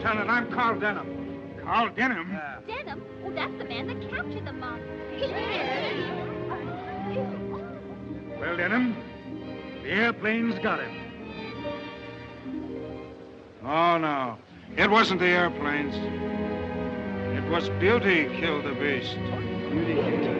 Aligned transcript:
Lieutenant. 0.00 0.30
I'm 0.30 0.50
Carl 0.50 0.80
Denham. 0.80 1.60
Carl 1.62 1.90
Denham? 1.94 2.34
Denham? 2.66 3.04
Oh, 3.22 3.30
that's 3.32 3.52
the 3.58 3.64
man 3.64 3.86
that 3.86 4.00
captured 4.08 4.46
the 4.46 4.52
monster. 4.54 4.86
Well, 8.40 8.56
Denham, 8.56 8.96
the 9.82 9.90
airplane's 9.90 10.58
got 10.60 10.80
him. 10.80 10.96
Oh, 13.62 13.98
no. 13.98 14.38
It 14.78 14.90
wasn't 14.90 15.20
the 15.20 15.26
airplanes. 15.26 15.94
It 17.36 17.46
was 17.50 17.68
Beauty 17.78 18.24
killed 18.40 18.64
the 18.64 18.72
beast. 18.72 19.18
Beauty 19.70 19.96
killed 19.96 20.24
the 20.24 20.28
beast. 20.28 20.39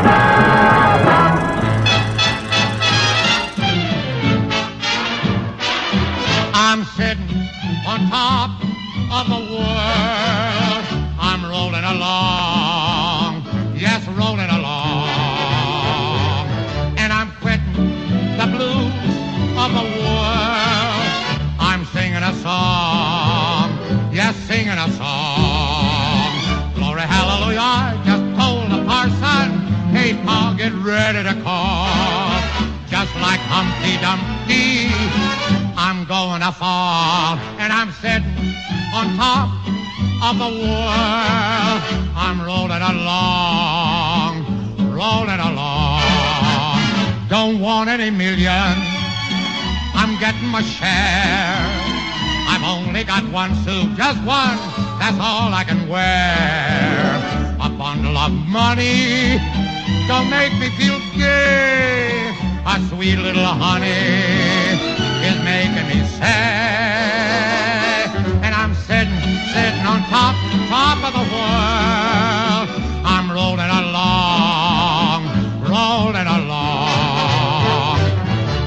Dumpty, 34.01 34.89
I'm 35.77 36.05
going 36.05 36.41
to 36.41 36.51
fall, 36.51 37.37
and 37.61 37.71
I'm 37.71 37.91
sitting 38.01 38.33
on 38.95 39.15
top 39.15 39.49
of 40.25 40.39
the 40.39 40.49
world. 40.49 41.81
I'm 42.17 42.41
rolling 42.41 42.81
along, 42.81 44.33
rolling 44.91 45.39
along. 45.39 46.81
Don't 47.29 47.59
want 47.59 47.89
any 47.89 48.09
million, 48.09 48.73
I'm 49.93 50.19
getting 50.19 50.47
my 50.47 50.63
share. 50.63 51.61
I've 52.49 52.63
only 52.63 53.03
got 53.03 53.23
one 53.31 53.53
suit, 53.63 53.95
just 53.95 54.17
one, 54.25 54.57
that's 54.97 55.19
all 55.21 55.53
I 55.53 55.63
can 55.63 55.87
wear. 55.87 57.21
A 57.61 57.69
bundle 57.69 58.17
of 58.17 58.31
money, 58.31 59.37
don't 60.07 60.27
make 60.31 60.53
me 60.57 60.69
feel 60.71 60.99
gay. 61.15 62.30
A 62.73 62.79
sweet 62.87 63.17
little 63.17 63.43
honey 63.43 63.91
is 65.27 65.37
making 65.43 65.87
me 65.91 66.07
sad. 66.15 68.07
And 68.45 68.55
I'm 68.55 68.73
sitting, 68.87 69.11
sitting 69.51 69.85
on 69.85 69.99
top, 70.07 70.35
top 70.71 71.03
of 71.03 71.11
the 71.19 71.25
world. 71.35 72.69
I'm 73.03 73.27
rolling 73.29 73.67
along, 73.83 75.27
rolling 75.67 76.27
along. 76.37 77.99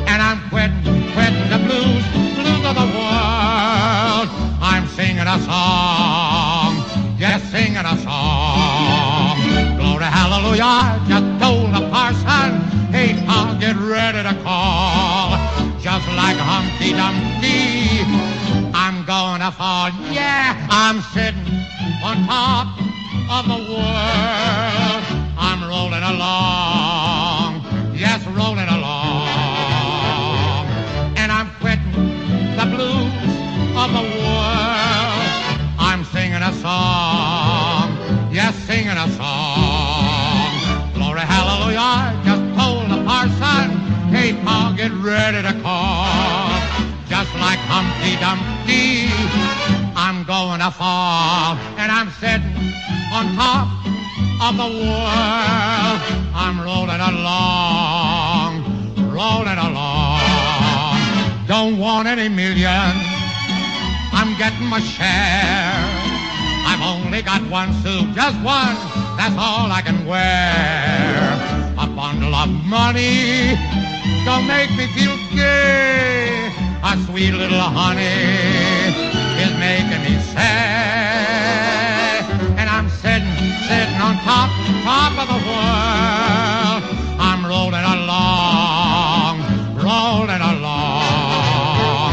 And 0.05 0.20
I'm 0.20 0.41
quitting, 0.50 0.84
quitting 1.16 1.48
the 1.48 1.61
blues, 1.64 2.05
blues 2.36 2.64
of 2.68 2.77
the 2.77 2.89
world. 2.92 4.28
I'm 4.61 4.86
singing 4.89 5.28
a 5.36 5.39
song, 5.48 6.84
yes, 7.16 7.42
singing 7.50 7.89
a 7.89 7.96
song. 8.05 9.40
Glory, 9.80 10.05
hallelujah, 10.05 11.01
just 11.08 11.24
told 11.40 11.73
the 11.73 11.89
parson, 11.89 12.43
hey, 13.04 13.24
I'll 13.28 13.58
get 13.58 13.76
ready 13.76 14.22
to 14.28 14.34
call. 14.42 15.36
Just 15.80 16.06
like 16.20 16.38
Humpty 16.50 16.90
Dumpty, 16.92 18.00
I'm 18.74 19.04
gonna 19.04 19.52
fall. 19.52 19.90
Yeah, 20.10 20.66
I'm 20.70 21.00
sitting 21.14 21.48
on 22.02 22.16
top 22.26 22.66
of 23.36 23.42
the 23.52 23.60
world. 23.72 25.02
I'm 25.36 25.60
rolling 25.72 26.04
along, 26.14 27.50
yes, 27.94 28.20
rolling 28.40 28.70
along. 28.78 29.28
And 31.20 31.30
I'm 31.30 31.50
quitting 31.60 31.92
the 32.58 32.66
blues 32.74 33.12
of 33.82 33.88
the 33.98 34.04
world. 34.20 35.24
I'm 35.78 36.04
singing 36.04 36.44
a 36.50 36.52
song, 36.64 37.86
yes, 38.32 38.54
singing 38.66 38.98
a 39.06 39.08
song. 39.18 39.43
Going 50.34 50.58
to 50.58 50.70
fall, 50.72 51.55
and 51.78 51.92
I'm 51.92 52.11
sitting 52.18 52.56
on 53.14 53.24
top 53.39 53.68
of 54.46 54.56
the 54.62 54.70
world. 54.83 55.98
I'm 56.34 56.56
rolling 56.61 57.02
along, 57.12 58.50
rolling 59.14 59.61
along. 59.68 60.98
Don't 61.46 61.78
want 61.78 62.08
any 62.08 62.28
million, 62.28 62.95
I'm 64.18 64.36
getting 64.36 64.67
my 64.67 64.80
share. 64.80 65.78
I've 66.68 66.83
only 66.83 67.22
got 67.22 67.40
one 67.48 67.72
suit, 67.83 68.12
just 68.16 68.36
one, 68.42 68.74
that's 69.16 69.36
all 69.39 69.70
I 69.70 69.83
can 69.86 70.05
wear. 70.05 71.14
A 71.78 71.86
bundle 71.86 72.34
of 72.34 72.48
money, 72.66 73.55
don't 74.24 74.48
make 74.48 74.70
me 74.78 74.86
feel 74.96 75.16
gay. 75.33 76.51
A 76.83 76.92
sweet 77.06 77.34
little 77.34 77.61
honey 77.61 79.14
making 79.64 80.02
me 80.07 80.14
sad. 80.35 82.20
And 82.61 82.69
I'm 82.69 82.89
sitting, 83.02 83.36
sitting 83.69 84.01
on 84.07 84.14
top, 84.29 84.51
top 84.85 85.13
of 85.23 85.27
the 85.33 85.41
world. 85.48 86.83
I'm 87.29 87.41
rolling 87.52 87.86
along, 87.97 89.35
rolling 89.89 90.42
along. 90.52 92.13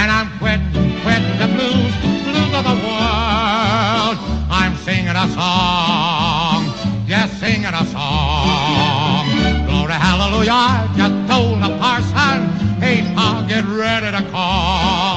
And 0.00 0.08
I'm 0.16 0.28
quitting, 0.40 0.72
quitting 1.04 1.36
the 1.42 1.48
blues, 1.54 1.92
blues 2.24 2.52
of 2.58 2.64
the 2.70 2.78
world. 2.86 4.16
I'm 4.60 4.74
singing 4.86 5.18
a 5.26 5.28
song, 5.40 6.60
yes, 7.06 7.28
singing 7.38 7.76
a 7.82 7.84
song. 7.96 9.24
Glory, 9.68 9.96
hallelujah, 10.08 10.88
just 10.96 11.16
told 11.30 11.56
the 11.64 11.70
parson, 11.82 12.38
hey, 12.80 12.98
Pa, 13.14 13.44
get 13.46 13.64
ready 13.66 14.10
to 14.16 14.22
call. 14.30 15.11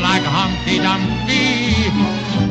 Like 0.00 0.22
Humpty 0.22 0.78
Dumpty, 0.78 1.90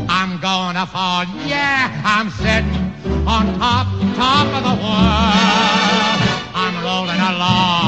I'm 0.07 0.39
gonna 0.39 0.85
fall. 0.85 1.25
Yeah, 1.47 1.89
I'm 2.05 2.29
sitting 2.29 2.93
on 3.25 3.57
top, 3.57 3.87
top 4.15 4.47
of 4.57 4.63
the 4.69 4.75
world. 4.83 6.19
I'm 6.53 6.75
rolling 6.83 7.19
rolling. 7.19 7.79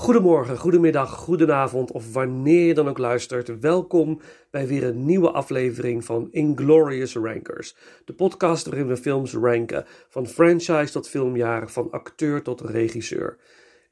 Goedemorgen, 0.00 0.58
goedemiddag, 0.58 1.10
goedenavond 1.10 1.92
of 1.92 2.12
wanneer 2.12 2.66
je 2.66 2.74
dan 2.74 2.88
ook 2.88 2.98
luistert. 2.98 3.60
Welkom 3.60 4.20
bij 4.50 4.66
weer 4.66 4.84
een 4.84 5.04
nieuwe 5.04 5.30
aflevering 5.30 6.04
van 6.04 6.28
Inglorious 6.30 7.14
Rankers. 7.14 7.76
De 8.04 8.12
podcast 8.12 8.66
waarin 8.66 8.86
we 8.86 8.96
films 8.96 9.32
ranken, 9.32 9.84
van 10.08 10.26
franchise 10.26 10.92
tot 10.92 11.08
filmjaar, 11.08 11.70
van 11.70 11.90
acteur 11.90 12.42
tot 12.42 12.60
regisseur. 12.60 13.38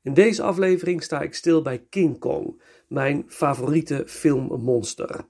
In 0.09 0.15
deze 0.15 0.43
aflevering 0.43 1.03
sta 1.03 1.21
ik 1.21 1.35
stil 1.35 1.63
bij 1.63 1.87
King 1.91 2.19
Kong, 2.19 2.63
mijn 2.87 3.25
favoriete 3.27 4.03
filmmonster. 4.07 5.25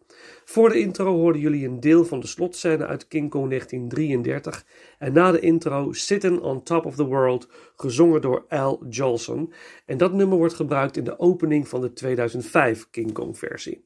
Voor 0.45 0.69
de 0.69 0.79
intro 0.79 1.17
hoorden 1.17 1.41
jullie 1.41 1.67
een 1.67 1.81
deel 1.81 2.05
van 2.05 2.21
de 2.21 2.27
slotscène 2.27 2.87
uit 2.87 3.09
King 3.09 3.31
Kong 3.31 3.49
1933 3.49 4.65
en 4.99 5.13
na 5.13 5.33
de 5.33 5.41
intro 5.41 5.93
Sitting 5.93 6.41
on 6.41 6.63
Top 6.63 6.87
of 6.87 6.95
the 6.95 7.05
World, 7.05 7.49
gezongen 7.77 8.21
door 8.21 8.45
Al 8.49 8.85
Jolson. 8.89 9.53
En 9.87 9.97
dat 9.97 10.13
nummer 10.13 10.39
wordt 10.39 10.55
gebruikt 10.55 10.97
in 10.97 11.05
de 11.05 11.19
opening 11.19 11.69
van 11.69 11.81
de 11.81 11.93
2005 11.93 12.91
King 12.91 13.13
Kong 13.13 13.39
versie. 13.39 13.85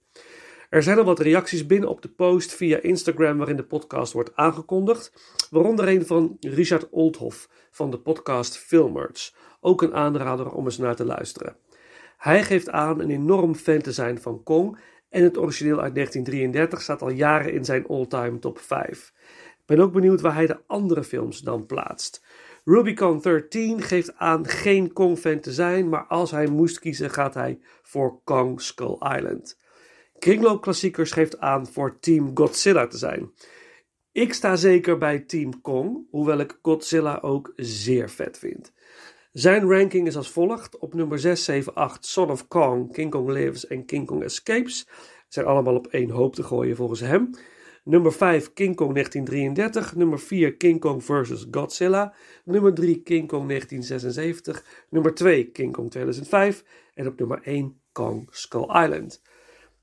Er 0.72 0.82
zijn 0.82 0.98
al 0.98 1.04
wat 1.04 1.20
reacties 1.20 1.66
binnen 1.66 1.88
op 1.88 2.02
de 2.02 2.08
post 2.08 2.54
via 2.54 2.78
Instagram 2.78 3.38
waarin 3.38 3.56
de 3.56 3.64
podcast 3.64 4.12
wordt 4.12 4.36
aangekondigd, 4.36 5.12
waaronder 5.50 5.88
een 5.88 6.06
van 6.06 6.36
Richard 6.40 6.88
Oldhoff 6.90 7.48
van 7.70 7.90
de 7.90 7.98
podcast 7.98 8.58
Filmers, 8.58 9.34
ook 9.62 9.82
een 9.82 9.94
aanrader 9.94 10.50
om 10.50 10.64
eens 10.64 10.78
naar 10.78 10.96
te 10.96 11.04
luisteren. 11.04 11.56
Hij 12.18 12.42
geeft 12.42 12.70
aan 12.70 13.00
een 13.00 13.10
enorm 13.10 13.54
fan 13.54 13.78
te 13.78 13.92
zijn 13.92 14.20
van 14.20 14.42
Kong 14.42 14.78
en 15.08 15.22
het 15.22 15.38
origineel 15.38 15.80
uit 15.80 15.94
1933 15.94 16.82
staat 16.82 17.02
al 17.02 17.10
jaren 17.10 17.52
in 17.52 17.64
zijn 17.64 17.86
all-time 17.86 18.38
top 18.38 18.58
5. 18.58 19.12
Ik 19.48 19.66
ben 19.66 19.80
ook 19.80 19.92
benieuwd 19.92 20.20
waar 20.20 20.34
hij 20.34 20.46
de 20.46 20.58
andere 20.66 21.04
films 21.04 21.40
dan 21.40 21.66
plaatst. 21.66 22.24
Rubicon 22.64 23.20
13 23.20 23.82
geeft 23.82 24.14
aan 24.16 24.46
geen 24.46 24.92
Kong-fan 24.92 25.40
te 25.40 25.52
zijn, 25.52 25.88
maar 25.88 26.04
als 26.04 26.30
hij 26.30 26.46
moest 26.46 26.78
kiezen 26.78 27.10
gaat 27.10 27.34
hij 27.34 27.58
voor 27.82 28.20
Kong 28.24 28.60
Skull 28.60 28.96
Island. 29.16 29.58
Kringloop 30.18 30.62
Klassiekers 30.62 31.12
geeft 31.12 31.38
aan 31.38 31.66
voor 31.66 31.98
Team 31.98 32.30
Godzilla 32.34 32.86
te 32.86 32.98
zijn. 32.98 33.30
Ik 34.12 34.32
sta 34.32 34.56
zeker 34.56 34.98
bij 34.98 35.18
Team 35.18 35.60
Kong, 35.60 36.06
hoewel 36.10 36.38
ik 36.38 36.58
Godzilla 36.62 37.18
ook 37.20 37.52
zeer 37.56 38.10
vet 38.10 38.38
vind. 38.38 38.72
Zijn 39.32 39.68
ranking 39.68 40.06
is 40.06 40.16
als 40.16 40.30
volgt. 40.30 40.78
Op 40.78 40.94
nummer 40.94 41.18
6, 41.18 41.44
7, 41.44 41.74
8 41.74 42.06
Son 42.06 42.30
of 42.30 42.48
Kong, 42.48 42.92
King 42.92 43.10
Kong 43.10 43.28
Lives 43.28 43.66
en 43.66 43.84
King 43.84 44.06
Kong 44.06 44.22
Escapes. 44.22 44.88
Zijn 45.28 45.46
allemaal 45.46 45.74
op 45.74 45.86
één 45.86 46.10
hoop 46.10 46.34
te 46.34 46.42
gooien 46.42 46.76
volgens 46.76 47.00
hem. 47.00 47.30
Nummer 47.84 48.12
5 48.12 48.52
King 48.52 48.76
Kong 48.76 48.92
1933. 48.92 49.94
Nummer 49.94 50.18
4 50.18 50.56
King 50.56 50.80
Kong 50.80 51.04
vs. 51.04 51.46
Godzilla. 51.50 52.14
Nummer 52.44 52.74
3 52.74 53.02
King 53.02 53.28
Kong 53.28 53.48
1976. 53.48 54.64
Nummer 54.90 55.14
2 55.14 55.50
King 55.50 55.72
Kong 55.72 55.90
2005. 55.90 56.64
En 56.94 57.06
op 57.06 57.18
nummer 57.18 57.40
1 57.42 57.80
Kong 57.92 58.28
Skull 58.30 58.82
Island. 58.82 59.22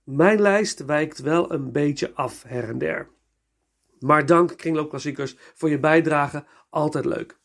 Mijn 0.03 0.41
lijst 0.41 0.85
wijkt 0.85 1.19
wel 1.19 1.51
een 1.51 1.71
beetje 1.71 2.13
af 2.13 2.43
her 2.43 2.69
en 2.69 2.77
der. 2.77 3.09
Maar 3.99 4.25
dank 4.25 4.57
Kringloopklassiekers 4.57 5.35
voor 5.37 5.69
je 5.69 5.79
bijdrage, 5.79 6.45
altijd 6.69 7.05
leuk. 7.05 7.38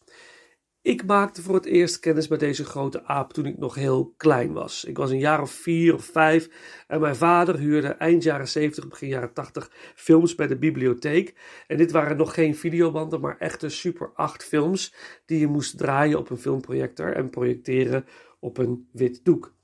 Ik 0.85 1.07
maakte 1.07 1.43
voor 1.43 1.55
het 1.55 1.65
eerst 1.65 2.01
kennis 2.01 2.29
met 2.29 2.41
deze 2.41 2.65
grote 2.65 3.05
aap 3.05 3.33
toen 3.33 3.47
ik 3.47 3.59
nog 3.59 3.75
heel 3.75 4.15
klein 4.17 4.53
was. 4.53 4.85
Ik 4.85 4.97
was 4.97 5.11
een 5.11 5.19
jaar 5.19 5.41
of 5.41 5.51
vier 5.51 5.95
of 5.95 6.05
vijf 6.05 6.49
en 6.87 7.01
mijn 7.01 7.17
vader 7.17 7.59
huurde 7.59 7.89
eind 7.89 8.23
jaren 8.23 8.49
70, 8.49 8.89
begin 8.89 9.09
jaren 9.09 9.33
80 9.33 9.71
films 9.95 10.35
bij 10.35 10.47
de 10.47 10.57
bibliotheek. 10.57 11.35
En 11.67 11.77
dit 11.77 11.91
waren 11.91 12.17
nog 12.17 12.35
geen 12.35 12.57
videobanden, 12.57 13.21
maar 13.21 13.39
echte 13.39 13.69
Super 13.69 14.11
8 14.15 14.45
films 14.45 14.95
die 15.27 15.39
je 15.39 15.47
moest 15.47 15.79
draaien 15.79 16.19
op 16.19 16.31
een 16.31 16.39
filmprojector 16.39 17.13
en 17.13 17.31
projecteren 17.31 18.07
op 18.41 18.59
een 18.59 18.89
wit 18.93 19.25
doek. 19.25 19.55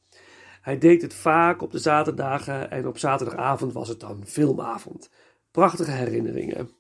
Hij 0.60 0.78
deed 0.78 1.02
het 1.02 1.14
vaak 1.14 1.62
op 1.62 1.70
de 1.70 1.78
zaterdagen 1.78 2.70
en 2.70 2.86
op 2.86 2.98
zaterdagavond 2.98 3.72
was 3.72 3.88
het 3.88 4.00
dan 4.00 4.26
filmavond. 4.26 5.10
Prachtige 5.50 5.90
herinneringen. 5.90 6.79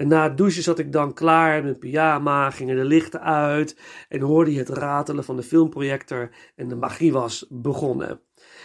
En 0.00 0.08
na 0.08 0.22
het 0.22 0.36
douchen 0.36 0.62
zat 0.62 0.78
ik 0.78 0.92
dan 0.92 1.14
klaar 1.14 1.56
in 1.56 1.62
mijn 1.62 1.78
pyjama, 1.78 2.50
gingen 2.50 2.76
de 2.76 2.84
lichten 2.84 3.22
uit 3.22 3.76
en 4.08 4.20
hoorde 4.20 4.52
je 4.52 4.58
het 4.58 4.68
ratelen 4.68 5.24
van 5.24 5.36
de 5.36 5.42
filmprojector 5.42 6.30
en 6.56 6.68
de 6.68 6.74
magie 6.74 7.12
was 7.12 7.46
begonnen. 7.48 8.20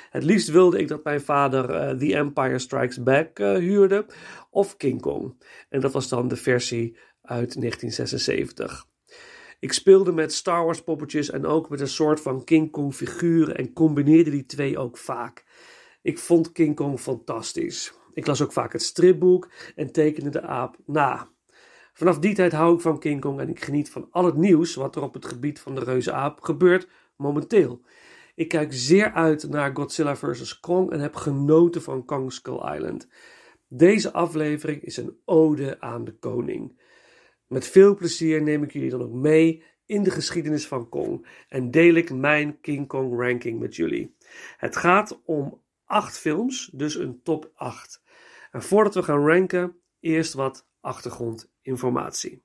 Het 0.10 0.24
liefst 0.24 0.52
wilde 0.52 0.80
ik 0.80 0.88
dat 0.88 1.04
mijn 1.04 1.22
vader 1.22 1.70
uh, 1.70 1.98
The 1.98 2.16
Empire 2.16 2.60
Strikes 2.60 3.04
Back 3.04 3.40
uh, 3.40 3.54
huurde 3.58 4.06
of 4.50 4.78
King 4.78 5.02
Kong. 5.02 5.44
En 5.70 5.80
dat 5.80 5.92
was 5.92 6.10
dan 6.10 6.28
de 6.28 6.36
versie 6.36 6.98
uit 7.22 7.62
1976. 7.62 8.88
Ik 9.60 9.74
speelde 9.74 10.12
met 10.12 10.34
Star 10.34 10.66
Wars 10.66 10.84
poppetjes 10.84 11.30
en 11.30 11.46
ook 11.46 11.70
met 11.70 11.80
een 11.80 11.88
soort 11.88 12.22
van 12.22 12.44
King 12.44 12.72
Kong 12.72 12.94
figuren 12.94 13.58
en 13.58 13.74
combineerde 13.74 14.30
die 14.32 14.46
twee 14.46 14.78
ook 14.78 14.98
vaak. 14.98 15.44
Ik 16.02 16.20
vond 16.20 16.52
King 16.52 16.76
Kong 16.76 17.00
fantastisch. 17.00 17.94
Ik 18.16 18.28
las 18.28 18.42
ook 18.42 18.54
vaak 18.54 18.74
het 18.74 18.82
stripboek 18.82 19.50
en 19.76 19.92
tekende 19.92 20.30
de 20.30 20.42
aap 20.42 20.78
na. 20.86 21.30
Vanaf 21.94 22.20
die 22.20 22.36
tijd 22.36 22.52
hou 22.52 22.76
ik 22.76 22.82
van 22.82 23.00
King 23.00 23.22
Kong 23.22 23.40
en 23.40 23.50
ik 23.50 23.64
geniet 23.64 23.92
van 23.92 24.08
al 24.12 24.26
het 24.26 24.36
nieuws 24.36 24.76
wat 24.76 24.96
er 24.96 25.02
op 25.02 25.14
het 25.14 25.26
gebied 25.26 25.60
van 25.60 25.76
de 25.76 25.84
reuze 25.84 26.12
aap 26.12 26.42
gebeurt 26.42 26.88
momenteel. 27.16 27.82
Ik 28.36 28.48
kijk 28.48 28.74
zeer 28.74 29.12
uit 29.12 29.50
naar 29.50 29.76
Godzilla 29.76 30.16
vs. 30.16 30.60
Kong 30.60 30.92
en 30.92 31.00
heb 31.00 31.16
genoten 31.16 31.82
van 31.82 32.06
Kong 32.06 32.34
Skull 32.34 32.76
Island. 32.76 33.08
Deze 33.68 34.14
aflevering 34.14 34.82
is 34.82 34.98
een 34.98 35.18
ode 35.26 35.82
aan 35.82 36.04
de 36.04 36.14
koning. 36.14 36.80
Met 37.48 37.68
veel 37.68 37.96
plezier 37.96 38.42
neem 38.42 38.64
ik 38.64 38.74
jullie 38.74 38.90
dan 38.90 39.02
ook 39.02 39.14
mee 39.14 39.64
in 39.86 40.04
de 40.04 40.12
geschiedenis 40.12 40.68
van 40.68 40.90
Kong 40.90 41.28
en 41.50 41.72
deel 41.72 41.94
ik 41.94 42.14
mijn 42.14 42.60
King 42.62 42.88
Kong 42.88 43.20
ranking 43.20 43.60
met 43.60 43.76
jullie. 43.76 44.16
Het 44.58 44.76
gaat 44.76 45.22
om 45.26 45.62
acht 45.86 46.18
films, 46.18 46.70
dus 46.74 46.96
een 46.96 47.22
top 47.24 47.52
8. 47.56 48.04
En 48.56 48.64
voordat 48.64 48.96
we 48.96 49.04
gaan 49.04 49.28
ranken, 49.28 49.76
eerst 50.00 50.34
wat 50.34 50.68
achtergrondinformatie. 50.82 52.44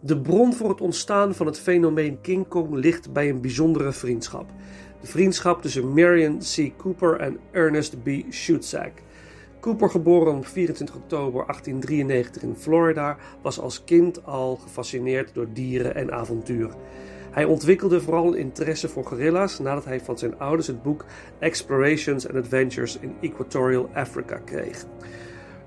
De 0.00 0.20
bron 0.20 0.54
voor 0.54 0.68
het 0.68 0.80
ontstaan 0.80 1.34
van 1.34 1.46
het 1.46 1.58
fenomeen 1.58 2.20
King 2.20 2.48
Kong 2.48 2.74
ligt 2.74 3.12
bij 3.12 3.28
een 3.28 3.40
bijzondere 3.40 3.92
vriendschap. 3.92 4.50
De 5.00 5.06
vriendschap 5.06 5.62
tussen 5.62 5.94
Marion 5.94 6.38
C. 6.38 6.72
Cooper 6.76 7.20
en 7.20 7.38
Ernest 7.50 8.02
B. 8.02 8.08
Schutzak. 8.28 8.92
Cooper, 9.60 9.90
geboren 9.90 10.34
op 10.34 10.46
24 10.46 10.96
oktober 10.96 11.46
1893 11.46 12.42
in 12.42 12.56
Florida, 12.56 13.16
was 13.42 13.60
als 13.60 13.84
kind 13.84 14.24
al 14.24 14.56
gefascineerd 14.56 15.34
door 15.34 15.52
dieren 15.52 15.94
en 15.94 16.12
avontuur. 16.12 16.74
Hij 17.36 17.44
ontwikkelde 17.44 18.00
vooral 18.00 18.26
een 18.26 18.38
interesse 18.38 18.88
voor 18.88 19.04
gorilla's 19.04 19.58
nadat 19.58 19.84
hij 19.84 20.00
van 20.00 20.18
zijn 20.18 20.38
ouders 20.38 20.66
het 20.66 20.82
boek 20.82 21.04
Explorations 21.38 22.28
and 22.28 22.36
Adventures 22.36 22.98
in 22.98 23.14
Equatorial 23.20 23.88
Africa 23.94 24.40
kreeg. 24.44 24.84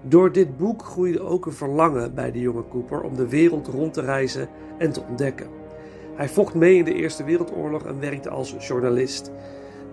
Door 0.01 0.31
dit 0.31 0.57
boek 0.57 0.83
groeide 0.83 1.21
ook 1.21 1.45
een 1.45 1.51
verlangen 1.51 2.13
bij 2.13 2.31
de 2.31 2.39
jonge 2.39 2.63
Cooper 2.69 3.01
om 3.01 3.15
de 3.15 3.27
wereld 3.27 3.67
rond 3.67 3.93
te 3.93 4.01
reizen 4.01 4.49
en 4.77 4.91
te 4.91 5.01
ontdekken. 5.09 5.47
Hij 6.15 6.29
vocht 6.29 6.53
mee 6.53 6.75
in 6.75 6.85
de 6.85 6.93
Eerste 6.93 7.23
Wereldoorlog 7.23 7.85
en 7.85 7.99
werkte 7.99 8.29
als 8.29 8.55
journalist. 8.59 9.31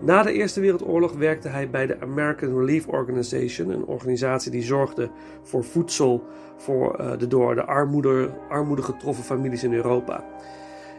Na 0.01 0.23
de 0.23 0.33
Eerste 0.33 0.61
Wereldoorlog 0.61 1.13
werkte 1.13 1.49
hij 1.49 1.71
bij 1.71 1.87
de 1.87 2.01
American 2.01 2.59
Relief 2.59 2.87
Organization, 2.87 3.71
een 3.71 3.87
organisatie 3.87 4.51
die 4.51 4.63
zorgde 4.63 5.11
voor 5.43 5.65
voedsel 5.65 6.25
voor 6.57 6.95
eh, 6.95 7.19
de 7.19 7.27
door 7.27 7.55
de 7.55 7.65
armoede, 7.65 8.31
armoede 8.49 8.83
getroffen 8.83 9.25
families 9.25 9.65
in 9.65 9.73
Europa. 9.73 10.25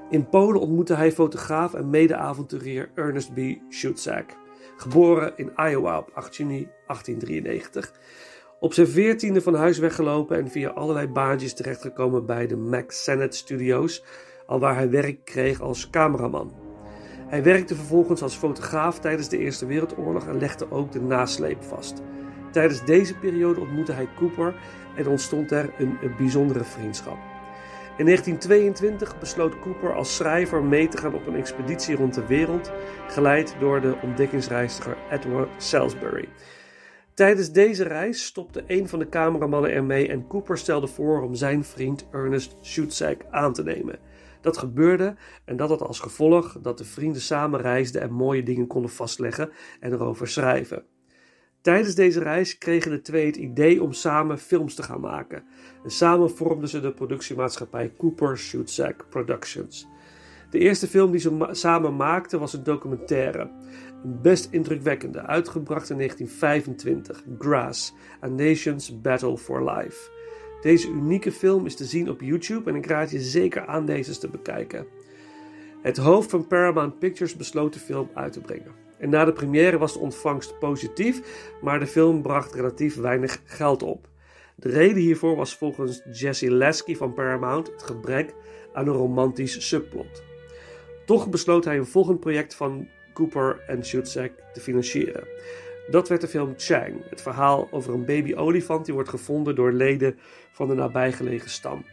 In 0.10 0.30
Polen 0.30 0.62
ontmoette 0.62 0.94
hij 0.94 1.12
fotograaf 1.12 1.74
en 1.74 1.90
mede-avonturier 1.90 2.90
Ernest 2.96 3.34
B. 3.34 3.40
Schutzak, 3.70 4.26
geboren 4.78 5.34
in 5.36 5.52
Iowa 5.56 5.98
op 5.98 6.10
8 6.14 6.36
juni 6.36 6.70
1893. 6.88 7.92
Op 8.60 8.74
zijn 8.74 8.88
veertiende 8.88 9.42
van 9.42 9.56
huis 9.56 9.78
weggelopen 9.78 10.38
en 10.38 10.50
via 10.50 10.70
allerlei 10.70 11.08
baantjes 11.08 11.54
terechtgekomen 11.54 12.26
bij 12.26 12.48
de 12.48 12.56
Mac 12.56 12.92
Sennett 12.92 13.36
Studios, 13.36 14.04
alwaar 14.46 14.76
hij 14.76 14.90
werk 14.90 15.26
kreeg 15.26 15.62
als 15.62 15.90
cameraman. 15.90 16.54
Hij 17.28 17.44
werkte 17.44 17.76
vervolgens 17.76 18.22
als 18.22 18.36
fotograaf 18.36 19.00
tijdens 19.00 19.30
de 19.30 19.38
Eerste 19.38 19.66
Wereldoorlog 19.66 20.28
en 20.28 20.38
legde 20.38 20.72
ook 20.72 20.92
de 20.92 21.02
nasleep 21.02 21.64
vast. 21.64 22.02
Tijdens 22.52 22.86
deze 22.86 23.18
periode 23.18 23.60
ontmoette 23.60 23.92
hij 23.92 24.08
Cooper 24.16 24.56
en 24.96 25.08
ontstond 25.08 25.52
er 25.52 25.74
een, 25.78 25.98
een 26.02 26.16
bijzondere 26.18 26.64
vriendschap. 26.64 27.37
In 27.98 28.06
1922 28.06 29.20
besloot 29.20 29.60
Cooper 29.60 29.96
als 29.96 30.16
schrijver 30.16 30.64
mee 30.64 30.88
te 30.88 30.98
gaan 30.98 31.14
op 31.14 31.28
een 31.28 31.36
expeditie 31.36 31.96
rond 31.96 32.14
de 32.14 32.26
wereld, 32.26 32.72
geleid 33.08 33.56
door 33.60 33.82
de 33.82 33.98
ontdekkingsreiziger 34.02 34.98
Edward 35.12 35.50
Salisbury. 35.58 36.30
Tijdens 37.14 37.52
deze 37.52 37.84
reis 37.84 38.26
stopte 38.26 38.64
een 38.68 38.88
van 38.90 39.00
de 39.00 39.10
cameramannen 39.10 39.72
ermee 39.72 40.08
en 40.08 40.28
Cooper 40.28 40.58
stelde 40.58 40.88
voor 40.88 41.22
om 41.22 41.36
zijn 41.36 41.64
vriend 41.64 42.08
Ernest 42.12 42.56
Schutzak 42.62 43.22
aan 43.32 43.54
te 43.54 43.64
nemen. 43.64 44.00
Dat 44.42 44.58
gebeurde 44.58 45.16
en 45.46 45.58
dat 45.58 45.70
had 45.70 45.82
als 45.82 46.00
gevolg 46.00 46.58
dat 46.62 46.78
de 46.78 46.86
vrienden 46.86 47.22
samen 47.22 47.62
reisden 47.62 48.02
en 48.02 48.12
mooie 48.12 48.44
dingen 48.44 48.68
konden 48.68 48.92
vastleggen 48.92 49.52
en 49.80 49.94
erover 49.94 50.28
schrijven. 50.28 50.84
Tijdens 51.62 51.96
deze 51.96 52.20
reis 52.20 52.58
kregen 52.58 52.92
de 52.92 53.02
twee 53.02 53.26
het 53.26 53.36
idee 53.36 53.84
om 53.84 53.94
samen 53.94 54.40
films 54.40 54.76
te 54.76 54.84
gaan 54.84 55.02
maken. 55.02 55.44
En 55.88 55.94
samen 55.94 56.30
vormden 56.30 56.70
ze 56.70 56.80
de 56.80 56.92
productiemaatschappij 56.92 57.92
Cooper 57.98 58.38
Schutzak 58.38 59.06
Productions. 59.10 59.88
De 60.50 60.60
eerste 60.60 60.88
film 60.88 61.12
die 61.12 61.20
ze 61.20 61.48
samen 61.52 61.96
maakten 61.96 62.40
was 62.40 62.54
een 62.54 62.64
documentaire. 62.64 63.50
Een 64.04 64.22
best 64.22 64.48
indrukwekkende, 64.52 65.22
uitgebracht 65.22 65.90
in 65.90 65.98
1925, 65.98 67.24
Grass, 67.40 67.94
A 68.24 68.28
Nation's 68.28 69.02
Battle 69.02 69.38
for 69.38 69.72
Life. 69.72 70.10
Deze 70.62 70.90
unieke 70.90 71.32
film 71.32 71.66
is 71.66 71.76
te 71.76 71.86
zien 71.86 72.10
op 72.10 72.22
YouTube 72.22 72.70
en 72.70 72.76
ik 72.76 72.86
raad 72.86 73.12
je 73.12 73.20
zeker 73.20 73.66
aan 73.66 73.86
deze 73.86 74.18
te 74.18 74.30
bekijken. 74.30 74.86
Het 75.82 75.98
hoofd 75.98 76.30
van 76.30 76.48
Paramount 76.48 77.00
Pictures 77.00 77.36
besloot 77.36 77.74
de 77.74 77.80
film 77.80 78.10
uit 78.14 78.34
te 78.34 78.42
brengen. 78.42 78.72
En 78.98 79.10
na 79.10 79.26
de 79.26 79.34
première 79.34 79.78
was 79.78 79.94
de 79.94 80.00
ontvangst 80.00 80.60
positief, 80.60 81.22
maar 81.62 81.80
de 81.80 81.88
film 81.88 82.22
bracht 82.22 82.54
relatief 82.54 82.96
weinig 82.96 83.42
geld 83.46 83.84
op. 83.84 84.08
De 84.60 84.70
reden 84.70 85.02
hiervoor 85.02 85.36
was 85.36 85.56
volgens 85.56 86.02
Jesse 86.12 86.52
Lasky 86.52 86.96
van 86.96 87.14
Paramount 87.14 87.68
het 87.68 87.84
gebrek 87.84 88.34
aan 88.74 88.88
een 88.88 88.94
romantisch 88.94 89.68
subplot. 89.68 90.24
Toch 91.06 91.30
besloot 91.30 91.66
hij 91.66 91.78
een 91.78 91.86
volgend 91.86 92.20
project 92.20 92.56
van 92.56 92.88
Cooper 93.14 93.64
en 93.68 93.86
Schutzak 93.86 94.32
te 94.54 94.60
financieren. 94.60 95.28
Dat 95.92 96.10
werd 96.10 96.22
de 96.22 96.28
film 96.28 96.54
Chang, 96.58 97.10
het 97.10 97.22
verhaal 97.22 97.68
over 97.72 97.94
een 97.94 98.06
baby-olifant 98.06 98.86
die 98.86 98.94
wordt 98.94 99.10
gevonden 99.10 99.56
door 99.56 99.72
leden 99.72 100.20
van 100.52 100.68
de 100.68 100.74
nabijgelegen 100.74 101.50
stam. 101.50 101.86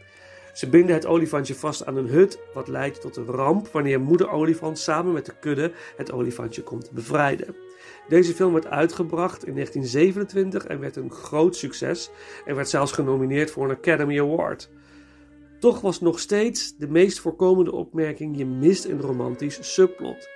Ze 0.53 0.69
binden 0.69 0.95
het 0.95 1.05
olifantje 1.05 1.55
vast 1.55 1.85
aan 1.85 1.97
een 1.97 2.07
hut, 2.07 2.39
wat 2.53 2.67
leidt 2.67 3.01
tot 3.01 3.15
een 3.15 3.25
ramp 3.25 3.67
wanneer 3.67 4.01
moeder 4.01 4.29
olifant 4.29 4.79
samen 4.79 5.13
met 5.13 5.25
de 5.25 5.33
kudde 5.39 5.71
het 5.97 6.11
olifantje 6.11 6.63
komt 6.63 6.91
bevrijden. 6.91 7.55
Deze 8.07 8.33
film 8.33 8.53
werd 8.53 8.67
uitgebracht 8.67 9.45
in 9.45 9.53
1927 9.53 10.65
en 10.65 10.79
werd 10.79 10.95
een 10.95 11.11
groot 11.11 11.55
succes 11.55 12.09
en 12.45 12.55
werd 12.55 12.69
zelfs 12.69 12.91
genomineerd 12.91 13.51
voor 13.51 13.63
een 13.63 13.75
Academy 13.75 14.19
Award. 14.19 14.69
Toch 15.59 15.81
was 15.81 16.01
nog 16.01 16.19
steeds 16.19 16.77
de 16.77 16.87
meest 16.87 17.19
voorkomende 17.19 17.71
opmerking: 17.71 18.37
je 18.37 18.45
mist 18.45 18.85
een 18.85 19.01
romantisch 19.01 19.73
subplot. 19.73 20.27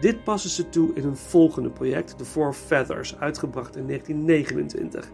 Dit 0.00 0.24
passen 0.24 0.50
ze 0.50 0.68
toe 0.68 0.94
in 0.94 1.04
een 1.04 1.16
volgende 1.16 1.70
project, 1.70 2.18
The 2.18 2.24
Four 2.24 2.52
Feathers, 2.52 3.18
uitgebracht 3.18 3.76
in 3.76 3.86
1929. 3.86 5.10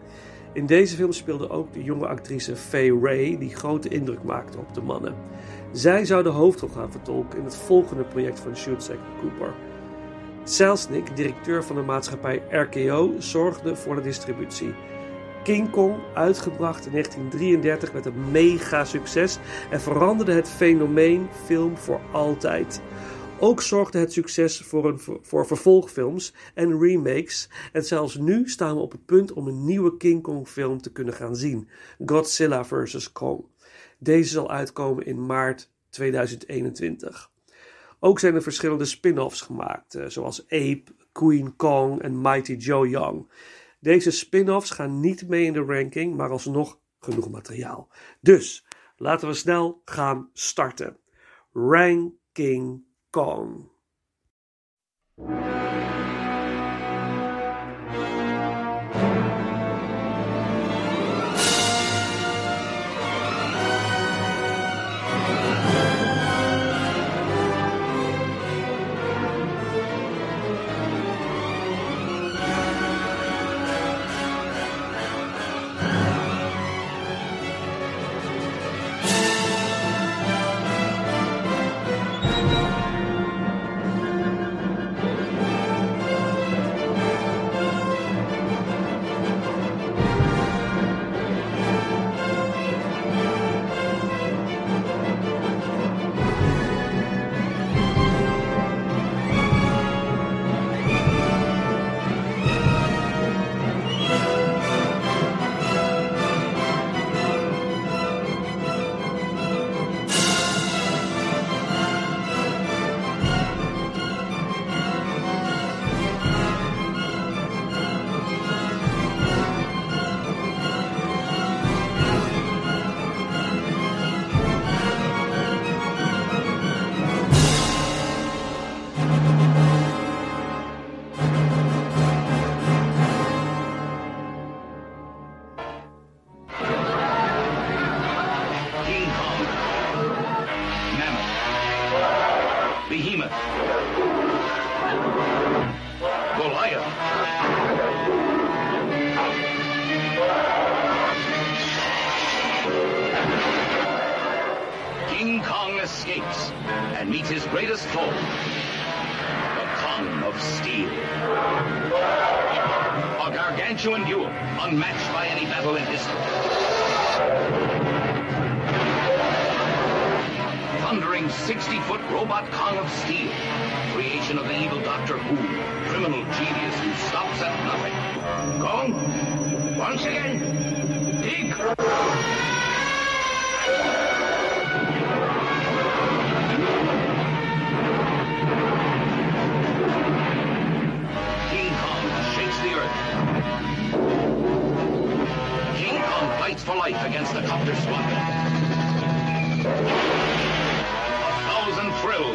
In 0.52 0.66
deze 0.66 0.97
film 0.97 1.12
speelde 1.12 1.50
ook 1.50 1.73
de 1.73 1.83
jonge 1.83 2.07
actrice 2.07 2.57
Faye 2.57 2.99
Ray, 3.00 3.38
die 3.38 3.55
grote 3.55 3.88
indruk 3.88 4.23
maakte 4.23 4.59
op 4.59 4.75
de 4.75 4.81
mannen. 4.81 5.14
Zij 5.73 6.05
zou 6.05 6.23
de 6.23 6.28
hoofdrol 6.28 6.69
gaan 6.69 6.90
vertolken 6.90 7.38
in 7.38 7.45
het 7.45 7.57
volgende 7.57 8.05
project 8.05 8.40
van 8.40 8.57
Schutz 8.57 8.90
Cooper. 9.21 9.55
Selznick, 10.48 11.16
directeur 11.16 11.64
van 11.64 11.76
de 11.76 11.82
maatschappij 11.82 12.42
RKO, 12.50 13.14
zorgde 13.18 13.76
voor 13.76 13.94
de 13.94 14.00
distributie. 14.00 14.74
King 15.42 15.70
Kong, 15.70 15.94
uitgebracht 16.14 16.86
in 16.86 16.92
1933 16.92 17.92
met 17.92 18.06
een 18.06 18.30
mega 18.30 18.84
succes 18.84 19.38
en 19.70 19.80
veranderde 19.80 20.32
het 20.32 20.48
fenomeen 20.48 21.28
film 21.44 21.76
voor 21.76 22.00
altijd. 22.12 22.80
Ook 23.38 23.62
zorgde 23.62 23.98
het 23.98 24.12
succes 24.12 24.60
voor, 24.60 24.88
een, 24.88 25.00
voor 25.22 25.46
vervolgfilms 25.46 26.34
en 26.54 26.80
remakes. 26.80 27.48
En 27.72 27.84
zelfs 27.84 28.16
nu 28.16 28.48
staan 28.48 28.74
we 28.74 28.80
op 28.80 28.92
het 28.92 29.06
punt 29.06 29.32
om 29.32 29.46
een 29.46 29.64
nieuwe 29.64 29.96
King 29.96 30.22
Kong 30.22 30.48
film 30.48 30.82
te 30.82 30.92
kunnen 30.92 31.14
gaan 31.14 31.36
zien: 31.36 31.68
Godzilla 32.04 32.64
vs. 32.64 33.12
Kong. 33.12 33.44
Deze 33.98 34.30
zal 34.30 34.50
uitkomen 34.50 35.06
in 35.06 35.26
maart 35.26 35.70
2021. 35.90 37.30
Ook 38.00 38.18
zijn 38.18 38.34
er 38.34 38.42
verschillende 38.42 38.84
spin-offs 38.84 39.40
gemaakt, 39.40 39.94
eh, 39.94 40.06
zoals 40.06 40.42
Ape, 40.44 40.84
Queen 41.12 41.56
Kong 41.56 42.02
en 42.02 42.20
Mighty 42.20 42.52
Joe 42.52 42.88
Young. 42.88 43.30
Deze 43.80 44.10
spin-offs 44.10 44.70
gaan 44.70 45.00
niet 45.00 45.28
mee 45.28 45.44
in 45.44 45.52
de 45.52 45.64
ranking, 45.64 46.16
maar 46.16 46.30
alsnog 46.30 46.78
genoeg 47.00 47.30
materiaal. 47.30 47.88
Dus 48.20 48.66
laten 48.96 49.28
we 49.28 49.34
snel 49.34 49.82
gaan 49.84 50.30
starten. 50.32 50.98
Ranking 51.52 52.84
Kong. 53.10 53.70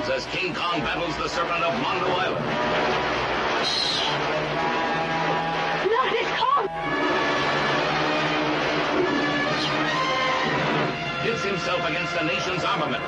As 0.10 0.26
King 0.28 0.54
Kong 0.54 0.80
battles 0.82 1.16
the 1.18 1.28
serpent 1.28 1.64
of 1.64 1.74
Mondo 1.82 2.08
Island. 2.08 2.46
Not 5.92 6.12
this 6.12 6.28
Kong! 6.40 6.68
Hits 11.24 11.44
himself 11.44 11.88
against 11.90 12.14
the 12.16 12.24
nation's 12.24 12.64
armament. 12.64 13.04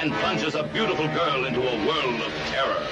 And 0.00 0.12
plunges 0.14 0.54
a 0.54 0.62
beautiful 0.62 1.08
girl 1.08 1.44
into 1.44 1.60
a 1.60 1.86
world 1.86 2.20
of 2.22 2.32
terror. 2.48 2.86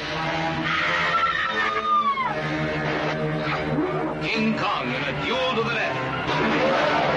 King 4.23 4.59
Kong 4.59 4.88
in 4.88 5.03
a 5.03 5.25
duel 5.25 5.55
to 5.57 5.69
the 5.69 5.75
death. 5.75 7.08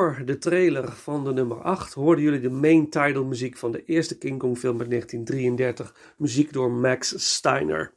Voor 0.00 0.22
de 0.24 0.38
trailer 0.38 0.92
van 0.92 1.24
de 1.24 1.32
nummer 1.32 1.62
8 1.62 1.92
hoorden 1.92 2.24
jullie 2.24 2.40
de 2.40 2.50
main 2.50 2.90
title 2.90 3.24
muziek 3.24 3.56
van 3.56 3.72
de 3.72 3.84
eerste 3.84 4.18
King 4.18 4.38
Kong 4.38 4.58
film 4.58 4.80
uit 4.80 4.90
1933, 4.90 6.14
muziek 6.16 6.52
door 6.52 6.70
Max 6.70 7.14
Steiner. 7.34 7.94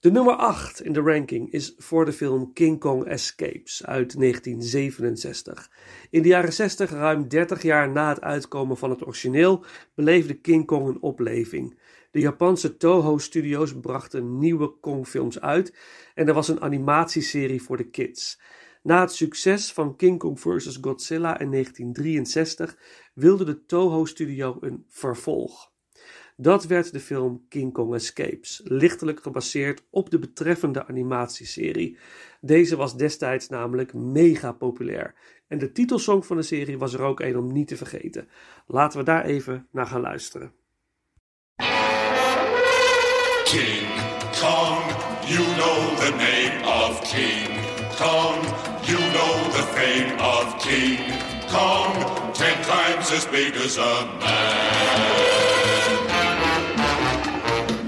De 0.00 0.10
nummer 0.10 0.34
8 0.34 0.82
in 0.82 0.92
de 0.92 1.00
ranking 1.00 1.52
is 1.52 1.74
voor 1.78 2.04
de 2.04 2.12
film 2.12 2.52
King 2.52 2.80
Kong 2.80 3.04
Escapes 3.04 3.86
uit 3.86 4.18
1967. 4.18 5.70
In 6.10 6.22
de 6.22 6.28
jaren 6.28 6.52
60, 6.52 6.90
ruim 6.90 7.28
30 7.28 7.62
jaar 7.62 7.90
na 7.90 8.08
het 8.08 8.20
uitkomen 8.20 8.76
van 8.76 8.90
het 8.90 9.06
origineel, 9.06 9.64
beleefde 9.94 10.34
King 10.34 10.66
Kong 10.66 10.88
een 10.88 11.02
opleving. 11.02 11.78
De 12.10 12.20
Japanse 12.20 12.76
Toho 12.76 13.18
Studios 13.18 13.80
brachten 13.80 14.38
nieuwe 14.38 14.68
Kong-films 14.80 15.40
uit 15.40 15.74
en 16.14 16.28
er 16.28 16.34
was 16.34 16.48
een 16.48 16.60
animatieserie 16.60 17.62
voor 17.62 17.76
de 17.76 17.88
kids. 17.90 18.40
Na 18.82 19.00
het 19.00 19.12
succes 19.12 19.72
van 19.72 19.96
King 19.96 20.18
Kong 20.18 20.40
vs. 20.40 20.78
Godzilla 20.80 21.38
in 21.38 21.50
1963 21.50 22.78
wilde 23.14 23.44
de 23.44 23.64
Toho-studio 23.64 24.56
een 24.60 24.84
vervolg. 24.88 25.70
Dat 26.36 26.66
werd 26.66 26.92
de 26.92 27.00
film 27.00 27.44
King 27.48 27.72
Kong 27.72 27.94
Escapes, 27.94 28.60
lichtelijk 28.64 29.22
gebaseerd 29.22 29.82
op 29.90 30.10
de 30.10 30.18
betreffende 30.18 30.86
animatieserie. 30.86 31.98
Deze 32.40 32.76
was 32.76 32.96
destijds 32.96 33.48
namelijk 33.48 33.94
mega 33.94 34.52
populair. 34.52 35.14
En 35.48 35.58
de 35.58 35.72
titelsong 35.72 36.26
van 36.26 36.36
de 36.36 36.42
serie 36.42 36.78
was 36.78 36.94
er 36.94 37.00
ook 37.00 37.20
een 37.20 37.36
om 37.36 37.52
niet 37.52 37.68
te 37.68 37.76
vergeten. 37.76 38.28
Laten 38.66 38.98
we 38.98 39.04
daar 39.04 39.24
even 39.24 39.66
naar 39.70 39.86
gaan 39.86 40.00
luisteren. 40.00 40.52
King 43.44 43.88
Kong, 44.40 44.82
you 45.26 45.44
know 45.54 45.96
the 45.96 46.10
name 46.10 46.64
of 46.64 47.00
King 47.12 47.48
Kong, 47.96 48.59
fame 49.74 50.18
of 50.20 50.58
King 50.60 50.98
Kong, 51.48 51.94
ten 52.34 52.56
times 52.64 53.10
as 53.12 53.24
big 53.26 53.54
as 53.56 53.76
a 53.76 54.06
man. 54.20 54.90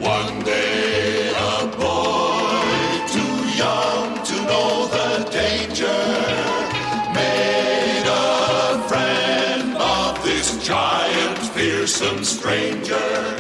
One 0.01 0.43
day 0.45 1.31
a 1.31 1.67
boy 1.67 2.83
too 3.15 3.37
young 3.63 4.23
to 4.29 4.35
know 4.49 4.87
the 4.97 5.29
danger 5.31 6.03
made 7.15 8.07
a 8.07 8.83
friend 8.89 9.77
of 9.77 10.23
this 10.25 10.65
giant 10.65 11.39
fearsome 11.39 12.25
stranger 12.25 13.39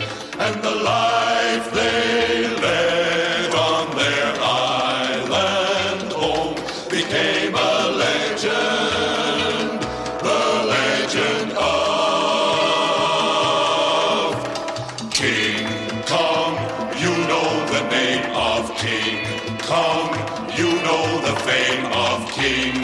King 22.35 22.75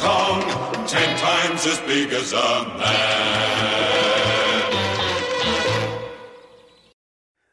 Kong. 0.00 0.42
Ten 0.86 1.16
times 1.16 1.66
as 1.66 1.80
big 1.86 2.12
as 2.14 2.34
a 2.34 2.64
man. 2.78 3.58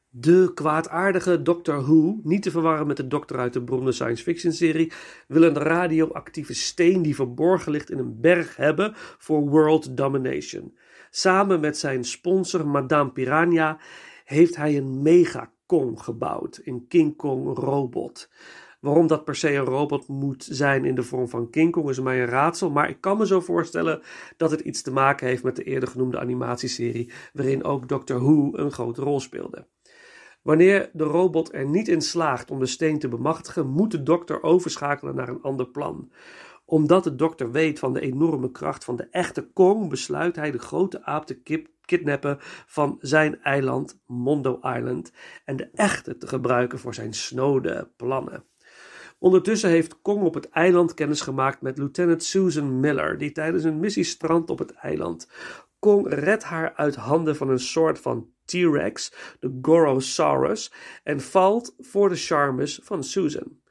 De 0.09 0.51
kwaadaardige 0.53 1.41
Doctor 1.41 1.81
Who, 1.81 2.19
niet 2.23 2.41
te 2.41 2.51
verwarren 2.51 2.87
met 2.87 2.97
de 2.97 3.07
dokter 3.07 3.37
uit 3.37 3.53
de 3.53 3.61
beroemde 3.61 3.91
science 3.91 4.23
fiction 4.23 4.53
serie, 4.53 4.91
wil 5.27 5.43
een 5.43 5.57
radioactieve 5.57 6.53
steen 6.53 7.01
die 7.01 7.15
verborgen 7.15 7.71
ligt 7.71 7.91
in 7.91 7.97
een 7.97 8.21
berg 8.21 8.55
hebben 8.55 8.93
voor 8.95 9.49
world 9.49 9.97
domination. 9.97 10.77
Samen 11.09 11.59
met 11.59 11.77
zijn 11.77 12.03
sponsor 12.03 12.67
Madame 12.67 13.11
Piranha 13.11 13.79
heeft 14.25 14.55
hij 14.55 14.77
een 14.77 15.01
mega 15.01 15.51
Kong 15.65 16.01
gebouwd, 16.01 16.61
een 16.63 16.85
King 16.87 17.15
Kong 17.15 17.57
robot. 17.57 18.29
Waarom 18.85 19.07
dat 19.07 19.23
per 19.23 19.35
se 19.35 19.53
een 19.53 19.65
robot 19.65 20.07
moet 20.07 20.47
zijn 20.49 20.85
in 20.85 20.95
de 20.95 21.03
vorm 21.03 21.27
van 21.27 21.49
King 21.49 21.71
Kong 21.71 21.89
is 21.89 21.99
mij 21.99 22.21
een 22.21 22.27
raadsel, 22.27 22.69
maar 22.69 22.89
ik 22.89 23.01
kan 23.01 23.17
me 23.17 23.27
zo 23.27 23.39
voorstellen 23.39 24.01
dat 24.37 24.51
het 24.51 24.59
iets 24.59 24.81
te 24.81 24.91
maken 24.91 25.27
heeft 25.27 25.43
met 25.43 25.55
de 25.55 25.63
eerder 25.63 25.89
genoemde 25.89 26.19
animatieserie, 26.19 27.11
waarin 27.33 27.63
ook 27.63 27.89
Doctor 27.89 28.19
Who 28.19 28.49
een 28.53 28.71
grote 28.71 29.01
rol 29.01 29.19
speelde. 29.19 29.67
Wanneer 30.41 30.89
de 30.93 31.03
robot 31.03 31.53
er 31.53 31.65
niet 31.65 31.87
in 31.87 32.01
slaagt 32.01 32.51
om 32.51 32.59
de 32.59 32.65
steen 32.65 32.99
te 32.99 33.07
bemachtigen, 33.07 33.67
moet 33.67 33.91
de 33.91 34.03
dokter 34.03 34.43
overschakelen 34.43 35.15
naar 35.15 35.29
een 35.29 35.41
ander 35.41 35.67
plan. 35.67 36.11
Omdat 36.65 37.03
de 37.03 37.15
dokter 37.15 37.51
weet 37.51 37.79
van 37.79 37.93
de 37.93 38.01
enorme 38.01 38.51
kracht 38.51 38.83
van 38.83 38.95
de 38.95 39.07
echte 39.11 39.47
Kong, 39.53 39.89
besluit 39.89 40.35
hij 40.35 40.51
de 40.51 40.59
grote 40.59 41.03
aap 41.03 41.25
te 41.25 41.65
kidnappen 41.85 42.37
van 42.65 42.97
zijn 42.99 43.41
eiland, 43.41 43.99
Mondo 44.05 44.59
Island, 44.61 45.11
en 45.45 45.55
de 45.55 45.69
echte 45.73 46.17
te 46.17 46.27
gebruiken 46.27 46.79
voor 46.79 46.93
zijn 46.93 47.13
snode 47.13 47.89
plannen. 47.95 48.43
Ondertussen 49.19 49.69
heeft 49.69 50.01
Kong 50.01 50.21
op 50.21 50.33
het 50.33 50.49
eiland 50.49 50.93
kennis 50.93 51.21
gemaakt 51.21 51.61
met 51.61 51.77
lieutenant 51.77 52.23
Susan 52.23 52.79
Miller, 52.79 53.17
die 53.17 53.31
tijdens 53.31 53.63
een 53.63 53.79
missie 53.79 54.03
strandt 54.03 54.49
op 54.49 54.59
het 54.59 54.71
eiland. 54.71 55.29
Kong 55.79 56.13
redt 56.13 56.43
haar 56.43 56.73
uit 56.75 56.95
handen 56.95 57.35
van 57.35 57.49
een 57.49 57.59
soort 57.59 57.99
van 57.99 58.29
T-Rex, 58.45 59.13
de 59.39 59.59
Gorosaurus, 59.61 60.71
en 61.03 61.21
valt 61.21 61.75
voor 61.79 62.09
de 62.09 62.15
charmes 62.15 62.79
van 62.83 63.03
Susan. 63.03 63.63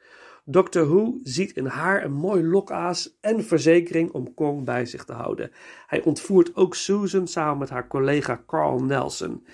Dr. 0.44 0.80
Who 0.80 1.18
ziet 1.22 1.52
in 1.52 1.66
haar 1.66 2.04
een 2.04 2.12
mooi 2.12 2.44
lokaas 2.44 3.16
en 3.20 3.44
verzekering 3.44 4.12
om 4.12 4.34
Kong 4.34 4.64
bij 4.64 4.86
zich 4.86 5.04
te 5.04 5.12
houden. 5.12 5.50
Hij 5.86 6.02
ontvoert 6.02 6.56
ook 6.56 6.74
Susan 6.74 7.26
samen 7.28 7.58
met 7.58 7.70
haar 7.70 7.88
collega 7.88 8.42
Carl 8.46 8.78
Nelson. 8.78 9.46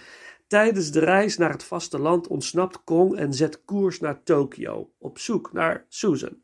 Tijdens 0.50 0.90
de 0.90 1.00
reis 1.00 1.36
naar 1.36 1.50
het 1.50 1.64
vasteland 1.64 2.26
ontsnapt 2.26 2.84
Kong 2.84 3.16
en 3.16 3.34
zet 3.34 3.64
koers 3.64 4.00
naar 4.00 4.22
Tokio, 4.22 4.90
op 4.98 5.18
zoek 5.18 5.52
naar 5.52 5.84
Susan. 5.88 6.42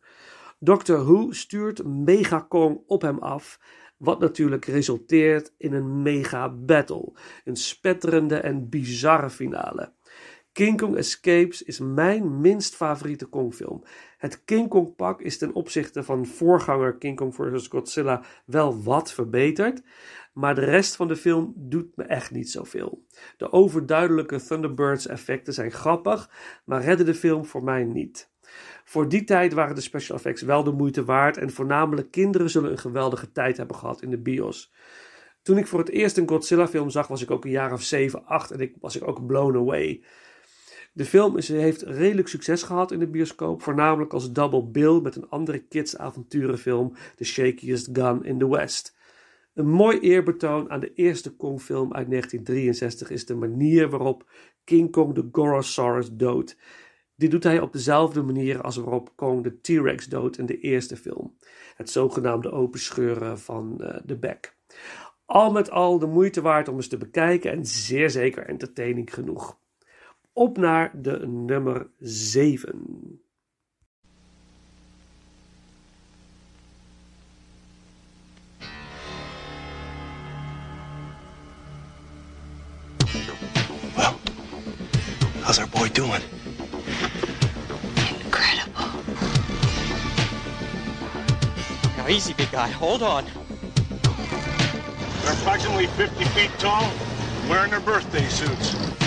Dr. 0.59 0.92
Who 0.92 1.33
stuurt 1.33 1.85
Mega 1.85 2.40
Kong 2.49 2.81
op 2.87 3.03
hem 3.03 3.19
af, 3.19 3.61
wat 3.97 4.21
natuurlijk 4.21 4.64
resulteert 4.64 5.53
in 5.59 5.73
een 5.73 6.03
mega 6.03 6.49
battle, 6.49 7.12
een 7.45 7.57
spetterende 7.57 8.37
en 8.37 8.69
bizarre 8.69 9.31
finale. 9.31 9.92
King 10.53 10.81
Kong 10.81 10.97
Escapes 10.97 11.62
is 11.62 11.79
mijn 11.79 12.40
minst 12.40 12.75
favoriete 12.75 13.27
Kongfilm. 13.27 13.83
Het 14.27 14.45
King 14.45 14.69
Kong 14.69 14.97
pak 14.97 15.21
is 15.21 15.39
ten 15.39 15.55
opzichte 15.55 16.03
van 16.03 16.27
voorganger 16.27 16.97
King 16.97 17.17
Kong 17.17 17.35
vs. 17.35 17.69
Godzilla 17.69 18.23
wel 18.45 18.83
wat 18.83 19.12
verbeterd, 19.12 19.83
maar 20.33 20.55
de 20.55 20.65
rest 20.65 20.97
van 20.97 21.09
de 21.09 21.17
film 21.17 21.53
doet 21.57 21.97
me 21.97 22.05
echt 22.05 22.31
niet 22.31 22.51
zoveel. 22.51 23.05
De 23.37 23.53
overduidelijke 23.53 24.43
Thunderbirds 24.43 25.07
effecten 25.07 25.53
zijn 25.53 25.71
grappig, 25.71 26.31
maar 26.65 26.83
redden 26.83 27.07
de 27.07 27.15
film 27.15 27.45
voor 27.45 27.65
mij 27.65 27.85
niet. 27.85 28.31
Voor 28.85 29.09
die 29.09 29.25
tijd 29.25 29.53
waren 29.53 29.75
de 29.75 29.81
special 29.81 30.17
effects 30.17 30.43
wel 30.43 30.65
de 30.65 30.73
moeite 30.73 31.05
waard 31.05 31.37
en 31.37 31.51
voornamelijk 31.51 32.11
kinderen 32.11 32.51
zullen 32.51 32.71
een 32.71 32.79
geweldige 32.79 33.33
tijd 33.33 33.57
hebben 33.57 33.77
gehad 33.77 34.03
in 34.03 34.11
de 34.11 34.19
bios. 34.19 34.73
Toen 35.43 35.59
ik 35.59 35.67
voor 35.67 35.79
het 35.79 35.89
eerst 35.89 36.17
een 36.17 36.29
Godzilla 36.29 36.69
film 36.69 36.91
zag 36.91 37.07
was 37.07 37.23
ik 37.23 37.31
ook 37.31 37.45
een 37.45 37.51
jaar 37.51 37.73
of 37.73 37.83
7, 37.83 38.25
8 38.25 38.51
en 38.51 38.61
ik 38.61 38.75
was 38.81 38.97
ik 38.97 39.09
ook 39.09 39.27
blown 39.27 39.57
away. 39.57 40.03
De 40.97 41.05
film 41.05 41.37
is, 41.37 41.49
heeft 41.49 41.83
redelijk 41.83 42.29
succes 42.29 42.63
gehad 42.63 42.93
in 42.93 42.99
de 42.99 43.07
bioscoop, 43.07 43.63
voornamelijk 43.63 44.13
als 44.13 44.33
double 44.33 44.65
bill 44.65 45.01
met 45.01 45.17
een 45.17 45.29
andere 45.29 45.59
kids 45.59 45.97
avonturenfilm, 45.97 46.93
The 47.17 47.25
Shakiest 47.25 47.89
Gun 47.93 48.25
in 48.25 48.39
the 48.39 48.49
West. 48.49 48.97
Een 49.55 49.69
mooi 49.69 49.99
eerbetoon 49.99 50.71
aan 50.71 50.81
de 50.81 50.93
eerste 50.95 51.37
Kong-film 51.37 51.95
uit 51.95 52.11
1963 52.11 53.11
is 53.11 53.27
de 53.27 53.35
manier 53.35 53.89
waarop 53.91 54.31
King 54.65 54.91
Kong 54.91 55.15
de 55.15 55.29
Gorosaurus 55.33 56.09
doodt. 56.13 56.57
Dit 57.15 57.31
doet 57.31 57.45
hij 57.45 57.61
op 57.61 57.73
dezelfde 57.73 58.23
manier 58.23 58.61
als 58.63 58.77
waarop 58.77 59.13
Kong 59.17 59.43
de 59.43 59.61
T-Rex 59.61 60.07
doodt 60.07 60.39
in 60.39 60.47
de 60.47 60.61
eerste 60.61 60.97
film. 60.97 61.37
Het 61.75 61.91
zogenaamde 61.91 62.51
openscheuren 62.51 63.39
van 63.39 63.79
uh, 63.81 63.97
de 64.05 64.17
bek. 64.17 64.57
Al 65.25 65.53
met 65.53 65.71
al 65.71 65.99
de 65.99 66.07
moeite 66.07 66.41
waard 66.41 66.69
om 66.69 66.77
eens 66.77 66.89
te 66.89 66.97
bekijken 66.97 67.51
en 67.53 67.67
zeer 67.67 68.11
zeker 68.11 68.47
entertaining 68.47 69.15
genoeg. 69.15 69.59
Op 70.38 70.57
naar 70.57 70.90
de 71.03 71.27
nummer 71.27 71.87
7. 71.99 73.20
Well, 83.96 84.14
how's 85.40 85.59
our 85.59 85.68
boy 85.68 85.88
doing? 85.92 86.22
Incredible. 88.25 88.85
Now, 91.96 92.09
easy, 92.09 92.35
big 92.35 92.51
guy. 92.51 92.70
Hold 92.72 93.03
on. 93.03 93.25
They're 95.22 95.33
approximately 95.33 95.87
50 95.87 96.25
feet 96.25 96.51
tall, 96.59 96.90
wearing 97.49 97.70
their 97.70 97.81
birthday 97.81 98.29
suits. 98.29 99.06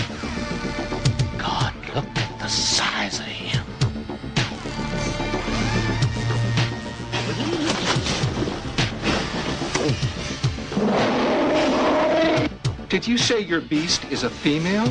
Size 2.50 3.20
of 3.20 3.26
him. 3.26 3.64
Did 12.88 13.06
you 13.06 13.16
say 13.16 13.40
your 13.40 13.60
beast 13.60 14.04
is 14.10 14.24
a 14.24 14.30
female? 14.30 14.86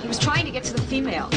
He 0.00 0.08
was 0.08 0.18
trying 0.18 0.46
to 0.46 0.50
get 0.50 0.64
to 0.64 0.72
the 0.72 0.82
female. 0.82 1.30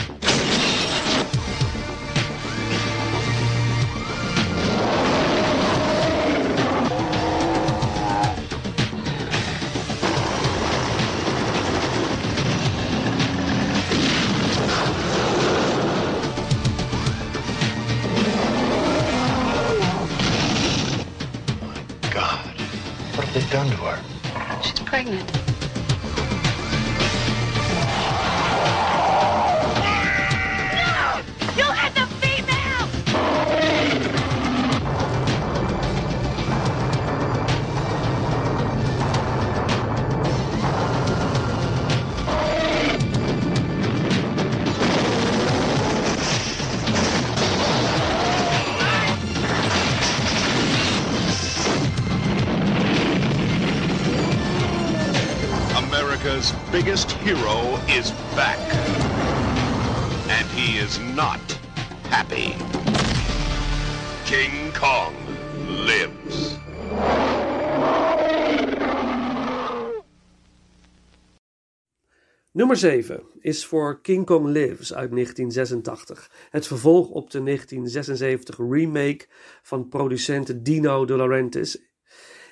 Nummer 72.73 72.91
7 72.91 73.23
is 73.39 73.65
voor 73.65 74.01
King 74.01 74.25
Kong 74.25 74.45
Lives 74.45 74.93
uit 74.93 75.11
1986. 75.11 76.31
Het 76.49 76.67
vervolg 76.67 77.09
op 77.09 77.31
de 77.31 77.43
1976 77.43 78.57
remake 78.57 79.25
van 79.61 79.87
producent 79.87 80.65
Dino 80.65 81.05
De 81.05 81.15
Laurentiis. 81.15 81.75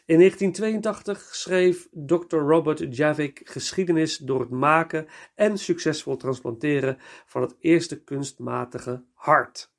In 0.05 0.17
1982 0.17 1.35
schreef 1.35 1.87
Dr. 1.91 2.35
Robert 2.35 2.95
Javik 2.95 3.41
geschiedenis 3.43 4.17
door 4.17 4.39
het 4.39 4.49
maken 4.49 5.07
en 5.35 5.57
succesvol 5.57 6.17
transplanteren 6.17 6.97
van 7.25 7.41
het 7.41 7.55
eerste 7.59 8.03
kunstmatige 8.03 9.03
hart. 9.13 9.73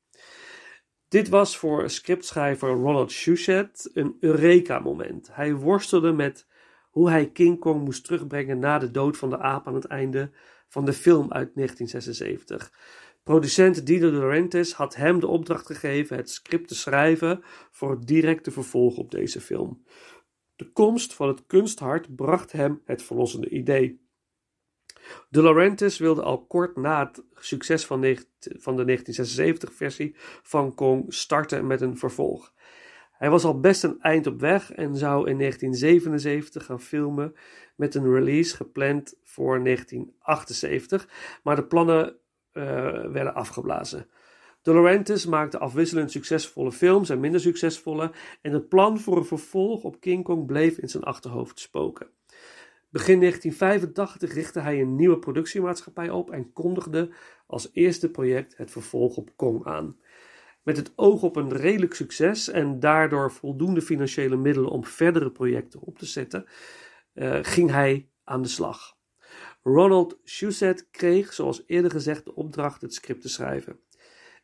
Dit 1.09 1.29
was 1.29 1.57
voor 1.57 1.91
scriptschrijver 1.91 2.69
Ronald 2.69 3.11
Shusett 3.11 3.91
een 3.95 4.17
Eureka-moment. 4.21 5.29
Hij 5.33 5.55
worstelde 5.55 6.13
met 6.13 6.47
hoe 6.93 7.11
hij 7.11 7.31
King 7.31 7.59
Kong 7.59 7.85
moest 7.85 8.05
terugbrengen 8.05 8.59
na 8.59 8.79
de 8.79 8.91
dood 8.91 9.17
van 9.17 9.31
de 9.31 9.39
aap 9.39 9.67
aan 9.67 9.75
het 9.75 9.85
einde 9.85 10.31
van 10.69 10.85
de 10.85 10.93
film 10.93 11.33
uit 11.33 11.55
1976. 11.55 12.73
Producent 13.23 13.87
Dino 13.87 14.11
De 14.11 14.17
Laurentiis 14.17 14.73
had 14.73 14.95
hem 14.95 15.21
de 15.21 15.27
opdracht 15.27 15.67
gegeven 15.67 16.17
het 16.17 16.31
script 16.31 16.69
te 16.69 16.75
schrijven 16.75 17.43
voor 17.71 17.91
het 17.91 18.07
directe 18.07 18.51
vervolg 18.51 18.97
op 18.97 19.11
deze 19.11 19.41
film. 19.41 19.85
De 20.57 20.73
komst 20.73 21.15
van 21.15 21.29
het 21.29 21.47
kunsthart 21.47 22.17
bracht 22.17 22.53
hem 22.53 22.83
het 22.85 23.03
verlossende 23.03 23.49
idee. 23.49 24.01
De 25.29 25.43
Laurentiis 25.43 25.99
wilde 25.99 26.23
al 26.23 26.47
kort 26.47 26.77
na 26.77 27.07
het 27.07 27.25
succes 27.35 27.87
van, 27.87 28.01
de 28.01 28.27
1976-versie 28.39 30.15
van 30.43 30.75
Kong 30.75 31.15
starten 31.15 31.67
met 31.67 31.81
een 31.81 31.99
vervolg. 31.99 32.53
Hij 33.23 33.31
was 33.31 33.45
al 33.45 33.61
best 33.61 33.85
een 33.85 34.01
eind 34.01 34.27
op 34.27 34.41
weg 34.41 34.73
en 34.73 34.97
zou 34.97 35.31
in 35.31 35.39
1977 35.39 36.65
gaan 36.65 36.81
filmen 36.81 37.35
met 37.77 37.95
een 37.95 38.15
release 38.15 38.57
gepland 38.57 39.15
voor 39.25 39.65
1978, 39.65 41.09
maar 41.43 41.57
de 41.57 41.65
plannen 41.65 42.17
uh, 42.53 42.65
werden 43.05 43.35
afgeblazen. 43.35 44.07
De 44.63 44.73
Laurentiis 44.73 45.27
maakte 45.27 45.59
afwisselend 45.59 46.11
succesvolle 46.11 46.73
films 46.73 47.11
en 47.11 47.21
minder 47.21 47.41
succesvolle 47.41 48.11
en 48.41 48.53
het 48.53 48.69
plan 48.69 49.01
voor 49.01 49.17
een 49.17 49.25
vervolg 49.25 49.85
op 49.85 50.01
King 50.01 50.25
Kong 50.25 50.47
bleef 50.47 50.79
in 50.79 50.89
zijn 50.89 51.03
achterhoofd 51.03 51.61
spoken. 51.61 52.07
Begin 52.89 53.19
1985 53.21 54.35
richtte 54.35 54.61
hij 54.61 54.81
een 54.81 54.97
nieuwe 54.97 55.19
productiemaatschappij 55.19 56.11
op 56.11 56.31
en 56.31 56.53
kondigde 56.53 57.11
als 57.47 57.71
eerste 57.73 58.11
project 58.11 58.57
het 58.57 58.71
vervolg 58.71 59.17
op 59.17 59.31
Kong 59.37 59.65
aan. 59.65 59.97
Met 60.63 60.77
het 60.77 60.93
oog 60.97 61.23
op 61.23 61.37
een 61.37 61.57
redelijk 61.57 61.95
succes 61.95 62.49
en 62.49 62.81
daardoor 62.81 63.33
voldoende 63.33 63.83
financiële 63.83 64.37
middelen 64.37 64.71
om 64.71 64.85
verdere 64.85 65.31
projecten 65.31 65.81
op 65.81 65.99
te 65.99 66.07
zetten, 66.07 66.47
uh, 67.15 67.39
ging 67.43 67.71
hij 67.71 68.09
aan 68.25 68.43
de 68.43 68.49
slag. 68.49 68.97
Ronald 69.63 70.19
Shusett 70.25 70.91
kreeg, 70.91 71.33
zoals 71.33 71.63
eerder 71.67 71.91
gezegd, 71.91 72.25
de 72.25 72.35
opdracht 72.35 72.81
het 72.81 72.95
script 72.95 73.23
te 73.23 73.29
schrijven. 73.29 73.81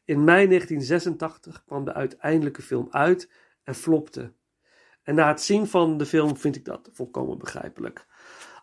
In 0.04 0.24
mei 0.24 0.46
1986 0.46 1.64
kwam 1.64 1.84
de 1.84 1.94
uiteindelijke 1.94 2.62
film 2.62 2.88
uit 2.90 3.30
en 3.62 3.74
flopte. 3.74 4.32
En 5.02 5.14
na 5.14 5.28
het 5.28 5.40
zien 5.40 5.66
van 5.66 5.98
de 5.98 6.06
film 6.06 6.36
vind 6.36 6.56
ik 6.56 6.64
dat 6.64 6.90
volkomen 6.92 7.38
begrijpelijk. 7.38 8.06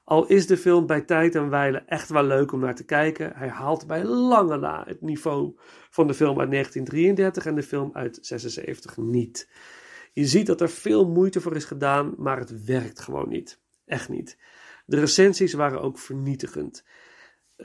Al 0.06 0.28
is 0.28 0.48
de 0.48 0.58
film 0.58 0.86
bij 0.86 1.02
tijd 1.02 1.36
en 1.36 1.50
wijle 1.50 1.78
echt 1.78 2.10
wel 2.10 2.24
leuk 2.24 2.52
om 2.52 2.60
naar 2.60 2.76
te 2.76 2.86
kijken, 2.86 3.32
hij 3.36 3.50
haalt 3.50 3.88
bij 3.88 4.04
lange 4.04 4.58
na 4.58 4.84
het 4.88 5.02
niveau 5.02 5.54
van 5.90 6.08
de 6.08 6.14
film 6.14 6.40
uit 6.40 6.52
1933 6.52 7.46
en 7.46 7.56
de 7.56 7.64
film 7.64 7.90
uit 7.94 8.18
76 8.22 8.98
niet. 8.98 9.50
Je 10.14 10.26
ziet 10.26 10.48
dat 10.48 10.62
er 10.62 10.70
veel 10.70 11.08
moeite 11.10 11.42
voor 11.42 11.56
is 11.56 11.66
gedaan, 11.66 12.14
maar 12.18 12.40
het 12.40 12.66
werkt 12.66 13.00
gewoon 13.00 13.30
niet. 13.30 13.62
Echt 13.86 14.10
niet. 14.10 14.38
De 14.86 15.00
recensies 15.00 15.54
waren 15.54 15.82
ook 15.82 16.00
vernietigend. 16.00 16.86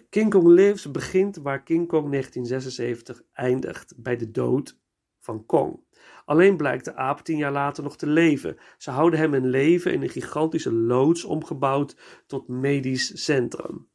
King 0.09 0.31
Kong 0.31 0.47
Lives 0.47 0.91
begint 0.91 1.37
waar 1.37 1.63
King 1.63 1.89
Kong 1.89 2.11
1976 2.11 3.23
eindigt, 3.33 3.95
bij 3.97 4.17
de 4.17 4.31
dood 4.31 4.79
van 5.19 5.47
Kong. 5.47 5.81
Alleen 6.25 6.57
blijkt 6.57 6.85
de 6.85 6.95
aap 6.95 7.21
tien 7.21 7.37
jaar 7.37 7.53
later 7.53 7.83
nog 7.83 7.97
te 7.97 8.07
leven. 8.07 8.57
Ze 8.79 8.91
houden 8.91 9.19
hem 9.19 9.35
in 9.35 9.47
leven 9.47 9.93
in 9.93 10.03
een 10.03 10.09
gigantische 10.09 10.73
loods 10.73 11.25
omgebouwd 11.25 11.97
tot 12.27 12.49
medisch 12.49 13.25
centrum. 13.25 13.89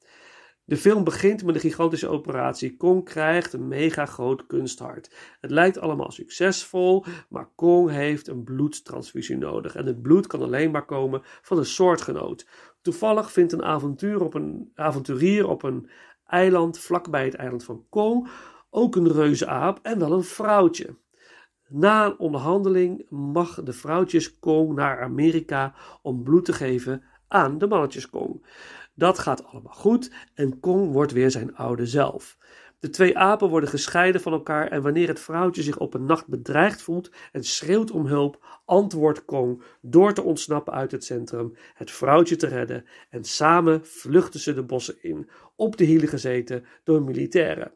De 0.67 0.77
film 0.77 1.03
begint 1.03 1.43
met 1.43 1.55
een 1.55 1.61
gigantische 1.61 2.07
operatie. 2.07 2.77
Kong 2.77 3.05
krijgt 3.05 3.53
een 3.53 3.67
mega 3.67 4.05
groot 4.05 4.45
kunsthart. 4.45 5.35
Het 5.41 5.51
lijkt 5.51 5.77
allemaal 5.77 6.11
succesvol, 6.11 7.05
maar 7.29 7.49
Kong 7.55 7.89
heeft 7.89 8.27
een 8.27 8.43
bloedtransfusie 8.43 9.37
nodig. 9.37 9.75
En 9.75 9.85
het 9.85 10.01
bloed 10.01 10.27
kan 10.27 10.41
alleen 10.41 10.71
maar 10.71 10.85
komen 10.85 11.21
van 11.41 11.57
een 11.57 11.65
soortgenoot. 11.65 12.47
Toevallig 12.81 13.31
vindt 13.31 13.51
een, 13.51 13.63
avontuur 13.63 14.23
op 14.23 14.33
een 14.33 14.71
avonturier 14.75 15.47
op 15.47 15.63
een 15.63 15.89
eiland 16.25 16.79
vlakbij 16.79 17.25
het 17.25 17.35
eiland 17.35 17.63
van 17.63 17.85
Kong 17.89 18.29
ook 18.69 18.95
een 18.95 19.11
reuzeaap 19.11 19.79
en 19.81 19.99
wel 19.99 20.11
een 20.11 20.23
vrouwtje. 20.23 20.95
Na 21.69 22.05
een 22.05 22.19
onderhandeling 22.19 23.05
mag 23.09 23.63
de 23.63 23.73
vrouwtjes 23.73 24.39
Kong 24.39 24.73
naar 24.75 25.01
Amerika 25.01 25.73
om 26.01 26.23
bloed 26.23 26.45
te 26.45 26.53
geven 26.53 27.03
aan 27.27 27.57
de 27.57 27.67
mannetjes 27.67 28.09
Kong. 28.09 28.45
Dat 28.93 29.19
gaat 29.19 29.45
allemaal 29.45 29.73
goed 29.73 30.11
en 30.33 30.59
Kong 30.59 30.91
wordt 30.91 31.11
weer 31.11 31.31
zijn 31.31 31.55
oude 31.55 31.85
zelf. 31.85 32.37
De 32.79 32.89
twee 32.89 33.17
apen 33.17 33.49
worden 33.49 33.69
gescheiden 33.69 34.21
van 34.21 34.33
elkaar 34.33 34.67
en 34.67 34.81
wanneer 34.81 35.07
het 35.07 35.19
vrouwtje 35.19 35.63
zich 35.63 35.77
op 35.77 35.93
een 35.93 36.05
nacht 36.05 36.27
bedreigd 36.27 36.81
voelt 36.81 37.11
en 37.31 37.43
schreeuwt 37.43 37.91
om 37.91 38.05
hulp, 38.05 38.61
antwoordt 38.65 39.25
Kong 39.25 39.63
door 39.81 40.13
te 40.13 40.21
ontsnappen 40.21 40.73
uit 40.73 40.91
het 40.91 41.03
centrum, 41.03 41.55
het 41.73 41.91
vrouwtje 41.91 42.35
te 42.35 42.47
redden 42.47 42.85
en 43.09 43.23
samen 43.23 43.85
vluchten 43.85 44.39
ze 44.39 44.53
de 44.53 44.63
bossen 44.63 45.03
in, 45.03 45.29
op 45.55 45.77
de 45.77 45.83
hielen 45.83 46.09
gezeten 46.09 46.65
door 46.83 47.01
militairen. 47.01 47.71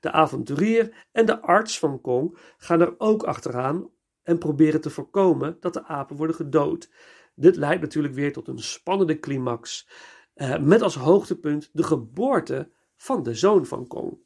De 0.00 0.12
avonturier 0.12 1.06
en 1.12 1.26
de 1.26 1.40
arts 1.40 1.78
van 1.78 2.00
Kong 2.00 2.38
gaan 2.56 2.80
er 2.80 2.94
ook 2.98 3.22
achteraan 3.22 3.90
en 4.22 4.38
proberen 4.38 4.80
te 4.80 4.90
voorkomen 4.90 5.56
dat 5.60 5.72
de 5.72 5.84
apen 5.84 6.16
worden 6.16 6.36
gedood. 6.36 6.90
Dit 7.34 7.56
leidt 7.56 7.80
natuurlijk 7.80 8.14
weer 8.14 8.32
tot 8.32 8.48
een 8.48 8.58
spannende 8.58 9.18
climax, 9.18 9.88
eh, 10.34 10.58
met 10.58 10.82
als 10.82 10.94
hoogtepunt 10.94 11.70
de 11.72 11.82
geboorte 11.82 12.70
van 12.96 13.22
de 13.22 13.34
zoon 13.34 13.66
van 13.66 13.86
Kong. 13.86 14.18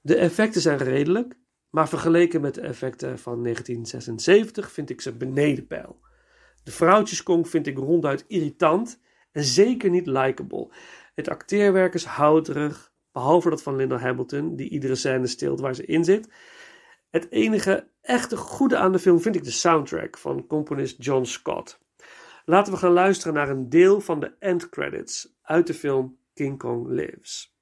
De 0.00 0.16
effecten 0.16 0.60
zijn 0.60 0.78
redelijk, 0.78 1.38
maar 1.70 1.88
vergeleken 1.88 2.40
met 2.40 2.54
de 2.54 2.60
effecten 2.60 3.18
van 3.18 3.42
1976 3.42 4.72
vind 4.72 4.90
ik 4.90 5.00
ze 5.00 5.16
beneden 5.16 5.66
peil. 5.66 6.00
De 6.62 6.70
vrouwtjeskong 6.70 7.48
vind 7.48 7.66
ik 7.66 7.78
ronduit 7.78 8.24
irritant 8.26 9.00
en 9.32 9.44
zeker 9.44 9.90
niet 9.90 10.06
likable. 10.06 10.72
Het 11.14 11.28
acteerwerk 11.28 11.94
is 11.94 12.04
houterig, 12.04 12.93
behalve 13.14 13.50
dat 13.50 13.62
van 13.62 13.76
Linda 13.76 13.98
Hamilton, 13.98 14.56
die 14.56 14.68
iedere 14.68 14.94
scène 14.94 15.26
stilt 15.26 15.60
waar 15.60 15.74
ze 15.74 15.84
in 15.84 16.04
zit. 16.04 16.28
Het 17.10 17.30
enige 17.30 17.88
echte 18.00 18.36
goede 18.36 18.76
aan 18.76 18.92
de 18.92 18.98
film 18.98 19.20
vind 19.20 19.36
ik 19.36 19.44
de 19.44 19.50
soundtrack 19.50 20.18
van 20.18 20.46
componist 20.46 21.04
John 21.04 21.24
Scott. 21.24 21.78
Laten 22.44 22.72
we 22.72 22.78
gaan 22.78 22.92
luisteren 22.92 23.34
naar 23.34 23.48
een 23.48 23.68
deel 23.68 24.00
van 24.00 24.20
de 24.20 24.32
end 24.38 24.68
credits 24.68 25.34
uit 25.42 25.66
de 25.66 25.74
film 25.74 26.18
King 26.34 26.58
Kong 26.58 26.88
Lives. 26.88 27.53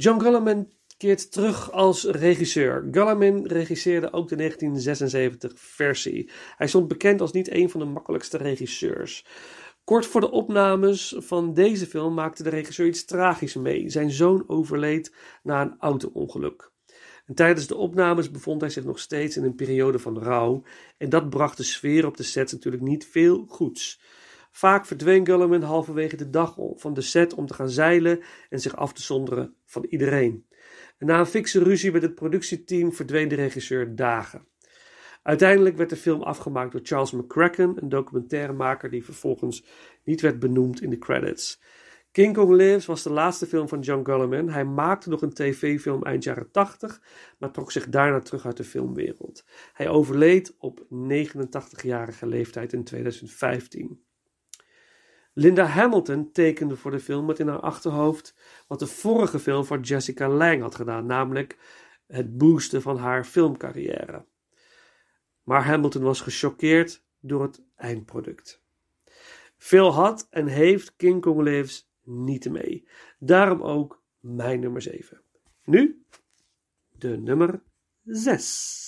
John 0.00 0.20
Guillermin 0.20 0.72
keert 0.96 1.32
terug 1.32 1.72
als 1.72 2.04
regisseur. 2.04 2.88
Guillermin 2.90 3.46
regisseerde 3.46 4.12
ook 4.12 4.28
de 4.28 4.36
1976 4.36 5.52
versie. 5.60 6.30
Hij 6.56 6.66
stond 6.66 6.88
bekend 6.88 7.20
als 7.20 7.32
niet 7.32 7.50
een 7.50 7.70
van 7.70 7.80
de 7.80 7.86
makkelijkste 7.86 8.36
regisseurs. 8.36 9.24
Kort 9.84 10.06
voor 10.06 10.20
de 10.20 10.30
opnames 10.30 11.14
van 11.18 11.54
deze 11.54 11.86
film 11.86 12.14
maakte 12.14 12.42
de 12.42 12.48
regisseur 12.48 12.86
iets 12.86 13.04
tragisch 13.04 13.54
mee. 13.54 13.90
Zijn 13.90 14.10
zoon 14.10 14.44
overleed 14.46 15.14
na 15.42 15.62
een 15.62 15.74
auto-ongeluk. 15.78 16.70
En 17.26 17.34
tijdens 17.34 17.66
de 17.66 17.76
opnames 17.76 18.30
bevond 18.30 18.60
hij 18.60 18.70
zich 18.70 18.84
nog 18.84 18.98
steeds 18.98 19.36
in 19.36 19.44
een 19.44 19.54
periode 19.54 19.98
van 19.98 20.22
rouw. 20.22 20.62
En 20.98 21.08
dat 21.08 21.30
bracht 21.30 21.56
de 21.56 21.62
sfeer 21.62 22.06
op 22.06 22.16
de 22.16 22.22
set 22.22 22.52
natuurlijk 22.52 22.82
niet 22.82 23.06
veel 23.06 23.44
goeds. 23.48 24.00
Vaak 24.58 24.86
verdween 24.86 25.26
Guillermin 25.26 25.62
halverwege 25.62 26.16
de 26.16 26.30
dag 26.30 26.56
van 26.74 26.94
de 26.94 27.00
set 27.00 27.34
om 27.34 27.46
te 27.46 27.54
gaan 27.54 27.70
zeilen 27.70 28.20
en 28.48 28.60
zich 28.60 28.76
af 28.76 28.92
te 28.92 29.02
zonderen 29.02 29.54
van 29.64 29.84
iedereen. 29.84 30.46
En 30.98 31.06
na 31.06 31.18
een 31.18 31.26
fikse 31.26 31.62
ruzie 31.62 31.92
met 31.92 32.02
het 32.02 32.14
productieteam 32.14 32.92
verdween 32.92 33.28
de 33.28 33.34
regisseur 33.34 33.94
dagen. 33.94 34.46
Uiteindelijk 35.22 35.76
werd 35.76 35.90
de 35.90 35.96
film 35.96 36.22
afgemaakt 36.22 36.72
door 36.72 36.80
Charles 36.84 37.12
McCracken, 37.12 37.82
een 37.82 37.88
documentairemaker 37.88 38.90
die 38.90 39.04
vervolgens 39.04 39.64
niet 40.04 40.20
werd 40.20 40.38
benoemd 40.38 40.82
in 40.82 40.90
de 40.90 40.98
credits. 40.98 41.62
King 42.12 42.34
Kong 42.34 42.52
Lives 42.52 42.86
was 42.86 43.02
de 43.02 43.10
laatste 43.10 43.46
film 43.46 43.68
van 43.68 43.80
John 43.80 44.04
Guillermin. 44.04 44.48
Hij 44.48 44.64
maakte 44.64 45.08
nog 45.08 45.22
een 45.22 45.34
tv-film 45.34 46.02
eind 46.02 46.24
jaren 46.24 46.50
80, 46.50 47.02
maar 47.38 47.50
trok 47.50 47.72
zich 47.72 47.88
daarna 47.88 48.20
terug 48.20 48.46
uit 48.46 48.56
de 48.56 48.64
filmwereld. 48.64 49.44
Hij 49.72 49.88
overleed 49.88 50.54
op 50.58 50.80
89-jarige 50.80 52.26
leeftijd 52.26 52.72
in 52.72 52.84
2015. 52.84 54.06
Linda 55.38 55.64
Hamilton 55.64 56.32
tekende 56.32 56.76
voor 56.76 56.90
de 56.90 57.00
film 57.00 57.26
met 57.26 57.38
in 57.38 57.48
haar 57.48 57.60
achterhoofd 57.60 58.34
wat 58.66 58.78
de 58.78 58.86
vorige 58.86 59.38
film 59.38 59.64
van 59.64 59.80
Jessica 59.80 60.28
Lange 60.28 60.60
had 60.60 60.74
gedaan, 60.74 61.06
namelijk 61.06 61.58
het 62.06 62.38
boosten 62.38 62.82
van 62.82 62.96
haar 62.96 63.24
filmcarrière. 63.24 64.24
Maar 65.42 65.64
Hamilton 65.64 66.02
was 66.02 66.20
gechoqueerd 66.20 67.04
door 67.20 67.42
het 67.42 67.62
eindproduct. 67.76 68.62
Veel 69.56 69.92
had 69.92 70.26
en 70.30 70.46
heeft 70.46 70.96
King 70.96 71.20
Kong 71.20 71.40
Lives 71.40 71.90
niet 72.02 72.50
mee. 72.50 72.88
Daarom 73.18 73.62
ook 73.62 74.02
mijn 74.20 74.60
nummer 74.60 74.82
7. 74.82 75.20
Nu 75.64 76.04
de 76.98 77.16
nummer 77.16 77.62
6. 78.04 78.87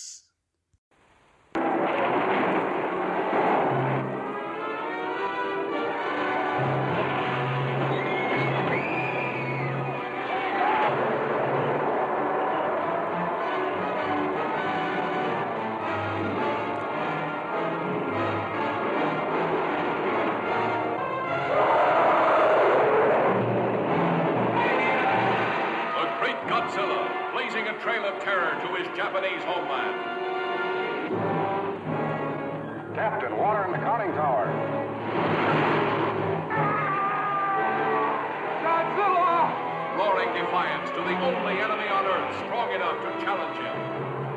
Defiance 40.34 40.88
to 40.90 41.02
the 41.02 41.18
only 41.20 41.60
enemy 41.60 41.88
on 41.88 42.06
Earth 42.06 42.36
strong 42.46 42.72
enough 42.72 42.96
to 43.02 43.10
challenge 43.24 43.58
him. 43.58 43.76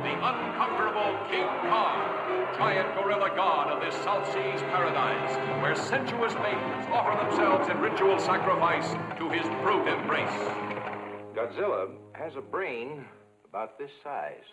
The 0.02 0.14
unconquerable 0.18 1.18
King 1.30 1.48
Kong, 1.70 2.02
giant 2.58 2.94
gorilla 2.96 3.30
god 3.36 3.70
of 3.70 3.80
this 3.80 3.96
South 4.04 4.26
Seas 4.34 4.62
paradise, 4.74 5.38
where 5.62 5.76
sensuous 5.76 6.34
maidens 6.36 6.88
offer 6.92 7.16
themselves 7.24 7.70
in 7.70 7.78
ritual 7.80 8.20
sacrifice 8.20 8.90
to 9.18 9.30
his 9.30 9.46
brute 9.62 9.88
embrace. 9.88 10.30
Godzilla 11.36 11.90
has 12.14 12.36
a 12.36 12.42
brain 12.42 13.06
about 13.48 13.78
this 13.78 13.92
size. 14.04 14.46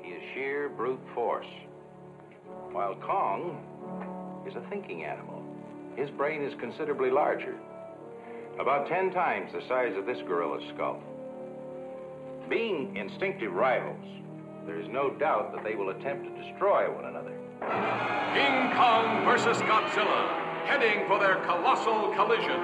He 0.00 0.12
is 0.12 0.22
sheer 0.32 0.68
brute 0.68 1.02
force. 1.14 1.46
While 2.70 2.94
Kong 2.96 4.44
is 4.48 4.54
a 4.54 4.62
thinking 4.70 5.04
animal. 5.04 5.42
His 5.96 6.08
brain 6.10 6.42
is 6.42 6.54
considerably 6.58 7.10
larger, 7.10 7.54
about 8.58 8.88
ten 8.88 9.10
times 9.10 9.52
the 9.52 9.62
size 9.68 9.96
of 9.96 10.06
this 10.06 10.18
gorilla's 10.18 10.64
skull. 10.74 11.02
Being 12.48 12.96
instinctive 12.96 13.52
rivals, 13.52 14.04
there 14.66 14.78
is 14.78 14.88
no 14.88 15.10
doubt 15.10 15.54
that 15.54 15.64
they 15.64 15.74
will 15.74 15.90
attempt 15.90 16.24
to 16.24 16.42
destroy 16.42 16.90
one 16.92 17.06
another. 17.06 17.32
King 18.34 18.72
Kong 18.74 19.24
versus 19.24 19.58
Godzilla, 19.62 20.28
heading 20.66 21.06
for 21.08 21.18
their 21.18 21.36
colossal 21.46 22.12
collision, 22.14 22.60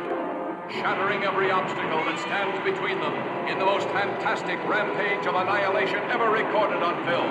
shattering 0.70 1.24
every 1.24 1.50
obstacle 1.50 2.04
that 2.04 2.18
stands 2.20 2.58
between 2.64 3.00
them 3.00 3.14
in 3.48 3.58
the 3.58 3.64
most 3.64 3.88
fantastic 3.88 4.58
rampage 4.68 5.26
of 5.26 5.34
annihilation 5.34 5.98
ever 6.10 6.30
recorded 6.30 6.82
on 6.82 6.94
film. 7.08 7.30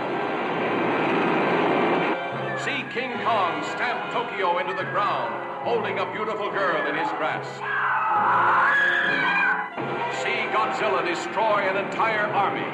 See 2.65 2.83
King 2.91 3.13
Kong 3.23 3.63
stamp 3.75 4.11
Tokyo 4.11 4.57
into 4.57 4.73
the 4.73 4.89
ground, 4.89 5.31
holding 5.63 5.99
a 5.99 6.11
beautiful 6.11 6.49
girl 6.49 6.87
in 6.87 6.95
his 6.95 7.09
grasp. 7.19 7.61
See 10.21 10.39
Godzilla 10.53 11.05
destroy 11.05 11.69
an 11.69 11.77
entire 11.77 12.27
army. 12.27 12.67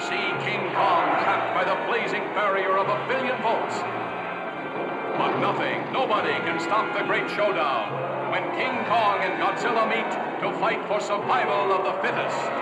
See 0.00 0.28
King 0.44 0.72
Kong 0.72 1.04
trapped 1.22 1.54
by 1.54 1.64
the 1.64 1.76
blazing 1.88 2.24
barrier 2.34 2.76
of 2.78 2.88
a 2.88 2.98
billion 3.08 3.40
volts. 3.42 3.78
But 5.18 5.38
nothing, 5.40 5.92
nobody 5.92 6.32
can 6.46 6.60
stop 6.60 6.92
the 6.96 7.04
great 7.04 7.28
showdown 7.30 8.30
when 8.30 8.42
King 8.56 8.84
Kong 8.86 9.20
and 9.20 9.40
Godzilla 9.42 9.88
meet 9.88 10.10
to 10.40 10.52
fight 10.58 10.80
for 10.88 11.00
survival 11.00 11.72
of 11.72 11.84
the 11.84 11.92
fittest. 12.02 12.59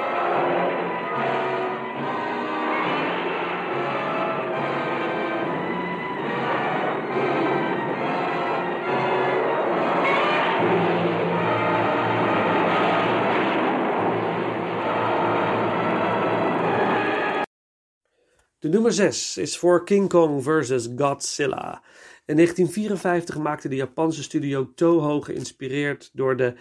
De 18.60 18.68
nummer 18.68 18.92
6 18.92 19.36
is 19.36 19.58
voor 19.58 19.84
King 19.84 20.08
Kong 20.08 20.42
vs. 20.42 20.88
Godzilla. 20.96 21.82
In 22.26 22.34
1954 22.34 23.38
maakte 23.38 23.68
de 23.68 23.76
Japanse 23.76 24.22
studio 24.22 24.72
Toho, 24.74 25.20
geïnspireerd 25.20 26.10
door 26.12 26.36
de 26.36 26.54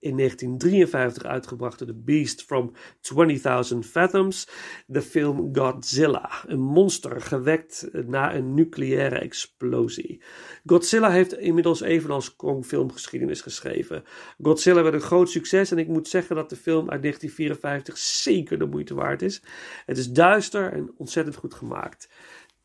in 0.00 0.16
1953 0.16 1.24
uitgebrachte 1.24 1.84
The 1.84 1.94
Beast 1.94 2.44
from 2.44 2.72
20,000 3.00 3.86
Fathoms, 3.86 4.48
de 4.86 5.02
film 5.02 5.48
Godzilla, 5.52 6.30
een 6.46 6.60
monster 6.60 7.20
gewekt 7.20 7.88
na 8.06 8.34
een 8.34 8.54
nucleaire 8.54 9.18
explosie. 9.18 10.22
Godzilla 10.64 11.10
heeft 11.10 11.32
inmiddels 11.32 11.80
evenals 11.80 12.36
Kong 12.36 12.66
filmgeschiedenis 12.66 13.40
geschreven. 13.40 14.04
Godzilla 14.42 14.82
werd 14.82 14.94
een 14.94 15.00
groot 15.00 15.30
succes 15.30 15.70
en 15.70 15.78
ik 15.78 15.88
moet 15.88 16.08
zeggen 16.08 16.36
dat 16.36 16.50
de 16.50 16.56
film 16.56 16.90
uit 16.90 17.02
1954 17.02 17.98
zeker 17.98 18.58
de 18.58 18.66
moeite 18.66 18.94
waard 18.94 19.22
is. 19.22 19.42
Het 19.86 19.98
is 19.98 20.10
duister 20.10 20.72
en 20.72 20.92
ontzettend 20.96 21.36
goed 21.36 21.54
gemaakt. 21.54 22.08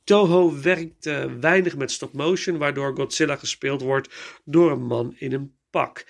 Toho 0.03 0.61
werkt 0.61 1.09
weinig 1.39 1.77
met 1.77 1.91
stop 1.91 2.13
motion, 2.13 2.57
waardoor 2.57 2.95
Godzilla 2.95 3.35
gespeeld 3.35 3.81
wordt 3.81 4.41
door 4.45 4.71
een 4.71 4.85
man 4.85 5.15
in 5.17 5.33
een 5.33 5.55
pak. 5.69 6.05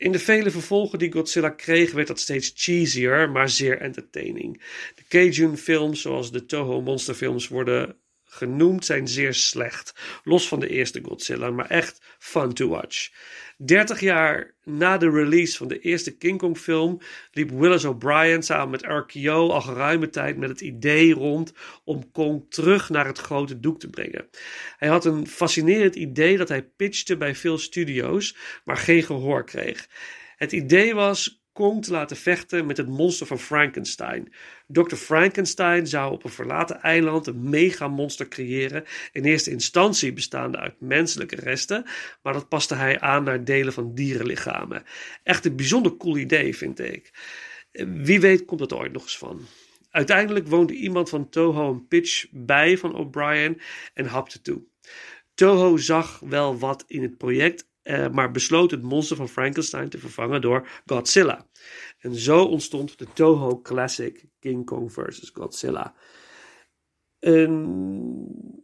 In 0.00 0.12
de 0.12 0.18
vele 0.18 0.50
vervolgen 0.50 0.98
die 0.98 1.12
Godzilla 1.12 1.50
kreeg, 1.50 1.92
werd 1.92 2.06
dat 2.06 2.20
steeds 2.20 2.52
cheesier, 2.54 3.30
maar 3.30 3.48
zeer 3.48 3.80
entertaining. 3.80 4.62
De 4.94 5.02
Cajun-films, 5.08 6.00
zoals 6.00 6.32
de 6.32 6.46
Toho 6.46 6.80
monsterfilms 6.80 7.48
worden 7.48 7.96
genoemd, 8.24 8.84
zijn 8.84 9.08
zeer 9.08 9.34
slecht. 9.34 9.94
Los 10.24 10.48
van 10.48 10.60
de 10.60 10.68
eerste 10.68 11.00
Godzilla, 11.02 11.50
maar 11.50 11.66
echt 11.70 12.00
fun 12.18 12.52
to 12.52 12.68
watch. 12.68 13.10
30 13.62 14.00
jaar 14.00 14.54
na 14.64 14.98
de 14.98 15.10
release 15.10 15.56
van 15.56 15.68
de 15.68 15.78
eerste 15.78 16.16
King 16.16 16.38
Kong 16.38 16.58
film 16.58 17.00
liep 17.32 17.50
Willis 17.50 17.84
O'Brien 17.84 18.42
samen 18.42 18.70
met 18.70 18.82
RKO 18.82 19.48
al 19.48 19.60
geruime 19.60 20.08
tijd 20.08 20.36
met 20.36 20.48
het 20.48 20.60
idee 20.60 21.12
rond 21.12 21.52
om 21.84 22.10
Kong 22.12 22.44
terug 22.48 22.88
naar 22.88 23.06
het 23.06 23.18
grote 23.18 23.60
doek 23.60 23.80
te 23.80 23.90
brengen. 23.90 24.28
Hij 24.76 24.88
had 24.88 25.04
een 25.04 25.26
fascinerend 25.26 25.94
idee 25.94 26.36
dat 26.36 26.48
hij 26.48 26.62
pitchte 26.62 27.16
bij 27.16 27.34
veel 27.34 27.58
studio's, 27.58 28.36
maar 28.64 28.76
geen 28.76 29.02
gehoor 29.02 29.44
kreeg. 29.44 29.88
Het 30.36 30.52
idee 30.52 30.94
was 30.94 31.39
Kong 31.60 31.84
te 31.84 31.90
laten 31.90 32.16
vechten 32.16 32.66
met 32.66 32.76
het 32.76 32.88
monster 32.88 33.26
van 33.26 33.38
Frankenstein. 33.38 34.32
Dr. 34.66 34.94
Frankenstein 34.94 35.86
zou 35.86 36.12
op 36.12 36.24
een 36.24 36.30
verlaten 36.30 36.80
eiland 36.82 37.26
een 37.26 37.48
megamonster 37.48 38.28
creëren, 38.28 38.84
in 39.12 39.24
eerste 39.24 39.50
instantie 39.50 40.12
bestaande 40.12 40.58
uit 40.58 40.80
menselijke 40.80 41.36
resten, 41.36 41.84
maar 42.22 42.32
dat 42.32 42.48
paste 42.48 42.74
hij 42.74 43.00
aan 43.00 43.24
naar 43.24 43.44
delen 43.44 43.72
van 43.72 43.94
dierenlichamen. 43.94 44.82
Echt 45.22 45.44
een 45.44 45.56
bijzonder 45.56 45.96
cool 45.96 46.16
idee, 46.16 46.56
vind 46.56 46.78
ik. 46.78 47.10
Wie 47.86 48.20
weet 48.20 48.44
komt 48.44 48.60
het 48.60 48.72
ooit 48.72 48.92
nog 48.92 49.02
eens 49.02 49.18
van. 49.18 49.40
Uiteindelijk 49.90 50.48
woonde 50.48 50.74
iemand 50.74 51.08
van 51.08 51.28
Toho 51.28 51.70
een 51.70 51.86
pitch 51.86 52.26
bij 52.30 52.78
van 52.78 52.94
O'Brien 52.94 53.60
en 53.94 54.06
hapte 54.06 54.40
toe. 54.40 54.62
Toho 55.34 55.76
zag 55.76 56.20
wel 56.24 56.58
wat 56.58 56.84
in 56.86 57.02
het 57.02 57.18
project, 57.18 57.69
eh, 57.90 58.10
maar 58.10 58.30
besloot 58.30 58.70
het 58.70 58.82
monster 58.82 59.16
van 59.16 59.28
Frankenstein 59.28 59.88
te 59.88 59.98
vervangen 59.98 60.40
door 60.40 60.68
Godzilla. 60.86 61.46
En 61.98 62.14
zo 62.14 62.44
ontstond 62.44 62.98
de 62.98 63.06
Toho 63.12 63.60
Classic 63.60 64.24
King 64.38 64.64
Kong 64.64 64.92
vs. 64.92 65.30
Godzilla. 65.34 65.94
Een 67.18 68.54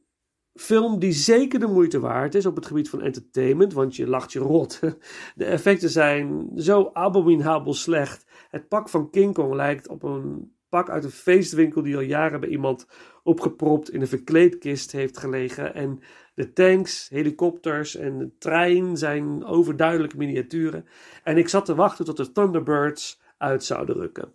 film 0.55 0.99
die 0.99 1.13
zeker 1.13 1.59
de 1.59 1.67
moeite 1.67 2.01
waard 2.01 2.35
is 2.35 2.47
op 2.47 2.57
het 2.57 2.67
gebied 2.67 2.91
van 2.91 3.03
entertainment, 3.03 3.73
want 3.73 3.97
je 3.97 4.07
lacht 4.07 4.33
je 4.33 4.39
rot. 4.39 4.81
De 5.35 5.45
effecten 5.45 5.91
zijn 5.91 6.51
zo 6.57 6.91
abominabel 6.93 7.75
slecht. 7.75 8.27
Het 8.51 8.69
pak 8.69 8.89
van 8.89 9.11
King 9.11 9.35
Kong 9.35 9.55
lijkt 9.55 9.89
op 9.89 10.03
een 10.03 10.55
pak 10.69 10.91
uit 10.91 11.05
een 11.05 11.11
feestwinkel 11.11 11.83
die 11.83 11.97
al 11.97 12.03
jaren 12.03 12.41
bij 12.41 12.49
iemand 12.49 12.87
opgepropt 13.23 13.91
in 13.91 14.01
een 14.01 14.09
verkleedkist 14.09 14.93
heeft 14.93 15.19
gelegen. 15.19 15.75
En 15.75 16.01
de 16.37 16.53
tanks, 16.53 17.09
helikopters 17.09 17.97
en 17.97 18.19
de 18.19 18.31
trein 18.39 18.97
zijn 18.97 19.45
overduidelijke 19.45 20.17
miniaturen. 20.17 20.87
En 21.23 21.37
ik 21.37 21.49
zat 21.49 21.65
te 21.65 21.75
wachten 21.75 22.05
tot 22.05 22.17
de 22.17 22.33
Thunderbirds 22.33 23.21
uit 23.39 23.65
zouden 23.65 23.97
rukken. 23.97 24.35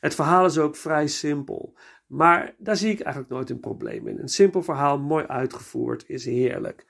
Het 0.00 0.14
verhaal 0.14 0.44
is 0.44 0.58
ook 0.58 0.76
vrij 0.76 1.06
simpel. 1.06 1.74
Maar 2.06 2.54
daar 2.58 2.76
zie 2.76 2.90
ik 2.90 3.00
eigenlijk 3.00 3.34
nooit 3.34 3.50
een 3.50 3.60
probleem 3.60 4.08
in. 4.08 4.18
Een 4.18 4.28
simpel 4.28 4.62
verhaal, 4.62 4.98
mooi 4.98 5.24
uitgevoerd, 5.26 6.04
is 6.06 6.24
heerlijk. 6.24 6.86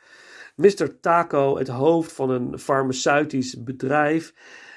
Mr. 0.56 1.00
Taco, 1.00 1.58
het 1.58 1.68
hoofd 1.68 2.12
van 2.12 2.30
een 2.30 2.58
farmaceutisch 2.58 3.62
bedrijf, 3.62 4.34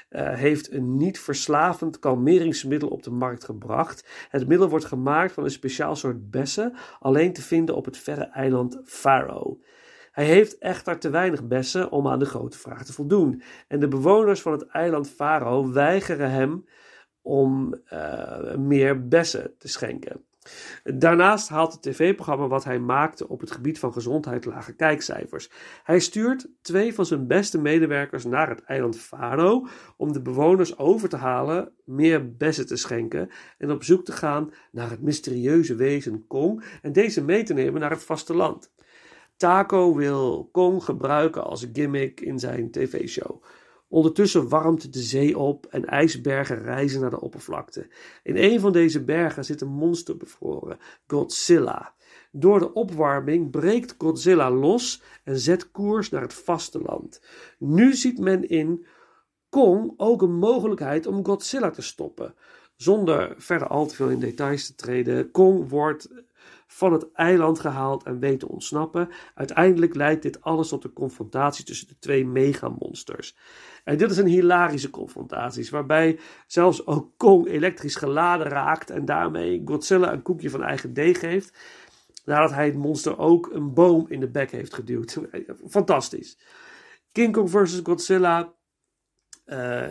uh, 0.10 0.34
heeft 0.34 0.72
een 0.72 0.98
niet 0.98 1.20
verslavend 1.20 2.00
kalmeringsmiddel 2.00 2.90
op 2.90 3.04
de 3.04 3.12
markt 3.12 3.44
gebracht. 3.44 4.28
Het 4.30 4.48
middel 4.48 4.70
wordt 4.70 4.86
gemaakt 4.86 5.32
van 5.32 5.44
een 5.44 5.52
speciaal 5.52 5.96
soort 5.96 6.32
bessen, 6.32 6.74
alleen 7.00 7.34
te 7.34 7.42
vinden 7.42 7.76
op 7.76 7.86
het 7.86 7.98
verre 7.98 8.24
eiland 8.24 8.82
Faro. 8.84 9.60
Hij 10.12 10.26
heeft 10.26 10.58
echter 10.58 11.00
te 11.00 11.10
weinig 11.10 11.48
bessen 11.48 11.92
om 11.92 12.08
aan 12.08 12.20
de 12.20 12.26
grote 12.26 12.58
vraag 12.58 12.86
te 12.86 12.94
voldoen. 12.94 13.42
En 13.68 13.80
de 13.80 13.88
bewoners 13.88 14.42
van 14.42 14.52
het 14.52 14.68
eiland 14.68 15.10
Faro 15.10 15.72
weigeren 15.72 16.32
hem 16.32 16.66
om 17.22 17.76
uh, 17.94 18.56
meer 18.56 19.08
bessen 19.08 19.54
te 19.58 19.68
schenken. 19.68 20.24
Daarnaast 20.84 21.50
haalt 21.50 21.74
het 21.74 21.82
tv-programma 21.82 22.48
wat 22.48 22.64
hij 22.64 22.80
maakte 22.80 23.28
op 23.28 23.40
het 23.40 23.52
gebied 23.52 23.80
van 23.80 23.94
gezondheid 23.94 24.46
lage 24.46 24.76
kijkcijfers. 24.76 25.50
Hij 25.84 26.00
stuurt 26.00 26.48
twee 26.62 26.94
van 26.94 27.06
zijn 27.06 27.28
beste 27.28 27.62
medewerkers 27.62 28.26
naar 28.26 28.50
het 28.50 28.64
eiland 28.64 28.98
Faro 28.98 29.68
om 29.98 30.14
de 30.14 30.22
bewoners 30.22 30.78
over 30.78 31.10
te 31.10 31.18
halen 31.18 31.72
meer 31.84 32.36
bessen 32.36 32.68
te 32.68 32.76
schenken 32.76 33.30
en 33.58 33.72
op 33.72 33.84
zoek 33.84 34.06
te 34.06 34.12
gaan 34.12 34.54
naar 34.72 34.90
het 34.90 35.02
mysterieuze 35.02 35.76
wezen 35.76 36.28
Kong 36.28 36.64
en 36.82 36.94
deze 36.94 37.24
mee 37.24 37.44
te 37.44 37.54
nemen 37.54 37.82
naar 37.82 37.92
het 37.92 38.04
vasteland. 38.04 38.72
Taco 39.38 39.96
wil 39.96 40.50
Kong 40.52 40.84
gebruiken 40.84 41.44
als 41.44 41.68
gimmick 41.74 42.22
in 42.22 42.40
zijn 42.40 42.72
tv-show. 42.72 43.44
Ondertussen 43.90 44.50
warmt 44.50 44.94
de 44.94 45.02
zee 45.02 45.38
op 45.38 45.66
en 45.66 45.86
ijsbergen 45.86 46.62
rijzen 46.62 47.02
naar 47.02 47.10
de 47.10 47.22
oppervlakte. 47.22 47.88
In 48.24 48.38
een 48.38 48.60
van 48.60 48.72
deze 48.72 49.04
bergen 49.04 49.46
zit 49.46 49.62
een 49.62 49.68
monster 49.68 50.18
bevroren, 50.18 50.78
Godzilla. 51.08 51.94
Door 52.32 52.60
de 52.60 52.74
opwarming 52.74 53.52
breekt 53.52 53.96
Godzilla 53.98 54.52
los 54.52 55.02
en 55.24 55.40
zet 55.40 55.72
koers 55.72 56.10
naar 56.10 56.22
het 56.22 56.34
vasteland. 56.34 57.22
Nu 57.58 57.94
ziet 57.94 58.20
men 58.20 58.50
in 58.50 58.86
Kong 59.50 59.94
ook 59.98 60.22
een 60.22 60.36
mogelijkheid 60.36 61.06
om 61.06 61.26
Godzilla 61.26 61.70
te 61.70 61.82
stoppen. 61.82 62.34
Zonder 62.76 63.34
verder 63.38 63.68
al 63.68 63.86
te 63.88 63.96
veel 63.96 64.10
in 64.10 64.20
details 64.20 64.66
te 64.66 64.76
treden, 64.76 65.32
Kong 65.32 65.70
wordt 65.70 66.10
van 66.72 66.94
het 66.94 67.12
eiland 67.12 67.60
gehaald 67.60 68.04
en 68.04 68.20
weet 68.20 68.40
te 68.40 68.48
ontsnappen. 68.48 69.10
Uiteindelijk 69.36 69.96
leidt 69.96 70.22
dit 70.22 70.42
alles 70.42 70.68
tot 70.68 70.84
een 70.84 70.94
confrontatie 70.94 71.66
tussen 71.66 71.88
de 71.88 72.00
twee 72.00 72.26
megamonsters. 72.26 73.36
En 73.84 73.98
dit 73.98 74.12
is 74.12 74.18
een 74.18 74.28
hilarische 74.28 74.90
confrontatie, 74.90 75.68
waarbij 75.72 76.20
zelfs 76.48 76.86
ook 76.86 77.12
Kong 77.18 77.48
elektrisch 77.48 77.96
geladen 77.96 78.48
raakt 78.48 78.90
en 78.90 79.06
daarmee 79.06 79.62
Godzilla 79.66 80.14
een 80.14 80.22
koekje 80.22 80.50
van 80.50 80.64
eigen 80.64 80.94
deeg 80.94 81.20
geeft. 81.20 81.58
Nadat 82.26 82.52
hij 82.52 82.66
het 82.66 82.76
monster 82.76 83.18
ook 83.18 83.50
een 83.52 83.74
boom 83.74 84.06
in 84.10 84.20
de 84.20 84.30
bek 84.30 84.52
heeft 84.52 84.74
geduwd. 84.74 85.18
Fantastisch. 85.68 86.38
King 87.12 87.34
Kong 87.34 87.50
vs. 87.50 87.80
Godzilla 87.84 88.54
uh, 89.46 89.88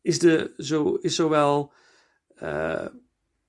is, 0.00 0.18
de, 0.18 0.54
zo, 0.56 0.94
is 0.94 1.14
zowel 1.14 1.72
uh, 2.42 2.86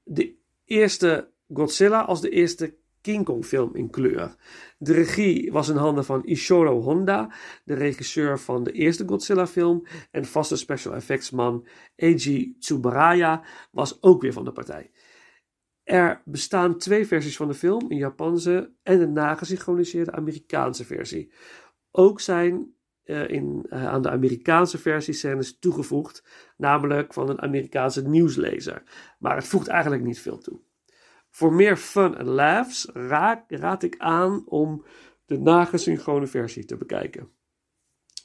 de 0.03 0.35
eerste 0.65 1.31
Godzilla 1.53 2.01
als 2.01 2.21
de 2.21 2.29
eerste 2.29 2.75
King 3.01 3.25
Kong 3.25 3.45
film 3.45 3.75
in 3.75 3.89
kleur. 3.89 4.35
De 4.77 4.93
regie 4.93 5.51
was 5.51 5.69
in 5.69 5.75
handen 5.75 6.05
van 6.05 6.25
Ishiro 6.25 6.81
Honda, 6.81 7.33
de 7.63 7.73
regisseur 7.73 8.39
van 8.39 8.63
de 8.63 8.71
eerste 8.71 9.07
Godzilla 9.07 9.47
film. 9.47 9.85
En 10.11 10.25
vaste 10.25 10.55
special 10.55 10.95
effects 10.95 11.31
man 11.31 11.67
Eiji 11.95 12.55
Tsubaraya 12.59 13.43
was 13.71 14.01
ook 14.01 14.21
weer 14.21 14.33
van 14.33 14.45
de 14.45 14.51
partij. 14.51 14.91
Er 15.83 16.21
bestaan 16.25 16.77
twee 16.77 17.07
versies 17.07 17.35
van 17.35 17.47
de 17.47 17.53
film, 17.53 17.85
een 17.87 17.97
Japanse 17.97 18.73
en 18.83 19.01
een 19.01 19.13
nagesynchroniseerde 19.13 20.11
Amerikaanse 20.11 20.85
versie. 20.85 21.31
Ook 21.91 22.19
zijn 22.19 22.73
uh, 23.05 23.29
in, 23.29 23.65
uh, 23.69 23.87
aan 23.87 24.01
de 24.01 24.09
Amerikaanse 24.09 24.77
versie 24.77 25.13
scènes 25.13 25.59
toegevoegd, 25.59 26.23
namelijk 26.57 27.13
van 27.13 27.29
een 27.29 27.41
Amerikaanse 27.41 28.07
nieuwslezer. 28.07 28.83
Maar 29.19 29.35
het 29.35 29.47
voegt 29.47 29.67
eigenlijk 29.67 30.03
niet 30.03 30.19
veel 30.19 30.37
toe. 30.37 30.59
Voor 31.35 31.53
meer 31.53 31.77
fun 31.77 32.15
en 32.15 32.25
laughs 32.25 32.89
raad, 32.93 33.83
ik 33.83 33.95
aan 33.97 34.43
om 34.47 34.85
de 35.25 35.39
nagesynchrone 35.39 36.27
versie 36.27 36.65
te 36.65 36.77
bekijken. 36.77 37.29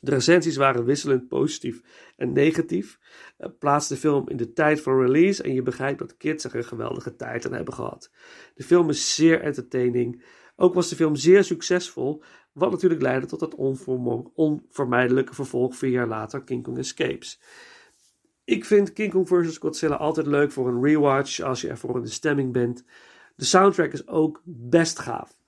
De 0.01 0.11
recensies 0.11 0.57
waren 0.57 0.85
wisselend 0.85 1.29
positief 1.29 1.81
en 2.17 2.33
negatief. 2.33 2.99
Uh, 3.39 3.49
plaats 3.59 3.89
de 3.89 3.97
film 3.97 4.29
in 4.29 4.37
de 4.37 4.53
tijd 4.53 4.81
van 4.81 5.01
release 5.01 5.43
en 5.43 5.55
je 5.55 5.63
begrijpt 5.63 5.99
dat 5.99 6.17
kids 6.17 6.45
er 6.45 6.57
een 6.57 6.65
geweldige 6.65 7.17
tijd 7.17 7.47
aan 7.47 7.53
hebben 7.53 7.75
gehad. 7.75 8.11
De 8.55 8.63
film 8.63 8.89
is 8.89 9.15
zeer 9.15 9.41
entertaining. 9.41 10.25
Ook 10.57 10.75
was 10.75 10.89
de 10.89 10.97
film 10.97 11.17
zeer 11.17 11.45
succesvol, 11.45 12.23
wat 12.53 12.71
natuurlijk 12.71 13.03
leidde 13.03 13.27
tot 13.27 13.41
het 13.41 13.55
onvermijdelijke 14.35 15.35
vervolg 15.35 15.77
vier 15.77 15.91
jaar 15.91 16.09
later, 16.09 16.45
King 16.45 16.63
Kong 16.63 16.79
Escapes. 16.79 17.41
Ik 18.49 18.65
vind 18.65 18.93
King 18.93 19.13
Kong 19.13 19.29
vs. 19.29 19.59
Godzilla 19.59 19.97
altijd 19.97 20.27
leuk 20.27 20.53
voor 20.53 20.69
een 20.69 20.85
rewatch 20.85 21.41
als 21.41 21.61
je 21.61 21.69
ervoor 21.69 21.97
in 21.97 22.03
de 22.03 22.09
stemming 22.09 22.53
bent. 22.53 22.85
De 23.37 23.45
soundtrack 23.45 23.93
is 23.93 24.07
ook 24.07 24.43
best 24.45 24.99
gaaf. 24.99 25.39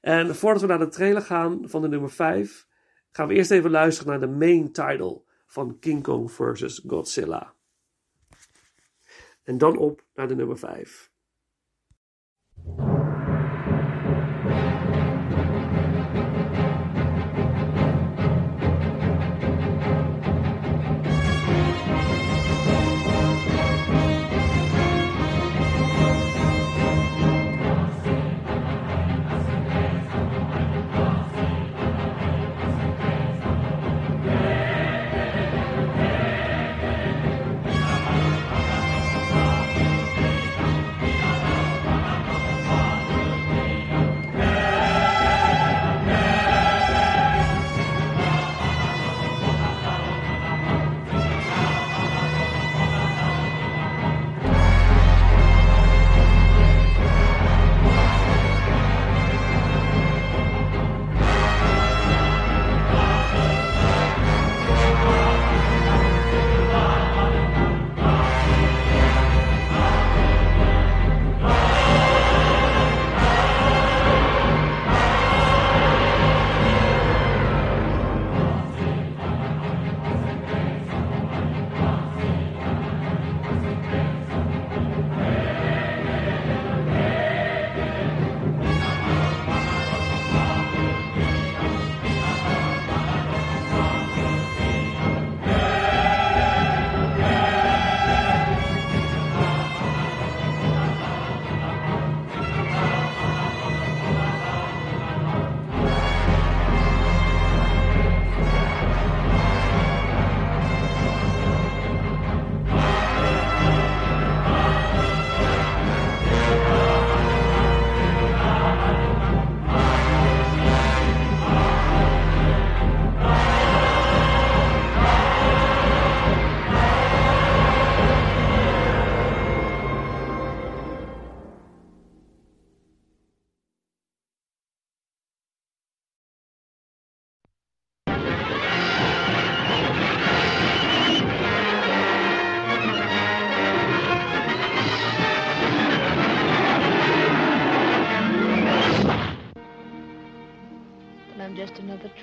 En 0.00 0.34
voordat 0.34 0.62
we 0.62 0.68
naar 0.68 0.78
de 0.78 0.88
trailer 0.88 1.22
gaan 1.22 1.68
van 1.68 1.82
de 1.82 1.88
nummer 1.88 2.10
5, 2.10 2.66
gaan 3.10 3.28
we 3.28 3.34
eerst 3.34 3.50
even 3.50 3.70
luisteren 3.70 4.10
naar 4.10 4.28
de 4.28 4.36
main 4.36 4.72
title 4.72 5.22
van 5.46 5.78
King 5.78 6.02
Kong 6.02 6.32
vs. 6.32 6.82
Godzilla. 6.86 7.54
En 9.42 9.58
dan 9.58 9.76
op 9.76 10.04
naar 10.14 10.28
de 10.28 10.34
nummer 10.34 10.58
5. 10.58 11.09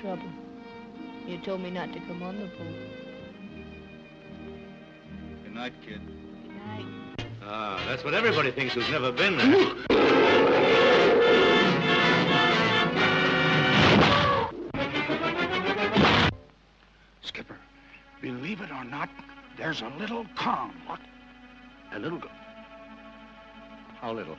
Trouble. 0.00 0.28
You 1.26 1.38
told 1.38 1.60
me 1.60 1.70
not 1.70 1.92
to 1.92 2.00
come 2.00 2.22
on 2.22 2.36
the 2.38 2.46
boat. 2.46 2.74
Good 5.44 5.54
night, 5.54 5.72
kid. 5.84 6.00
Good 6.46 6.56
night. 6.56 7.26
Ah, 7.42 7.80
that's 7.86 8.04
what 8.04 8.14
everybody 8.14 8.50
thinks 8.50 8.74
who's 8.74 8.88
never 8.90 9.12
been 9.12 9.36
there. 9.38 10.98
Skipper, 17.22 17.56
believe 18.20 18.60
it 18.60 18.70
or 18.70 18.84
not, 18.84 19.08
there's 19.56 19.82
a 19.82 19.88
little 19.98 20.26
calm. 20.36 20.72
What? 20.86 21.00
A 21.92 21.98
little. 21.98 22.18
Go- 22.18 22.28
How 24.00 24.12
little? 24.12 24.36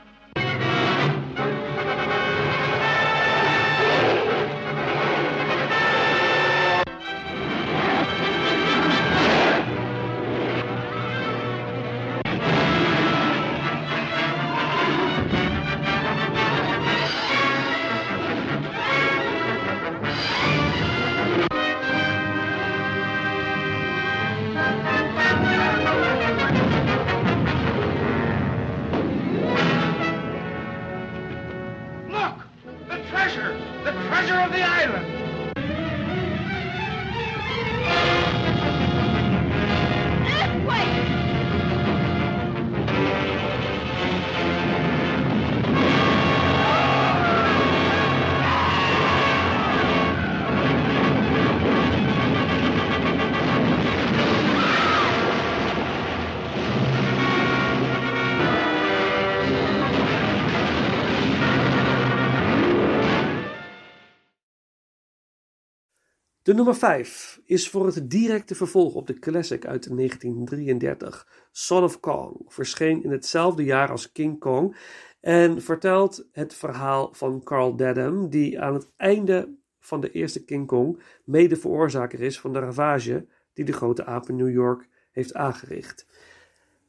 Nummer 66.60 66.78
5 66.78 67.42
is 67.46 67.70
voor 67.70 67.86
het 67.86 68.10
directe 68.10 68.56
vervolg 68.56 68.94
op 68.94 69.08
de 69.08 69.20
classic 69.20 69.66
uit 69.66 69.96
1933. 69.96 71.28
Son 71.52 71.84
of 71.84 72.00
Kong 72.00 72.42
verscheen 72.48 73.04
in 73.04 73.12
hetzelfde 73.12 73.64
jaar 73.64 73.90
als 73.90 74.12
King 74.12 74.40
Kong 74.40 74.76
en 75.20 75.62
vertelt 75.62 76.28
het 76.32 76.54
verhaal 76.54 77.10
van 77.14 77.44
Carl 77.44 77.76
Dedham, 77.76 78.30
die 78.30 78.62
aan 78.62 78.74
het 78.74 78.92
einde 78.98 79.56
van 79.80 80.02
de 80.02 80.12
eerste 80.12 80.46
King 80.46 80.68
Kong 80.68 81.02
mede 81.24 81.56
veroorzaker 81.56 82.22
is 82.22 82.40
van 82.40 82.54
de 82.54 82.60
ravage 82.60 83.26
die 83.54 83.66
de 83.66 83.74
grote 83.74 84.06
aap 84.06 84.30
in 84.30 84.36
New 84.36 84.52
York 84.52 84.88
heeft 85.12 85.34
aangericht. 85.34 86.08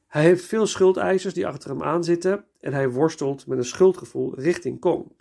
Hij 0.07 0.23
heeft 0.23 0.45
veel 0.45 0.67
schuldeisers 0.67 1.35
die 1.35 1.47
achter 1.47 1.71
hem 1.71 1.83
aanzitten 1.83 2.45
en 2.61 2.73
hij 2.73 2.91
worstelt 2.91 3.47
met 3.47 3.59
een 3.59 3.65
schuldgevoel 3.65 4.35
richting 4.35 4.81
Kong. 4.81 5.13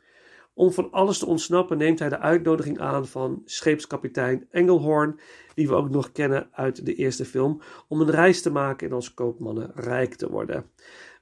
Om 0.60 0.72
van 0.72 0.91
alles 0.91 1.18
te 1.18 1.26
ontsnappen 1.26 1.78
neemt 1.78 1.99
hij 1.99 2.10
de 2.10 2.20
uitnodiging 2.20 2.80
aan 2.80 3.07
van 3.07 3.41
scheepskapitein 3.45 4.47
Engelhorn, 4.51 5.20
die 5.53 5.68
we 5.68 5.74
ook 5.74 5.89
nog 5.89 6.12
kennen 6.12 6.47
uit 6.51 6.86
de 6.86 6.95
eerste 6.95 7.26
film, 7.26 7.62
om 7.88 8.01
een 8.01 8.10
reis 8.10 8.41
te 8.41 8.51
maken 8.51 8.88
en 8.88 8.93
als 8.93 9.14
koopmannen 9.14 9.72
rijk 9.76 10.16
te 10.16 10.30
worden. 10.30 10.66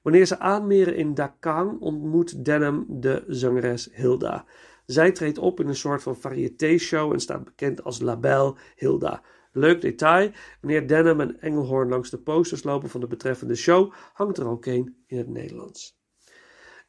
Wanneer 0.01 0.25
ze 0.25 0.39
aanmeren 0.39 0.95
in 0.95 1.13
Dakang 1.13 1.79
ontmoet 1.79 2.45
Denham 2.45 2.85
de 2.89 3.23
zangeres 3.27 3.89
Hilda. 3.91 4.45
Zij 4.85 5.11
treedt 5.11 5.37
op 5.37 5.59
in 5.59 5.67
een 5.67 5.75
soort 5.75 6.03
van 6.03 6.15
variété-show 6.15 7.13
en 7.13 7.19
staat 7.19 7.43
bekend 7.43 7.83
als 7.83 7.99
Label 7.99 8.57
Hilda. 8.75 9.21
Leuk 9.51 9.81
detail, 9.81 10.31
wanneer 10.61 10.87
Denham 10.87 11.21
en 11.21 11.41
Engelhorn 11.41 11.89
langs 11.89 12.09
de 12.09 12.19
posters 12.19 12.63
lopen 12.63 12.89
van 12.89 13.01
de 13.01 13.07
betreffende 13.07 13.55
show, 13.55 13.93
hangt 14.13 14.37
er 14.37 14.47
ook 14.47 14.65
een 14.65 14.95
in 15.07 15.17
het 15.17 15.29
Nederlands. 15.29 15.96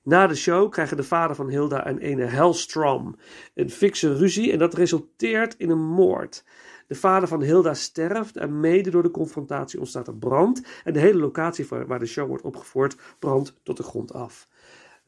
Na 0.09 0.27
de 0.27 0.35
show 0.35 0.71
krijgen 0.71 0.97
de 0.97 1.03
vader 1.03 1.37
van 1.37 1.49
Hilda 1.49 1.85
en 1.85 1.99
ene 1.99 2.25
Hellstrom 2.25 3.17
een 3.55 3.71
fikse 3.71 4.17
ruzie 4.17 4.53
en 4.53 4.59
dat 4.59 4.75
resulteert 4.75 5.55
in 5.59 5.71
een 5.71 5.87
moord. 5.87 6.45
De 6.87 6.95
vader 6.95 7.29
van 7.29 7.43
Hilda 7.43 7.75
sterft 7.75 8.37
en 8.37 8.61
mede 8.61 8.91
door 8.91 9.03
de 9.03 9.11
confrontatie 9.11 9.79
ontstaat 9.79 10.07
er 10.07 10.17
brand 10.17 10.63
en 10.85 10.93
de 10.93 10.99
hele 10.99 11.19
locatie 11.19 11.67
waar 11.87 11.99
de 11.99 12.07
show 12.07 12.29
wordt 12.29 12.45
opgevoerd 12.45 12.97
brandt 13.19 13.55
tot 13.63 13.77
de 13.77 13.83
grond 13.83 14.13
af. 14.13 14.49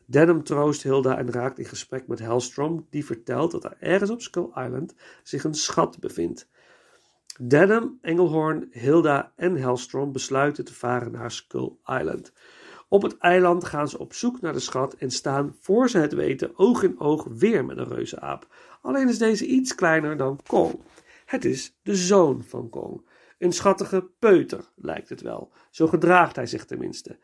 Denham 0.04 0.42
troost 0.42 0.82
Hilda 0.82 1.18
en 1.18 1.32
raakt 1.32 1.58
in 1.58 1.64
gesprek 1.64 2.06
met 2.06 2.18
Hellstrom, 2.18 2.86
die 2.90 3.04
vertelt 3.04 3.50
dat 3.50 3.64
er 3.64 3.76
ergens 3.78 4.10
op 4.10 4.20
Skull 4.20 4.48
Island 4.54 4.94
zich 5.22 5.44
een 5.44 5.54
schat 5.54 5.98
bevindt. 6.00 6.48
Denham, 7.38 7.98
Engelhorn, 8.02 8.68
Hilda 8.70 9.32
en 9.36 9.56
Hellstrom 9.56 10.12
besluiten 10.12 10.64
te 10.64 10.74
varen 10.74 11.12
naar 11.12 11.30
Skull 11.30 11.72
Island. 11.84 12.32
Op 12.92 13.02
het 13.02 13.18
eiland 13.18 13.64
gaan 13.64 13.88
ze 13.88 13.98
op 13.98 14.12
zoek 14.12 14.40
naar 14.40 14.52
de 14.52 14.60
schat 14.60 14.94
en 14.94 15.10
staan, 15.10 15.56
voor 15.60 15.88
ze 15.88 15.98
het 15.98 16.12
weten, 16.12 16.58
oog 16.58 16.82
in 16.82 17.00
oog 17.00 17.26
weer 17.30 17.64
met 17.64 17.78
een 17.78 17.88
reuzenaap. 17.88 18.46
Alleen 18.82 19.08
is 19.08 19.18
deze 19.18 19.46
iets 19.46 19.74
kleiner 19.74 20.16
dan 20.16 20.40
Kong. 20.46 20.80
Het 21.26 21.44
is 21.44 21.78
de 21.82 21.94
zoon 21.94 22.42
van 22.42 22.68
Kong. 22.68 23.06
Een 23.38 23.52
schattige 23.52 24.10
peuter, 24.18 24.64
lijkt 24.76 25.08
het 25.08 25.20
wel. 25.20 25.52
Zo 25.70 25.86
gedraagt 25.86 26.36
hij 26.36 26.46
zich 26.46 26.64
tenminste. 26.64 27.18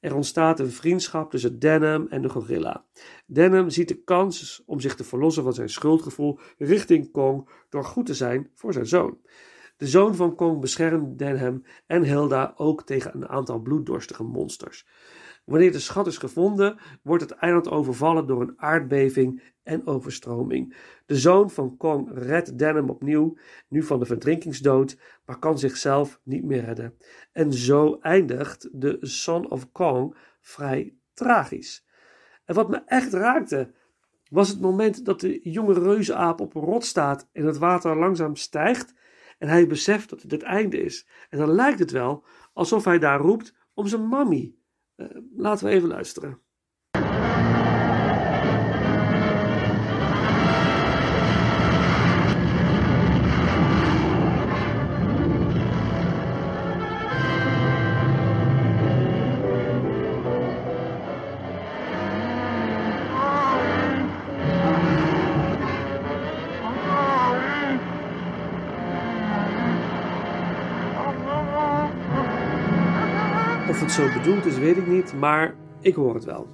Er 0.00 0.14
ontstaat 0.14 0.60
een 0.60 0.70
vriendschap 0.70 1.30
tussen 1.30 1.58
Denham 1.58 2.06
en 2.10 2.22
de 2.22 2.28
gorilla. 2.28 2.84
Denham 3.26 3.70
ziet 3.70 3.88
de 3.88 4.02
kans 4.02 4.62
om 4.66 4.80
zich 4.80 4.94
te 4.94 5.04
verlossen 5.04 5.42
van 5.42 5.52
zijn 5.52 5.68
schuldgevoel 5.68 6.38
richting 6.58 7.10
Kong 7.10 7.48
door 7.68 7.84
goed 7.84 8.06
te 8.06 8.14
zijn 8.14 8.50
voor 8.54 8.72
zijn 8.72 8.86
zoon. 8.86 9.18
De 9.82 9.88
zoon 9.88 10.14
van 10.14 10.34
Kong 10.34 10.60
beschermt 10.60 11.18
Denham 11.18 11.62
en 11.86 12.02
Hilda 12.02 12.52
ook 12.56 12.82
tegen 12.82 13.14
een 13.14 13.28
aantal 13.28 13.58
bloeddorstige 13.58 14.22
monsters. 14.22 14.86
Wanneer 15.44 15.72
de 15.72 15.78
schat 15.78 16.06
is 16.06 16.18
gevonden, 16.18 16.78
wordt 17.02 17.22
het 17.22 17.32
eiland 17.32 17.70
overvallen 17.70 18.26
door 18.26 18.40
een 18.40 18.54
aardbeving 18.56 19.42
en 19.62 19.86
overstroming. 19.86 20.76
De 21.06 21.16
zoon 21.16 21.50
van 21.50 21.76
Kong 21.76 22.10
redt 22.12 22.58
Denham 22.58 22.90
opnieuw, 22.90 23.38
nu 23.68 23.82
van 23.82 23.98
de 23.98 24.04
verdrinkingsdood, 24.06 24.98
maar 25.24 25.38
kan 25.38 25.58
zichzelf 25.58 26.20
niet 26.22 26.44
meer 26.44 26.64
redden. 26.64 26.94
En 27.32 27.52
zo 27.52 27.98
eindigt 28.00 28.68
de 28.72 28.98
Son 29.00 29.50
of 29.50 29.72
Kong 29.72 30.16
vrij 30.40 30.94
tragisch. 31.14 31.86
En 32.44 32.54
wat 32.54 32.68
me 32.68 32.82
echt 32.86 33.12
raakte, 33.12 33.72
was 34.30 34.48
het 34.48 34.60
moment 34.60 35.04
dat 35.04 35.20
de 35.20 35.40
jonge 35.50 35.74
reuzenaap 35.74 36.40
op 36.40 36.54
een 36.54 36.62
rot 36.62 36.84
staat 36.84 37.28
en 37.32 37.46
het 37.46 37.58
water 37.58 37.98
langzaam 37.98 38.36
stijgt 38.36 39.00
en 39.42 39.48
hij 39.48 39.66
beseft 39.66 40.08
dat 40.08 40.22
het 40.22 40.30
het 40.30 40.42
einde 40.42 40.82
is. 40.82 41.06
En 41.30 41.38
dan 41.38 41.50
lijkt 41.50 41.78
het 41.78 41.90
wel 41.90 42.24
alsof 42.52 42.84
hij 42.84 42.98
daar 42.98 43.20
roept 43.20 43.54
om 43.74 43.86
zijn 43.86 44.06
mammy. 44.06 44.54
Uh, 44.96 45.06
laten 45.36 45.66
we 45.66 45.72
even 45.72 45.88
luisteren. 45.88 46.40
Of 73.68 73.80
het 73.80 73.92
zo 73.92 74.12
bedoeld 74.12 74.46
is, 74.46 74.58
weet 74.58 74.76
ik 74.76 74.86
niet, 74.86 75.14
maar 75.14 75.54
ik 75.80 75.94
hoor 75.94 76.14
het 76.14 76.24
wel. 76.24 76.46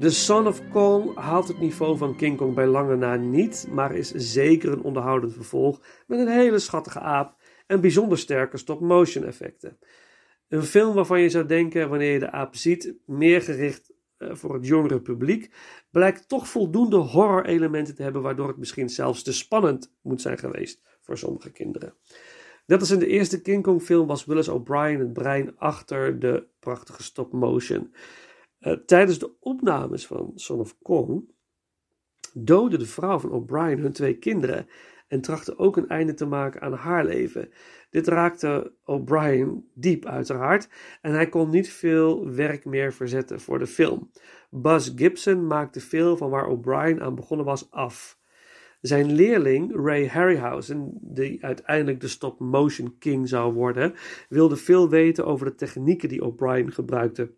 The 0.00 0.10
Son 0.10 0.46
of 0.46 0.68
Kong 0.68 1.14
haalt 1.14 1.48
het 1.48 1.58
niveau 1.58 1.96
van 1.96 2.16
King 2.16 2.36
Kong 2.36 2.54
bij 2.54 2.66
lange 2.66 2.96
na 2.96 3.16
niet, 3.16 3.68
maar 3.70 3.94
is 3.94 4.10
zeker 4.10 4.72
een 4.72 4.82
onderhoudend 4.82 5.32
vervolg 5.32 5.80
met 6.06 6.18
een 6.18 6.28
hele 6.28 6.58
schattige 6.58 7.00
aap 7.00 7.36
en 7.66 7.80
bijzonder 7.80 8.18
sterke 8.18 8.56
stop-motion 8.56 9.24
effecten. 9.24 9.78
Een 10.48 10.62
film 10.62 10.94
waarvan 10.94 11.20
je 11.20 11.28
zou 11.28 11.46
denken, 11.46 11.88
wanneer 11.88 12.12
je 12.12 12.18
de 12.18 12.30
aap 12.30 12.54
ziet, 12.54 12.94
meer 13.06 13.42
gericht 13.42 13.92
voor 14.18 14.54
het 14.54 14.66
jongere 14.66 15.00
publiek, 15.00 15.50
blijkt 15.90 16.28
toch 16.28 16.48
voldoende 16.48 16.96
horror-elementen 16.96 17.94
te 17.94 18.02
hebben, 18.02 18.22
waardoor 18.22 18.48
het 18.48 18.56
misschien 18.56 18.88
zelfs 18.88 19.22
te 19.22 19.32
spannend 19.32 19.92
moet 20.02 20.20
zijn 20.20 20.38
geweest 20.38 20.82
voor 21.00 21.18
sommige 21.18 21.52
kinderen. 21.52 21.94
Net 22.66 22.80
als 22.80 22.90
in 22.90 22.98
de 22.98 23.06
eerste 23.06 23.42
King 23.42 23.62
Kong 23.62 23.82
film 23.82 24.06
was 24.06 24.24
Willis 24.24 24.48
O'Brien 24.48 24.98
het 24.98 25.12
brein 25.12 25.58
achter 25.58 26.18
de 26.18 26.46
prachtige 26.58 27.02
stop-motion. 27.02 27.94
Uh, 28.60 28.72
tijdens 28.72 29.18
de 29.18 29.32
opnames 29.40 30.06
van 30.06 30.32
Son 30.34 30.60
of 30.60 30.76
Kong 30.82 31.34
doodde 32.32 32.78
de 32.78 32.86
vrouw 32.86 33.18
van 33.18 33.30
O'Brien 33.30 33.78
hun 33.78 33.92
twee 33.92 34.18
kinderen 34.18 34.66
en 35.08 35.20
trachtte 35.20 35.58
ook 35.58 35.76
een 35.76 35.88
einde 35.88 36.14
te 36.14 36.26
maken 36.26 36.60
aan 36.60 36.72
haar 36.72 37.04
leven. 37.04 37.50
Dit 37.90 38.06
raakte 38.06 38.72
O'Brien 38.84 39.70
diep 39.74 40.06
uiteraard 40.06 40.68
en 41.00 41.12
hij 41.12 41.28
kon 41.28 41.50
niet 41.50 41.70
veel 41.70 42.30
werk 42.30 42.64
meer 42.64 42.92
verzetten 42.92 43.40
voor 43.40 43.58
de 43.58 43.66
film. 43.66 44.10
Buzz 44.50 44.92
Gibson 44.94 45.46
maakte 45.46 45.80
veel 45.80 46.16
van 46.16 46.30
waar 46.30 46.46
O'Brien 46.46 47.02
aan 47.02 47.14
begonnen 47.14 47.46
was 47.46 47.70
af. 47.70 48.15
Zijn 48.80 49.12
leerling 49.12 49.84
Ray 49.84 50.06
Harryhausen, 50.06 50.98
die 51.00 51.44
uiteindelijk 51.44 52.00
de 52.00 52.08
stop-motion 52.08 52.98
king 52.98 53.28
zou 53.28 53.52
worden, 53.52 53.94
wilde 54.28 54.56
veel 54.56 54.88
weten 54.88 55.26
over 55.26 55.46
de 55.46 55.54
technieken 55.54 56.08
die 56.08 56.24
O'Brien 56.24 56.72
gebruikte. 56.72 57.32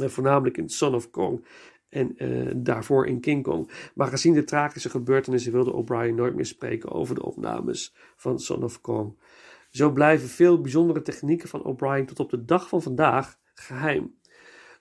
Eh, 0.00 0.08
voornamelijk 0.08 0.56
in 0.56 0.68
Son 0.68 0.94
of 0.94 1.10
Kong 1.10 1.44
en 1.88 2.14
uh, 2.16 2.50
daarvoor 2.56 3.06
in 3.06 3.20
King 3.20 3.42
Kong. 3.42 3.70
Maar 3.94 4.06
gezien 4.06 4.34
de 4.34 4.44
tragische 4.44 4.90
gebeurtenissen 4.90 5.52
wilde 5.52 5.72
O'Brien 5.72 6.14
nooit 6.14 6.34
meer 6.34 6.46
spreken 6.46 6.90
over 6.90 7.14
de 7.14 7.24
opnames 7.24 7.94
van 8.16 8.38
Son 8.38 8.64
of 8.64 8.80
Kong. 8.80 9.18
Zo 9.70 9.92
blijven 9.92 10.28
veel 10.28 10.60
bijzondere 10.60 11.02
technieken 11.02 11.48
van 11.48 11.64
O'Brien 11.64 12.06
tot 12.06 12.20
op 12.20 12.30
de 12.30 12.44
dag 12.44 12.68
van 12.68 12.82
vandaag 12.82 13.38
geheim. 13.54 14.18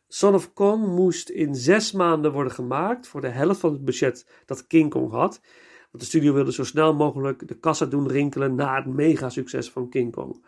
Son 0.07 0.34
of 0.34 0.53
Kong 0.53 0.88
moest 0.88 1.30
in 1.30 1.55
zes 1.55 1.91
maanden 1.91 2.32
worden 2.32 2.53
gemaakt 2.53 3.07
voor 3.07 3.21
de 3.21 3.27
helft 3.27 3.59
van 3.59 3.71
het 3.71 3.86
budget 3.86 4.27
dat 4.45 4.67
King 4.67 4.89
Kong 4.89 5.11
had. 5.11 5.41
Want 5.92 6.04
de 6.04 6.10
studio 6.10 6.34
wilde 6.34 6.54
zo 6.54 6.64
snel 6.64 6.94
mogelijk 6.94 7.48
de 7.48 7.60
kassa 7.60 7.86
doen 7.86 8.08
rinkelen 8.08 8.56
na 8.56 8.76
het 8.76 8.86
mega-succes 8.86 9.70
van 9.70 9.90
King 9.90 10.12
Kong. 10.12 10.46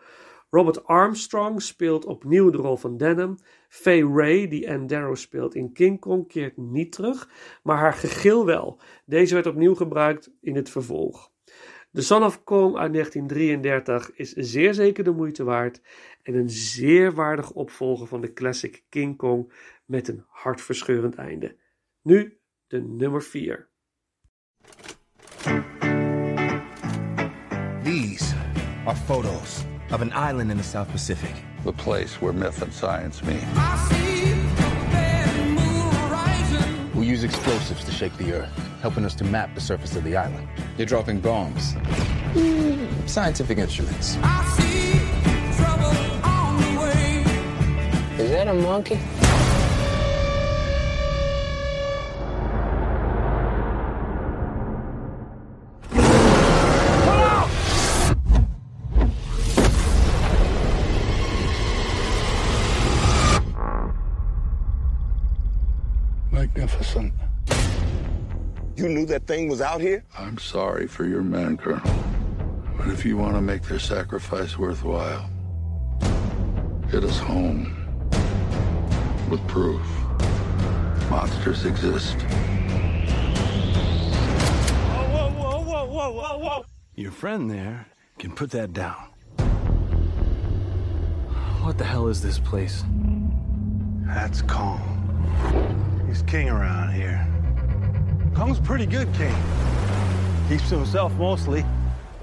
Robert 0.50 0.84
Armstrong 0.84 1.62
speelt 1.62 2.04
opnieuw 2.04 2.50
de 2.50 2.56
rol 2.56 2.76
van 2.76 2.96
Denham. 2.96 3.38
Faye 3.68 4.06
Ray, 4.14 4.48
die 4.48 4.70
Anne 4.70 4.86
Darrow 4.86 5.16
speelt 5.16 5.54
in 5.54 5.72
King 5.72 6.00
Kong, 6.00 6.28
keert 6.28 6.56
niet 6.56 6.92
terug, 6.92 7.28
maar 7.62 7.76
haar 7.76 7.92
gegil 7.92 8.46
wel. 8.46 8.80
Deze 9.04 9.34
werd 9.34 9.46
opnieuw 9.46 9.74
gebruikt 9.74 10.30
in 10.40 10.56
het 10.56 10.70
vervolg. 10.70 11.30
The 11.92 12.02
Son 12.02 12.24
of 12.24 12.44
Kong 12.44 12.76
uit 12.76 12.92
1933 12.92 14.12
is 14.14 14.32
zeer 14.32 14.74
zeker 14.74 15.04
de 15.04 15.10
moeite 15.10 15.44
waard 15.44 15.80
en 16.22 16.34
een 16.34 16.50
zeer 16.50 17.12
waardig 17.12 17.50
opvolger 17.50 18.06
van 18.06 18.20
de 18.20 18.32
classic 18.32 18.84
King 18.88 19.16
Kong 19.16 19.52
met 19.84 20.08
een 20.08 20.24
hartverscheurend 20.28 21.14
einde. 21.14 21.56
Nu 22.02 22.38
de 22.66 22.82
nummer 22.82 23.22
4. 23.22 23.68
These 27.82 28.32
are 28.86 28.94
photos 28.94 29.64
of 29.90 30.00
an 30.00 30.12
island 30.12 30.52
in 30.52 30.56
the 30.56 30.62
South 30.62 30.88
Pacific. 30.90 31.34
The 31.64 31.72
place 31.72 32.22
where 32.22 32.32
myth 32.32 32.62
and 32.62 32.72
science 32.72 33.22
meet. 33.24 33.42
We 36.94 37.06
use 37.06 37.24
explosives 37.24 37.84
to 37.84 37.90
shake 37.90 38.16
the 38.18 38.32
earth, 38.32 38.52
helping 38.80 39.04
us 39.04 39.16
to 39.16 39.24
map 39.24 39.54
the 39.56 39.60
surface 39.60 39.96
of 39.96 40.04
the 40.04 40.16
island. 40.16 40.46
You're 40.78 40.86
dropping 40.86 41.20
bombs. 41.20 41.72
Hmm, 42.34 43.06
scientific 43.06 43.58
instruments. 43.58 44.16
Is 48.18 48.30
that 48.30 48.46
a 48.46 48.54
monkey? 48.54 49.00
You 68.82 68.88
knew 68.88 69.06
that 69.06 69.28
thing 69.28 69.48
was 69.48 69.60
out 69.60 69.80
here? 69.80 70.02
I'm 70.18 70.38
sorry 70.38 70.88
for 70.88 71.04
your 71.04 71.22
men, 71.22 71.56
Colonel. 71.56 72.04
But 72.76 72.88
if 72.88 73.04
you 73.04 73.16
want 73.16 73.36
to 73.36 73.40
make 73.40 73.62
their 73.62 73.78
sacrifice 73.78 74.58
worthwhile, 74.58 75.30
hit 76.90 77.04
us 77.04 77.16
home 77.16 77.76
with 79.30 79.46
proof. 79.46 79.86
Monsters 81.08 81.64
exist. 81.64 82.16
Whoa, 84.96 85.30
whoa, 85.30 85.62
whoa, 85.62 85.86
whoa, 85.86 86.10
whoa, 86.10 86.38
whoa! 86.38 86.64
Your 86.96 87.12
friend 87.12 87.48
there 87.48 87.86
can 88.18 88.32
put 88.34 88.50
that 88.50 88.72
down. 88.72 89.10
What 91.62 91.78
the 91.78 91.84
hell 91.84 92.08
is 92.08 92.20
this 92.20 92.40
place? 92.40 92.82
That's 94.06 94.42
Kong. 94.42 94.82
He's 96.08 96.22
king 96.22 96.48
around 96.48 96.94
here. 96.94 97.31
Kong's 98.34 98.58
pretty 98.58 98.86
good 98.86 99.12
king. 99.14 99.34
Keeps 100.48 100.68
to 100.70 100.76
himself 100.76 101.12
mostly. 101.14 101.64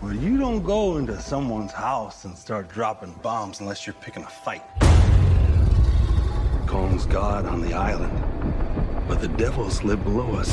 But 0.01 0.15
you 0.15 0.37
don't 0.37 0.63
go 0.63 0.97
into 0.97 1.19
someone's 1.21 1.71
house 1.71 2.25
and 2.25 2.37
start 2.37 2.67
dropping 2.69 3.13
bombs 3.21 3.59
unless 3.59 3.85
you're 3.85 3.93
picking 3.95 4.23
a 4.23 4.27
fight. 4.27 4.63
Kong's 6.65 7.05
god 7.05 7.45
on 7.45 7.61
the 7.61 7.73
island. 7.73 8.11
But 9.07 9.21
the 9.21 9.27
devils 9.27 9.83
live 9.83 10.03
below 10.03 10.33
us. 10.35 10.49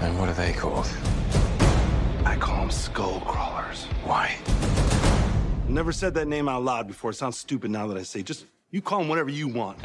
And 0.00 0.18
what 0.18 0.28
are 0.28 0.34
they 0.34 0.52
called? 0.52 0.90
I 2.24 2.36
call 2.36 2.60
them 2.62 2.70
skull 2.70 3.20
crawlers. 3.20 3.84
Why? 4.04 4.34
Never 5.68 5.92
said 5.92 6.14
that 6.14 6.26
name 6.26 6.48
out 6.48 6.64
loud 6.64 6.88
before. 6.88 7.10
It 7.10 7.14
sounds 7.14 7.38
stupid 7.38 7.70
now 7.70 7.86
that 7.86 7.96
I 7.96 8.02
say. 8.02 8.20
It. 8.20 8.26
Just 8.26 8.46
you 8.70 8.82
call 8.82 8.98
them 8.98 9.08
whatever 9.08 9.30
you 9.30 9.48
want. 9.48 9.78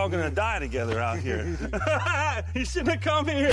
All 0.00 0.08
gonna 0.08 0.30
die 0.30 0.58
together 0.58 1.00
out 1.00 1.18
here. 1.18 1.44
you 2.54 2.64
shouldn't 2.64 2.88
have 2.88 3.00
come 3.00 3.30
here. 3.30 3.50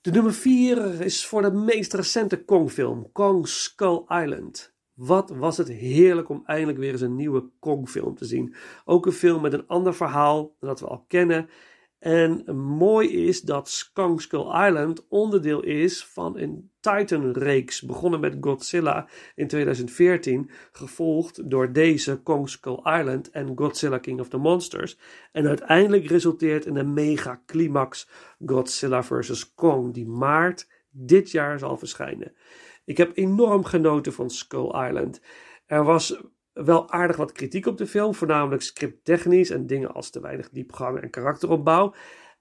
De 0.00 0.10
nummer 0.10 0.32
4 0.32 1.00
is 1.00 1.26
voor 1.26 1.42
de 1.42 1.50
meest 1.50 1.94
recente 1.94 2.44
Kong-film, 2.44 3.12
Kong 3.12 3.48
Skull 3.48 4.04
Island. 4.08 4.74
Wat 4.94 5.30
was 5.30 5.56
het 5.56 5.68
heerlijk 5.68 6.28
om 6.28 6.42
eindelijk 6.46 6.78
weer 6.78 6.92
eens 6.92 7.00
een 7.00 7.16
nieuwe 7.16 7.50
Kong-film 7.58 8.14
te 8.14 8.24
zien. 8.24 8.54
Ook 8.84 9.06
een 9.06 9.12
film 9.12 9.42
met 9.42 9.52
een 9.52 9.66
ander 9.66 9.94
verhaal 9.94 10.54
dan 10.60 10.68
dat 10.68 10.80
we 10.80 10.86
al 10.86 11.04
kennen. 11.08 11.48
En 12.04 12.56
mooi 12.56 13.26
is 13.26 13.40
dat 13.40 13.68
Skull 13.68 14.66
Island 14.66 15.06
onderdeel 15.08 15.62
is 15.62 16.04
van 16.06 16.38
een 16.38 16.70
Titan-reeks. 16.80 17.82
Begonnen 17.82 18.20
met 18.20 18.36
Godzilla 18.40 19.08
in 19.34 19.48
2014, 19.48 20.50
gevolgd 20.72 21.50
door 21.50 21.72
deze 21.72 22.16
Kong 22.22 22.48
Skull 22.48 22.78
Island 22.98 23.30
en 23.30 23.52
Godzilla 23.54 23.98
King 23.98 24.20
of 24.20 24.28
the 24.28 24.36
Monsters. 24.36 24.98
En 25.32 25.46
uiteindelijk 25.46 26.06
resulteert 26.06 26.66
in 26.66 26.76
een 26.76 26.92
mega-climax 26.92 28.08
Godzilla 28.46 29.02
vs. 29.02 29.54
Kong, 29.54 29.94
die 29.94 30.06
maart 30.06 30.68
dit 30.90 31.30
jaar 31.30 31.58
zal 31.58 31.76
verschijnen. 31.76 32.32
Ik 32.84 32.96
heb 32.96 33.16
enorm 33.16 33.64
genoten 33.64 34.12
van 34.12 34.30
Skull 34.30 34.86
Island. 34.86 35.20
Er 35.66 35.84
was 35.84 36.22
wel 36.54 36.90
aardig 36.90 37.16
wat 37.16 37.32
kritiek 37.32 37.66
op 37.66 37.78
de 37.78 37.86
film, 37.86 38.14
voornamelijk 38.14 38.62
scripttechnisch 38.62 39.50
en 39.50 39.66
dingen 39.66 39.94
als 39.94 40.10
te 40.10 40.20
weinig 40.20 40.50
diepgang 40.50 41.00
en 41.00 41.10
karakteropbouw. 41.10 41.94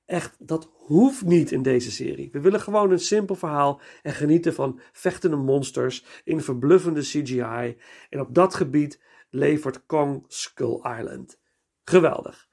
Echt, 0.06 0.36
dat 0.40 0.70
hoeft 0.74 1.26
niet 1.26 1.52
in 1.52 1.62
deze 1.62 1.92
serie. 1.92 2.30
We 2.32 2.40
willen 2.40 2.60
gewoon 2.60 2.92
een 2.92 3.00
simpel 3.00 3.36
verhaal 3.36 3.82
en 4.02 4.14
genieten 4.14 4.54
van 4.54 4.80
vechtende 4.92 5.36
monsters 5.36 6.06
in 6.24 6.42
verbluffende 6.42 7.02
CGI. 7.02 7.78
En 8.10 8.20
op 8.20 8.36
dat 8.36 8.56
gebied 8.56 9.02
levert 9.30 9.86
Kong 9.86 10.26
Skull 10.28 10.76
Island. 10.76 11.40
Geweldig. 11.84 12.48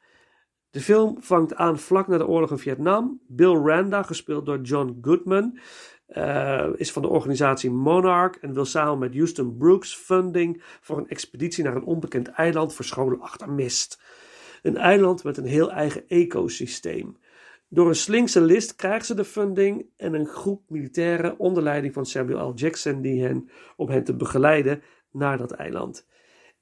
De 0.70 0.80
film 0.80 1.22
vangt 1.22 1.54
aan 1.54 1.78
vlak 1.78 2.08
na 2.08 2.18
de 2.18 2.26
oorlog 2.26 2.50
in 2.50 2.58
Vietnam. 2.58 3.20
Bill 3.26 3.54
Randa, 3.54 4.02
gespeeld 4.02 4.46
door 4.46 4.61
John 4.61 4.98
Goodman, 5.00 5.58
uh, 6.16 6.66
is 6.76 6.92
van 6.92 7.02
de 7.02 7.08
organisatie 7.08 7.70
Monarch 7.70 8.38
en 8.38 8.54
wil 8.54 8.64
samen 8.64 8.98
met 8.98 9.14
Houston 9.14 9.56
Brooks 9.56 9.94
funding 9.94 10.62
voor 10.80 10.98
een 10.98 11.08
expeditie 11.08 11.64
naar 11.64 11.76
een 11.76 11.84
onbekend 11.84 12.28
eiland 12.28 12.74
verscholen 12.74 13.20
achter 13.20 13.50
mist. 13.50 14.02
Een 14.62 14.76
eiland 14.76 15.24
met 15.24 15.36
een 15.36 15.44
heel 15.44 15.70
eigen 15.70 16.08
ecosysteem. 16.08 17.16
Door 17.68 17.88
een 17.88 17.94
slinkse 17.94 18.40
list 18.40 18.76
krijgen 18.76 19.06
ze 19.06 19.14
de 19.14 19.24
funding 19.24 19.86
en 19.96 20.14
een 20.14 20.26
groep 20.26 20.62
militairen 20.68 21.38
onder 21.38 21.62
leiding 21.62 21.94
van 21.94 22.06
Samuel 22.06 22.48
L. 22.48 22.54
Jackson 22.54 23.00
die 23.00 23.22
hen, 23.22 23.50
om 23.76 23.88
hen 23.88 24.04
te 24.04 24.16
begeleiden 24.16 24.82
naar 25.11 25.38
dat 25.38 25.50
eiland. 25.50 26.06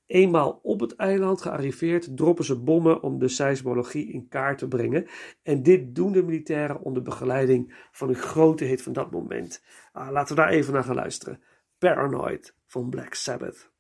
Eenmaal 0.09 0.61
op 0.63 0.81
het 0.81 0.97
eiland 0.97 1.43
gearriveerd, 1.43 2.17
droppen 2.17 2.45
ze 2.45 2.63
bommen 2.63 3.03
om 3.03 3.19
de 3.19 3.29
seismologie 3.29 4.13
in 4.13 4.29
kaart 4.29 4.59
te 4.59 4.69
brengen. 4.69 5.07
En 5.43 5.63
dit 5.63 5.95
doen 5.95 6.13
de 6.13 6.23
militairen 6.23 6.81
onder 6.81 7.03
begeleiding 7.03 7.89
van 7.91 8.09
een 8.09 8.15
grote 8.15 8.65
hit 8.65 8.83
van 8.83 8.93
dat 8.93 9.11
moment. 9.11 9.63
Ah, 9.93 10.11
laten 10.11 10.37
we 10.37 10.41
daar 10.43 10.51
even 10.51 10.73
naar 10.73 10.85
gaan 10.85 10.95
luisteren. 10.95 11.43
Paranoid 11.79 12.55
van 12.67 12.91
Black 12.91 13.15
Sabbath. 13.15 13.71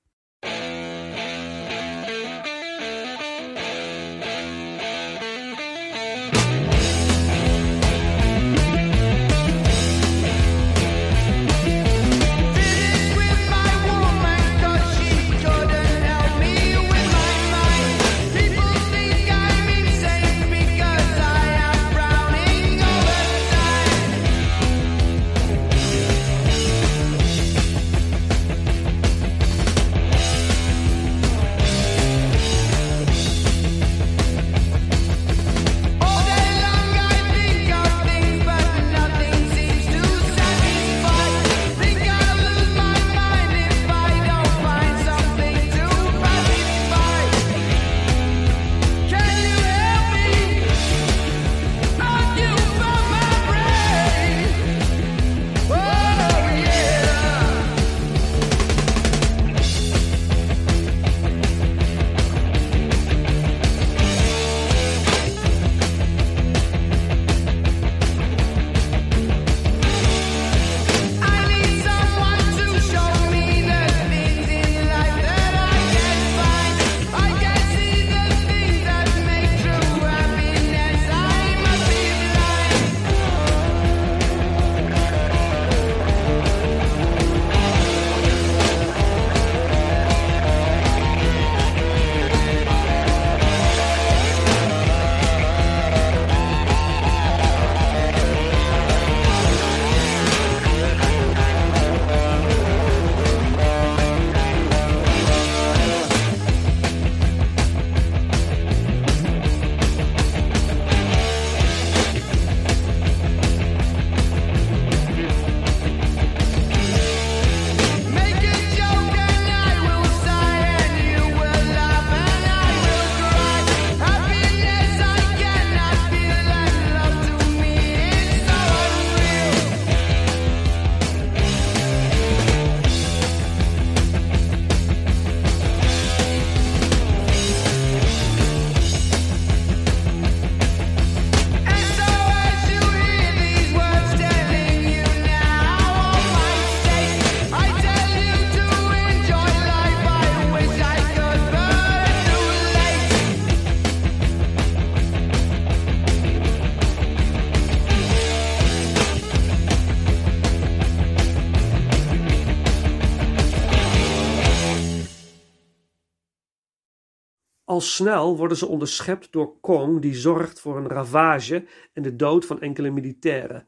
Al 167.78 167.84
snel 167.84 168.36
worden 168.36 168.56
ze 168.56 168.66
onderschept 168.66 169.32
door 169.32 169.60
Kong, 169.60 170.00
die 170.00 170.14
zorgt 170.14 170.60
voor 170.60 170.76
een 170.76 170.88
ravage 170.88 171.64
en 171.92 172.02
de 172.02 172.16
dood 172.16 172.46
van 172.46 172.60
enkele 172.60 172.90
militairen. 172.90 173.66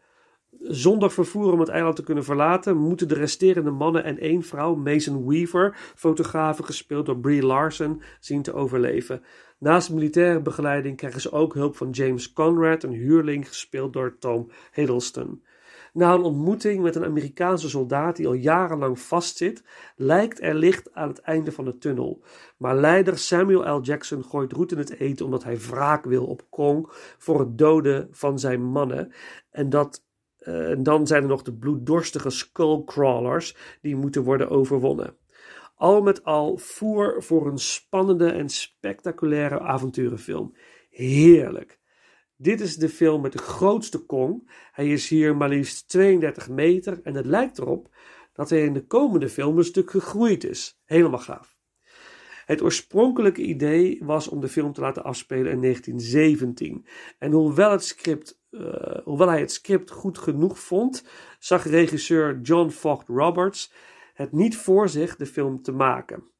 Zonder 0.58 1.11
vervoer 1.11 1.52
om 1.52 1.61
het 1.61 1.68
eiland 1.68 1.96
te 1.96 2.02
kunnen 2.02 2.24
verlaten, 2.24 2.76
moeten 2.76 3.08
de 3.08 3.14
resterende 3.14 3.70
mannen 3.70 4.04
en 4.04 4.18
één 4.18 4.42
vrouw, 4.42 4.74
Mason 4.74 5.26
Weaver, 5.26 5.76
fotografe 5.94 6.62
gespeeld 6.62 7.06
door 7.06 7.18
Brie 7.18 7.42
Larson, 7.42 8.02
zien 8.20 8.42
te 8.42 8.52
overleven. 8.52 9.22
Naast 9.58 9.90
militaire 9.90 10.40
begeleiding 10.40 10.96
krijgen 10.96 11.20
ze 11.20 11.32
ook 11.32 11.54
hulp 11.54 11.76
van 11.76 11.90
James 11.90 12.32
Conrad, 12.32 12.82
een 12.82 12.92
huurling 12.92 13.48
gespeeld 13.48 13.92
door 13.92 14.18
Tom 14.18 14.50
Hiddleston. 14.72 15.42
Na 15.93 16.14
een 16.14 16.22
ontmoeting 16.22 16.82
met 16.82 16.95
een 16.95 17.05
Amerikaanse 17.05 17.68
soldaat 17.68 18.16
die 18.16 18.26
al 18.26 18.32
jarenlang 18.32 19.01
vastzit, 19.01 19.62
lijkt 19.97 20.43
er 20.43 20.55
licht 20.55 20.95
aan 20.95 21.09
het 21.09 21.20
einde 21.20 21.53
van 21.53 21.64
de 21.64 21.78
tunnel. 21.78 22.22
Maar 22.57 22.76
leider 22.76 23.18
Samuel 23.18 23.78
L. 23.78 23.80
Jackson 23.82 24.24
gooit 24.24 24.53
roet 24.53 24.72
in 24.72 24.78
het 24.78 24.99
eten 24.99 25.24
omdat 25.24 25.45
hij 25.45 25.59
wraak 25.59 26.05
wil 26.05 26.26
op 26.26 26.47
Kong 26.51 26.86
voor 27.18 27.38
het 27.41 27.59
doden 27.59 28.09
van 28.11 28.38
zijn 28.38 28.62
mannen. 28.62 29.12
En 29.51 29.68
dat 29.68 30.09
uh, 30.41 30.76
dan 30.78 31.07
zijn 31.07 31.22
er 31.22 31.28
nog 31.28 31.43
de 31.43 31.55
bloeddorstige 31.55 32.30
skullcrawlers 32.30 33.57
die 33.80 33.97
moeten 33.97 34.22
worden 34.22 34.51
overwonnen. 34.51 35.16
Al 35.74 36.03
met 36.03 36.24
al 36.24 36.57
voer 36.57 37.22
voor 37.22 37.47
een 37.47 37.59
spannende 37.59 38.30
en 38.30 38.49
spectaculaire 38.49 39.61
avonturenfilm. 39.61 40.57
Heerlijk. 40.91 41.80
Dit 42.43 42.61
is 42.61 42.76
de 42.76 42.88
film 42.88 43.20
met 43.20 43.32
de 43.32 43.38
grootste 43.38 43.99
Kong. 43.99 44.51
Hij 44.72 44.88
is 44.88 45.09
hier 45.09 45.36
maar 45.36 45.49
liefst 45.49 45.88
32 45.88 46.49
meter 46.49 47.01
en 47.03 47.14
het 47.14 47.26
lijkt 47.26 47.59
erop 47.59 47.95
dat 48.32 48.51
hij 48.51 48.64
in 48.64 48.72
de 48.72 48.86
komende 48.86 49.28
film 49.28 49.59
een 49.59 49.64
stuk 49.64 49.91
gegroeid 49.91 50.45
is. 50.45 50.80
Helemaal 50.84 51.18
gaaf. 51.18 51.59
Het 52.45 52.62
oorspronkelijke 52.62 53.43
idee 53.43 54.01
was 54.05 54.28
om 54.28 54.41
de 54.41 54.49
film 54.49 54.72
te 54.72 54.80
laten 54.80 55.05
afspelen 55.05 55.53
in 55.53 55.61
1917. 55.61 56.86
En 57.18 57.32
hoewel, 57.32 57.70
het 57.70 57.84
script, 57.84 58.41
uh, 58.51 58.97
hoewel 59.05 59.28
hij 59.28 59.41
het 59.41 59.53
script 59.53 59.91
goed 59.91 60.18
genoeg 60.18 60.59
vond, 60.59 61.05
zag 61.38 61.64
regisseur 61.64 62.41
John 62.41 62.68
Vogt 62.68 63.09
Roberts 63.09 63.72
het 64.14 64.32
niet 64.32 64.57
voor 64.57 64.88
zich 64.88 65.16
de 65.16 65.26
film 65.26 65.62
te 65.62 65.72
maken. 65.72 66.30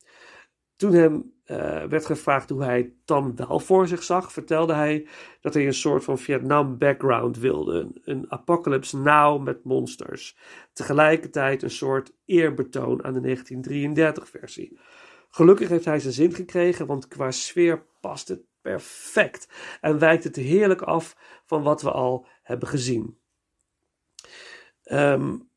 Toen 0.77 0.93
hem 0.93 1.33
uh, 1.51 1.85
werd 1.85 2.07
gevraagd 2.07 2.51
hoe 2.51 2.63
hij 2.63 2.77
het 2.77 2.93
dan 3.05 3.37
wel 3.37 3.61
voor 3.61 3.89
zich 3.89 4.03
zag, 4.03 4.33
vertelde 4.33 4.73
hij 4.73 5.09
dat 5.41 5.55
hij 5.55 5.67
een 5.67 5.75
soort 5.75 6.05
van 6.05 6.19
Vietnam 6.19 6.79
background 6.79 7.39
wilde. 7.39 7.91
Een, 8.05 8.33
Apocalypse 8.33 8.97
Now 8.97 9.43
met 9.43 9.65
monsters. 9.65 10.37
Tegelijkertijd 10.73 11.63
een 11.63 11.71
soort 11.71 12.13
eerbetoon 12.25 13.05
aan 13.05 13.15
de 13.15 13.21
1933 13.21 14.29
versie. 14.29 14.79
Gelukkig 15.29 15.69
heeft 15.69 15.85
hij 15.85 16.01
zijn 16.01 16.13
zin 16.13 16.33
gekregen, 16.33 16.87
want 16.87 17.09
qua 17.09 17.31
sfeer 17.31 17.87
past 18.01 18.29
het 18.29 18.43
perfect 18.61 19.49
en 19.81 19.99
wijkt 19.99 20.25
het 20.25 20.37
heerlijk 20.37 20.83
af 20.83 21.17
van 21.47 21.63
wat 21.63 21.83
we 21.83 21.91
al 21.91 22.27
hebben 22.43 22.69
gezien. 22.69 23.19
Um, 24.85 25.51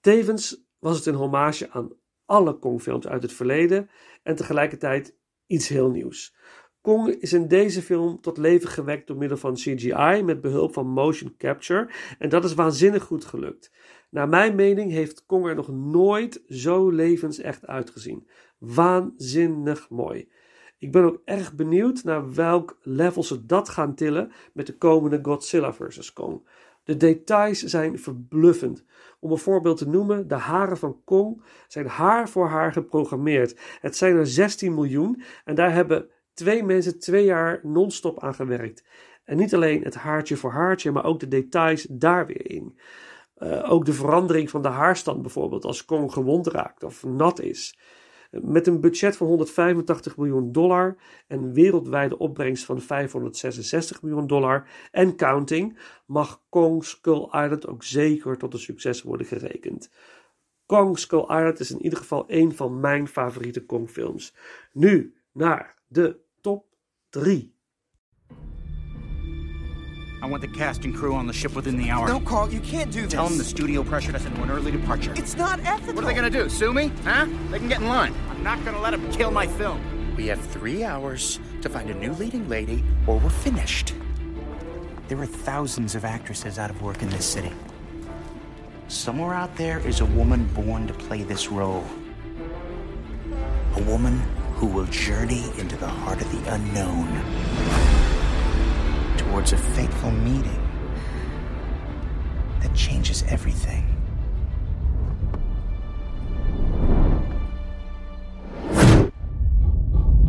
tevens 0.00 0.64
was 0.78 0.96
het 0.96 1.06
een 1.06 1.14
hommage 1.14 1.70
aan 1.70 1.92
alle 2.28 2.58
Kong-films 2.58 3.06
uit 3.06 3.22
het 3.22 3.32
verleden 3.32 3.90
en 4.22 4.36
tegelijkertijd 4.36 5.16
iets 5.46 5.68
heel 5.68 5.90
nieuws. 5.90 6.36
Kong 6.80 7.08
is 7.08 7.32
in 7.32 7.48
deze 7.48 7.82
film 7.82 8.20
tot 8.20 8.38
leven 8.38 8.68
gewekt 8.68 9.06
door 9.06 9.16
middel 9.16 9.36
van 9.36 9.54
CGI 9.54 10.22
met 10.24 10.40
behulp 10.40 10.72
van 10.72 10.86
motion 10.86 11.34
capture 11.36 11.90
en 12.18 12.28
dat 12.28 12.44
is 12.44 12.54
waanzinnig 12.54 13.02
goed 13.02 13.24
gelukt. 13.24 13.72
Naar 14.10 14.28
mijn 14.28 14.54
mening 14.54 14.90
heeft 14.90 15.26
Kong 15.26 15.46
er 15.46 15.54
nog 15.54 15.68
nooit 15.68 16.42
zo 16.48 16.90
levensecht 16.90 17.66
uitgezien. 17.66 18.28
Waanzinnig 18.58 19.90
mooi. 19.90 20.28
Ik 20.78 20.92
ben 20.92 21.04
ook 21.04 21.20
erg 21.24 21.54
benieuwd 21.54 22.04
naar 22.04 22.34
welk 22.34 22.78
level 22.82 23.22
ze 23.22 23.46
dat 23.46 23.68
gaan 23.68 23.94
tillen 23.94 24.32
met 24.52 24.66
de 24.66 24.76
komende 24.76 25.18
Godzilla 25.22 25.72
vs. 25.72 26.12
Kong. 26.12 26.48
De 26.84 26.96
details 26.96 27.62
zijn 27.62 27.98
verbluffend. 27.98 28.84
Om 29.20 29.30
een 29.30 29.38
voorbeeld 29.38 29.78
te 29.78 29.88
noemen, 29.88 30.28
de 30.28 30.34
haren 30.34 30.76
van 30.76 31.00
Kong 31.04 31.42
zijn 31.68 31.86
haar 31.86 32.28
voor 32.28 32.48
haar 32.48 32.72
geprogrammeerd. 32.72 33.60
Het 33.80 33.96
zijn 33.96 34.16
er 34.16 34.26
16 34.26 34.74
miljoen 34.74 35.22
en 35.44 35.54
daar 35.54 35.72
hebben 35.72 36.08
twee 36.34 36.64
mensen 36.64 36.98
twee 36.98 37.24
jaar 37.24 37.60
non-stop 37.62 38.22
aan 38.22 38.34
gewerkt. 38.34 38.84
En 39.24 39.36
niet 39.36 39.54
alleen 39.54 39.82
het 39.82 39.94
haartje 39.94 40.36
voor 40.36 40.50
haartje, 40.50 40.90
maar 40.90 41.04
ook 41.04 41.20
de 41.20 41.28
details 41.28 41.86
daar 41.90 42.26
weer 42.26 42.50
in. 42.50 42.78
Uh, 43.38 43.72
ook 43.72 43.84
de 43.84 43.92
verandering 43.92 44.50
van 44.50 44.62
de 44.62 44.68
haarstand 44.68 45.22
bijvoorbeeld, 45.22 45.64
als 45.64 45.84
Kong 45.84 46.12
gewond 46.12 46.46
raakt 46.46 46.82
of 46.82 47.04
nat 47.04 47.40
is. 47.40 47.78
Met 48.30 48.66
een 48.66 48.80
budget 48.80 49.16
van 49.16 49.26
185 49.26 50.16
miljoen 50.16 50.52
dollar 50.52 50.96
en 51.26 51.52
wereldwijde 51.52 52.18
opbrengst 52.18 52.64
van 52.64 52.80
566 52.80 54.02
miljoen 54.02 54.26
dollar 54.26 54.68
en 54.90 55.16
counting, 55.16 55.78
mag 56.06 56.42
Kong 56.48 56.84
Skull 56.84 57.24
Island 57.24 57.66
ook 57.66 57.84
zeker 57.84 58.38
tot 58.38 58.52
een 58.52 58.58
succes 58.58 59.02
worden 59.02 59.26
gerekend. 59.26 59.90
Kong 60.66 60.98
Skull 60.98 61.22
Island 61.22 61.60
is 61.60 61.70
in 61.70 61.82
ieder 61.82 61.98
geval 61.98 62.24
een 62.26 62.54
van 62.54 62.80
mijn 62.80 63.08
favoriete 63.08 63.64
Kong-films. 63.64 64.34
Nu 64.72 65.14
naar 65.32 65.76
de 65.86 66.20
top 66.40 66.66
3. 67.08 67.57
I 70.20 70.26
want 70.26 70.42
the 70.42 70.48
cast 70.48 70.84
and 70.84 70.94
crew 70.94 71.14
on 71.14 71.26
the 71.26 71.32
ship 71.32 71.54
within 71.54 71.76
the 71.76 71.90
hour. 71.90 72.08
No, 72.08 72.18
Carl, 72.20 72.52
you 72.52 72.60
can't 72.60 72.90
do 72.90 73.02
this. 73.02 73.12
Tell 73.12 73.28
them 73.28 73.38
the 73.38 73.44
studio 73.44 73.84
pressured 73.84 74.16
us 74.16 74.24
into 74.24 74.42
an 74.42 74.50
early 74.50 74.72
departure. 74.72 75.14
It's 75.16 75.36
not 75.36 75.60
ethical. 75.60 75.94
What 75.94 76.04
are 76.04 76.06
they 76.08 76.14
gonna 76.14 76.28
do? 76.28 76.48
Sue 76.48 76.72
me? 76.72 76.90
Huh? 77.04 77.26
They 77.50 77.58
can 77.58 77.68
get 77.68 77.80
in 77.80 77.88
line. 77.88 78.14
I'm 78.30 78.42
not 78.42 78.64
gonna 78.64 78.80
let 78.80 78.90
them 78.90 79.10
kill 79.12 79.30
my 79.30 79.46
film. 79.46 79.80
We 80.16 80.26
have 80.26 80.40
three 80.40 80.82
hours 80.82 81.38
to 81.62 81.68
find 81.68 81.88
a 81.90 81.94
new 81.94 82.12
leading 82.14 82.48
lady, 82.48 82.82
or 83.06 83.18
we're 83.18 83.30
finished. 83.30 83.94
There 85.06 85.18
are 85.20 85.26
thousands 85.26 85.94
of 85.94 86.04
actresses 86.04 86.58
out 86.58 86.70
of 86.70 86.82
work 86.82 87.00
in 87.00 87.10
this 87.10 87.24
city. 87.24 87.52
Somewhere 88.88 89.34
out 89.34 89.54
there 89.56 89.78
is 89.86 90.00
a 90.00 90.06
woman 90.06 90.46
born 90.48 90.88
to 90.88 90.94
play 90.94 91.22
this 91.22 91.48
role. 91.48 91.84
A 93.76 93.82
woman 93.82 94.18
who 94.56 94.66
will 94.66 94.86
journey 94.86 95.44
into 95.58 95.76
the 95.76 95.86
heart 95.86 96.20
of 96.20 96.30
the 96.32 96.52
unknown 96.52 97.06
towards 99.38 99.52
a 99.52 99.56
fateful 99.56 100.10
meeting 100.10 100.60
that 102.58 102.74
changes 102.74 103.22
everything. 103.28 103.84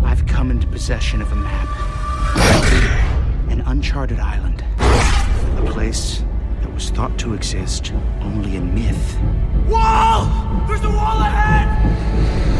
I've 0.04 0.28
come 0.28 0.52
into 0.52 0.68
possession 0.68 1.24
of 1.24 1.32
a 1.32 1.36
map. 1.36 1.70
An 3.50 3.62
uncharted 3.62 4.20
island. 4.20 4.64
A 4.78 5.72
place 5.72 6.24
that 6.62 6.72
was 6.72 6.92
thought 6.92 7.18
to 7.18 7.34
exist 7.34 7.92
only 8.22 8.58
in 8.58 8.76
myth. 8.76 9.20
Wall! 9.68 10.66
There's 10.68 10.84
a 10.84 10.90
wall 10.90 11.20
ahead! 11.20 12.59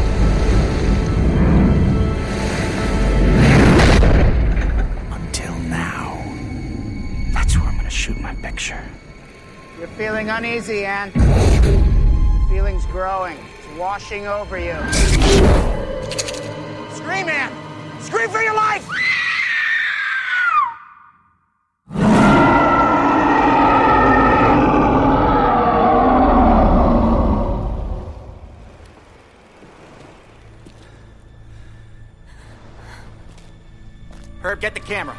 Picture. 8.60 8.84
You're 9.78 9.88
feeling 9.88 10.28
uneasy, 10.28 10.84
Anne. 10.84 11.10
The 11.12 12.46
feeling's 12.50 12.84
growing. 12.86 13.38
It's 13.38 13.78
washing 13.78 14.26
over 14.26 14.58
you. 14.58 14.74
Scream, 16.92 17.30
Anne! 17.30 17.50
Scream 18.02 18.28
for 18.28 18.42
your 18.42 18.54
life! 18.54 18.86
Herb, 34.42 34.60
get 34.60 34.74
the 34.74 34.80
camera. 34.80 35.16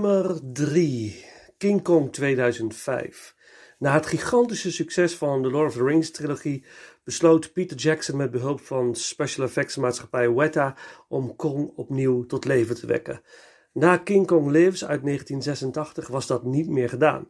Nummer 0.00 0.40
3, 0.52 1.24
King 1.56 1.82
Kong 1.82 2.12
2005. 2.12 3.34
Na 3.78 3.92
het 3.92 4.06
gigantische 4.06 4.72
succes 4.72 5.14
van 5.14 5.42
de 5.42 5.50
Lord 5.50 5.68
of 5.68 5.74
the 5.74 5.84
Rings 5.84 6.10
trilogie 6.10 6.64
besloot 7.04 7.52
Peter 7.52 7.76
Jackson 7.76 8.16
met 8.16 8.30
behulp 8.30 8.60
van 8.60 8.94
special 8.94 9.44
effects 9.44 9.76
maatschappij 9.76 10.32
Weta 10.32 10.76
om 11.08 11.36
Kong 11.36 11.72
opnieuw 11.76 12.26
tot 12.26 12.44
leven 12.44 12.74
te 12.74 12.86
wekken. 12.86 13.20
Na 13.72 13.96
King 13.96 14.26
Kong 14.26 14.50
Lives 14.50 14.84
uit 14.84 15.02
1986 15.02 16.08
was 16.08 16.26
dat 16.26 16.44
niet 16.44 16.68
meer 16.68 16.88
gedaan. 16.88 17.28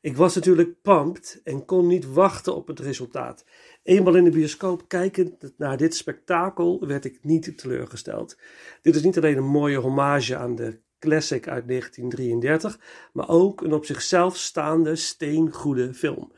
Ik 0.00 0.16
was 0.16 0.34
natuurlijk 0.34 0.82
pumped 0.82 1.40
en 1.44 1.64
kon 1.64 1.86
niet 1.86 2.12
wachten 2.12 2.54
op 2.54 2.66
het 2.66 2.80
resultaat. 2.80 3.44
Eenmaal 3.82 4.16
in 4.16 4.24
de 4.24 4.30
bioscoop 4.30 4.88
kijkend 4.88 5.52
naar 5.56 5.76
dit 5.76 5.94
spektakel 5.94 6.86
werd 6.86 7.04
ik 7.04 7.18
niet 7.22 7.58
teleurgesteld. 7.58 8.38
Dit 8.82 8.94
is 8.94 9.02
niet 9.02 9.16
alleen 9.16 9.36
een 9.36 9.44
mooie 9.44 9.78
hommage 9.78 10.36
aan 10.36 10.54
de 10.54 10.80
classic 11.00 11.48
uit 11.48 11.68
1933, 11.68 12.78
maar 13.12 13.28
ook 13.28 13.60
een 13.60 13.72
op 13.72 13.84
zichzelf 13.84 14.36
staande 14.36 14.96
steengoede 14.96 15.94
film. 15.94 16.32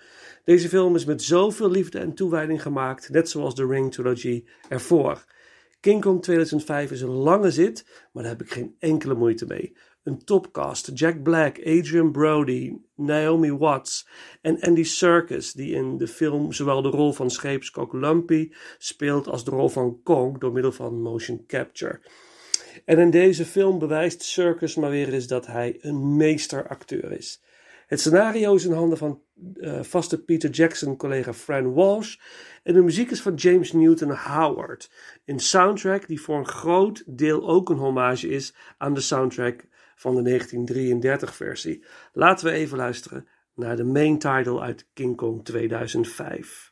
Deze 0.44 0.68
film 0.68 0.94
is 0.94 1.04
met 1.04 1.22
zoveel 1.22 1.70
liefde 1.70 1.98
en 1.98 2.14
toewijding 2.14 2.62
gemaakt, 2.62 3.10
net 3.10 3.28
zoals 3.28 3.54
de 3.54 3.66
Ring 3.66 3.92
Trilogy 3.92 4.44
ervoor. 4.68 5.24
King 5.80 6.00
Kong 6.00 6.22
2005 6.22 6.90
is 6.90 7.00
een 7.00 7.08
lange 7.08 7.50
zit, 7.50 7.86
maar 8.12 8.22
daar 8.22 8.32
heb 8.32 8.42
ik 8.42 8.52
geen 8.52 8.76
enkele 8.78 9.14
moeite 9.14 9.46
mee. 9.46 9.76
Een 10.02 10.24
topcast, 10.24 10.90
Jack 10.94 11.22
Black, 11.22 11.58
Adrian 11.58 12.12
Brody, 12.12 12.76
Naomi 12.94 13.52
Watts 13.52 14.08
en 14.40 14.60
Andy 14.60 14.82
Serkis, 14.82 15.52
die 15.52 15.74
in 15.74 15.98
de 15.98 16.08
film 16.08 16.52
zowel 16.52 16.82
de 16.82 16.88
rol 16.88 17.12
van 17.12 17.30
scheepskok 17.30 17.92
Lumpy 17.92 18.52
speelt 18.78 19.28
als 19.28 19.44
de 19.44 19.50
rol 19.50 19.68
van 19.68 20.00
Kong 20.02 20.38
door 20.38 20.52
middel 20.52 20.72
van 20.72 21.00
motion 21.00 21.46
capture. 21.46 22.00
En 22.84 22.98
in 22.98 23.10
deze 23.10 23.44
film 23.44 23.78
bewijst 23.78 24.22
Circus 24.22 24.74
maar 24.74 24.90
weer 24.90 25.12
eens 25.12 25.26
dat 25.26 25.46
hij 25.46 25.78
een 25.80 26.16
meesteracteur 26.16 27.12
is. 27.12 27.42
Het 27.86 28.00
scenario 28.00 28.54
is 28.54 28.64
in 28.64 28.72
handen 28.72 28.98
van 28.98 29.22
uh, 29.54 29.82
vaste 29.82 30.24
Peter 30.24 30.50
Jackson 30.50 30.96
collega 30.96 31.32
Fran 31.32 31.72
Walsh 31.72 32.16
en 32.62 32.74
de 32.74 32.82
muziek 32.82 33.10
is 33.10 33.22
van 33.22 33.34
James 33.34 33.72
Newton 33.72 34.10
Howard. 34.10 34.90
Een 35.24 35.40
soundtrack 35.40 36.06
die 36.06 36.20
voor 36.20 36.38
een 36.38 36.46
groot 36.46 37.02
deel 37.06 37.48
ook 37.48 37.70
een 37.70 37.76
hommage 37.76 38.28
is 38.28 38.54
aan 38.78 38.94
de 38.94 39.00
soundtrack 39.00 39.66
van 39.94 40.14
de 40.14 40.22
1933 40.22 41.34
versie. 41.34 41.84
Laten 42.12 42.46
we 42.46 42.52
even 42.52 42.76
luisteren 42.76 43.28
naar 43.54 43.76
de 43.76 43.84
main 43.84 44.18
title 44.18 44.60
uit 44.60 44.88
King 44.92 45.16
Kong 45.16 45.44
2005. 45.44 46.71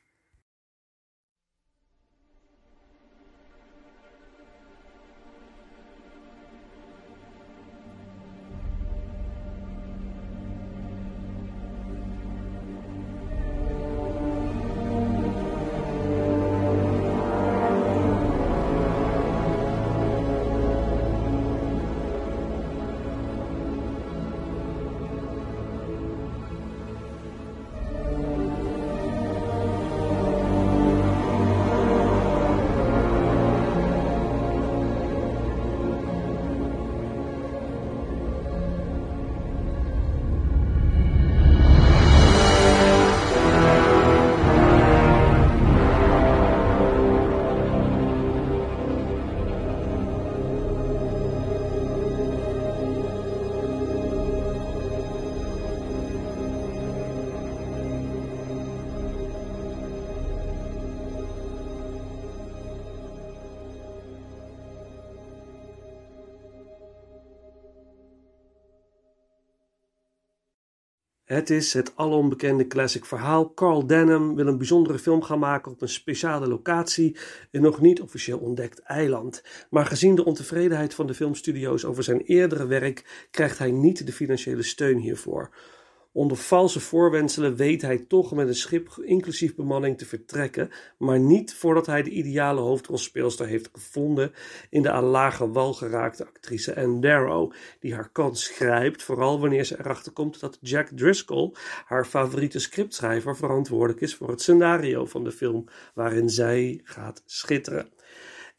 Het 71.31 71.51
is 71.51 71.73
het 71.73 71.97
alombekende 71.97 72.67
classic 72.67 73.05
verhaal. 73.05 73.55
Carl 73.55 73.87
Denham 73.87 74.35
wil 74.35 74.47
een 74.47 74.59
bijzondere 74.59 74.99
film 74.99 75.23
gaan 75.23 75.39
maken 75.39 75.73
op 75.73 75.83
een 75.83 75.89
speciale 75.89 76.49
locatie, 76.49 77.17
een 77.51 77.63
nog 77.63 77.81
niet 77.81 78.01
officieel 78.01 78.39
ontdekt 78.39 78.79
eiland. 78.79 79.43
Maar 79.71 79.87
gezien 79.87 80.15
de 80.15 80.25
ontevredenheid 80.25 80.95
van 80.95 81.07
de 81.07 81.15
filmstudio's 81.15 81.85
over 81.85 82.03
zijn 82.03 82.21
eerdere 82.21 82.67
werk, 82.67 83.27
krijgt 83.31 83.59
hij 83.59 83.71
niet 83.71 84.07
de 84.07 84.13
financiële 84.13 84.63
steun 84.63 84.99
hiervoor. 84.99 85.51
Onder 86.13 86.37
valse 86.37 86.81
voorwendselen 86.81 87.57
weet 87.57 87.83
hij 87.83 87.99
toch 87.99 88.35
met 88.35 88.49
een 88.49 88.55
schip 88.55 88.89
inclusief 89.03 89.55
bemanning 89.55 89.99
te 89.99 90.07
vertrekken, 90.07 90.71
maar 90.99 91.21
niet 91.21 91.55
voordat 91.55 91.87
hij 91.87 92.03
de 92.03 92.11
ideale 92.11 92.61
hoofdrolspeelster 92.61 93.47
heeft 93.47 93.69
gevonden 93.73 94.33
in 94.71 94.83
de 94.83 94.91
aan 94.91 95.05
lage 95.05 95.51
wal 95.51 95.75
geraakte 95.75 96.27
actrice 96.27 96.77
Anne 96.77 97.01
Darrow, 97.01 97.53
die 97.81 97.95
haar 97.95 98.11
kans 98.13 98.49
grijpt, 98.49 99.03
vooral 99.03 99.41
wanneer 99.41 99.65
ze 99.65 99.79
erachter 99.79 100.13
komt 100.13 100.41
dat 100.41 100.59
Jack 100.61 100.89
Driscoll, 100.95 101.53
haar 101.87 102.05
favoriete 102.05 102.59
scriptschrijver, 102.59 103.37
verantwoordelijk 103.37 104.01
is 104.01 104.15
voor 104.15 104.29
het 104.29 104.41
scenario 104.41 105.07
van 105.07 105.25
de 105.25 105.33
film 105.33 105.65
waarin 105.95 106.31
zij 106.31 106.81
gaat 106.85 107.23
schitteren. 107.27 107.89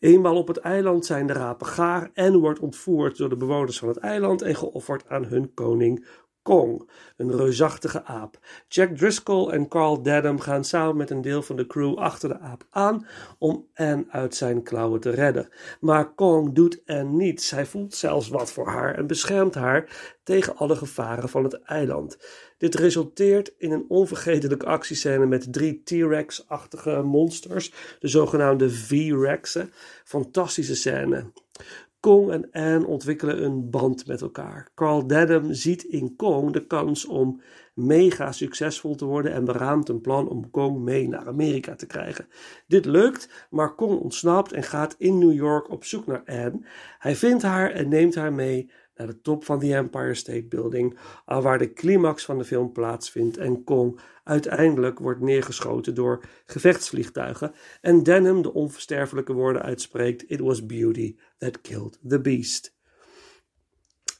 Eenmaal 0.02 0.36
op 0.36 0.48
het 0.48 0.58
eiland 0.58 1.06
zijn 1.06 1.28
de 1.28 1.34
rapen 1.34 1.68
gaar 1.68 2.10
en 2.14 2.38
wordt 2.38 2.60
ontvoerd 2.60 3.18
door 3.18 3.30
de 3.30 3.36
bewoners 3.36 3.80
van 3.80 3.88
het 3.88 3.98
eiland 3.98 4.42
en 4.42 4.56
geofferd 4.56 5.10
aan 5.10 5.26
hun 5.26 5.54
koning 5.54 6.06
Kong, 6.44 6.90
een 7.18 7.36
reusachtige 7.36 8.04
aap. 8.04 8.40
Jack 8.68 8.98
Driscoll 8.98 9.50
en 9.50 9.68
Carl 9.68 10.04
Denham 10.04 10.40
gaan 10.40 10.64
samen 10.64 10.98
met 10.98 11.10
een 11.10 11.22
deel 11.22 11.42
van 11.42 11.56
de 11.56 11.68
crew 11.68 11.98
achter 11.98 12.30
de 12.30 12.40
aap 12.40 12.66
aan 12.70 13.08
om 13.38 13.68
Anne 13.74 14.06
uit 14.10 14.36
zijn 14.36 14.64
klauwen 14.64 15.00
te 15.00 15.10
redden. 15.10 15.50
Maar 15.80 16.14
Kong 16.14 16.54
doet 16.54 16.82
Anne 16.86 17.04
niets. 17.04 17.52
Hij 17.52 17.66
voelt 17.66 17.96
zelfs 17.96 18.28
wat 18.28 18.52
voor 18.52 18.68
haar 18.68 18.96
en 18.96 19.08
beschermt 19.08 19.56
haar 19.56 20.18
tegen 20.24 20.56
alle 20.56 20.76
gevaren 20.76 21.30
van 21.30 21.44
het 21.44 21.62
eiland. 21.62 22.18
Dit 22.58 22.76
resulteert 22.76 23.54
in 23.58 23.72
een 23.72 23.86
onvergetelijke 23.88 24.66
actiescène 24.66 25.26
met 25.26 25.54
drie 25.54 25.82
T-Rex-achtige 25.84 27.02
monsters, 27.02 27.74
de 28.00 28.08
zogenaamde 28.08 28.70
V-Rexen. 28.70 29.74
Fantastische 30.04 30.76
scène. 30.76 31.32
Kong 32.02 32.32
en 32.32 32.52
Anne 32.52 32.86
ontwikkelen 32.86 33.44
een 33.44 33.70
band 33.70 34.08
met 34.08 34.22
elkaar. 34.22 34.72
Carl 34.76 35.08
Denham 35.08 35.54
ziet 35.54 35.84
in 35.84 36.16
Kong 36.16 36.54
de 36.54 36.68
kans 36.68 37.06
om 37.06 37.42
mega 37.74 38.32
succesvol 38.32 38.96
te 38.96 39.06
worden 39.06 39.34
en 39.34 39.46
beraamt 39.46 39.90
een 39.90 40.02
plan 40.02 40.30
om 40.30 40.50
Kong 40.52 40.80
mee 40.80 41.08
naar 41.08 41.28
Amerika 41.28 41.76
te 41.76 41.86
krijgen. 41.86 42.28
Dit 42.68 42.86
lukt, 42.86 43.48
maar 43.50 43.76
Kong 43.76 44.00
ontsnapt 44.00 44.52
en 44.52 44.64
gaat 44.64 44.96
in 44.98 45.18
New 45.18 45.34
York 45.34 45.70
op 45.70 45.84
zoek 45.84 46.06
naar 46.06 46.24
Anne. 46.26 46.66
Hij 47.00 47.16
vindt 47.16 47.44
haar 47.44 47.72
en 47.72 47.90
neemt 47.90 48.16
haar 48.16 48.34
mee 48.34 48.72
naar 49.02 49.14
de 49.14 49.22
top 49.22 49.46
van 49.46 49.60
de 49.60 49.76
Empire 49.76 50.14
State 50.14 50.46
Building, 50.46 50.98
waar 51.26 51.58
de 51.58 51.74
climax 51.74 52.26
van 52.26 52.38
de 52.38 52.44
film 52.44 52.72
plaatsvindt 52.72 53.38
en 53.38 53.64
Kong 53.64 54.00
uiteindelijk 54.24 55.00
wordt 55.00 55.22
neergeschoten 55.22 55.96
door 55.96 56.24
gevechtsvliegtuigen 56.46 57.54
en 57.82 58.04
Denham 58.04 58.42
de 58.42 58.54
onversterfelijke 58.54 59.34
woorden 59.34 59.62
uitspreekt: 59.62 60.24
It 60.28 60.40
was 60.40 60.66
beauty 60.66 61.16
that 61.38 61.62
killed 61.62 62.00
the 62.08 62.22
beast. 62.22 62.76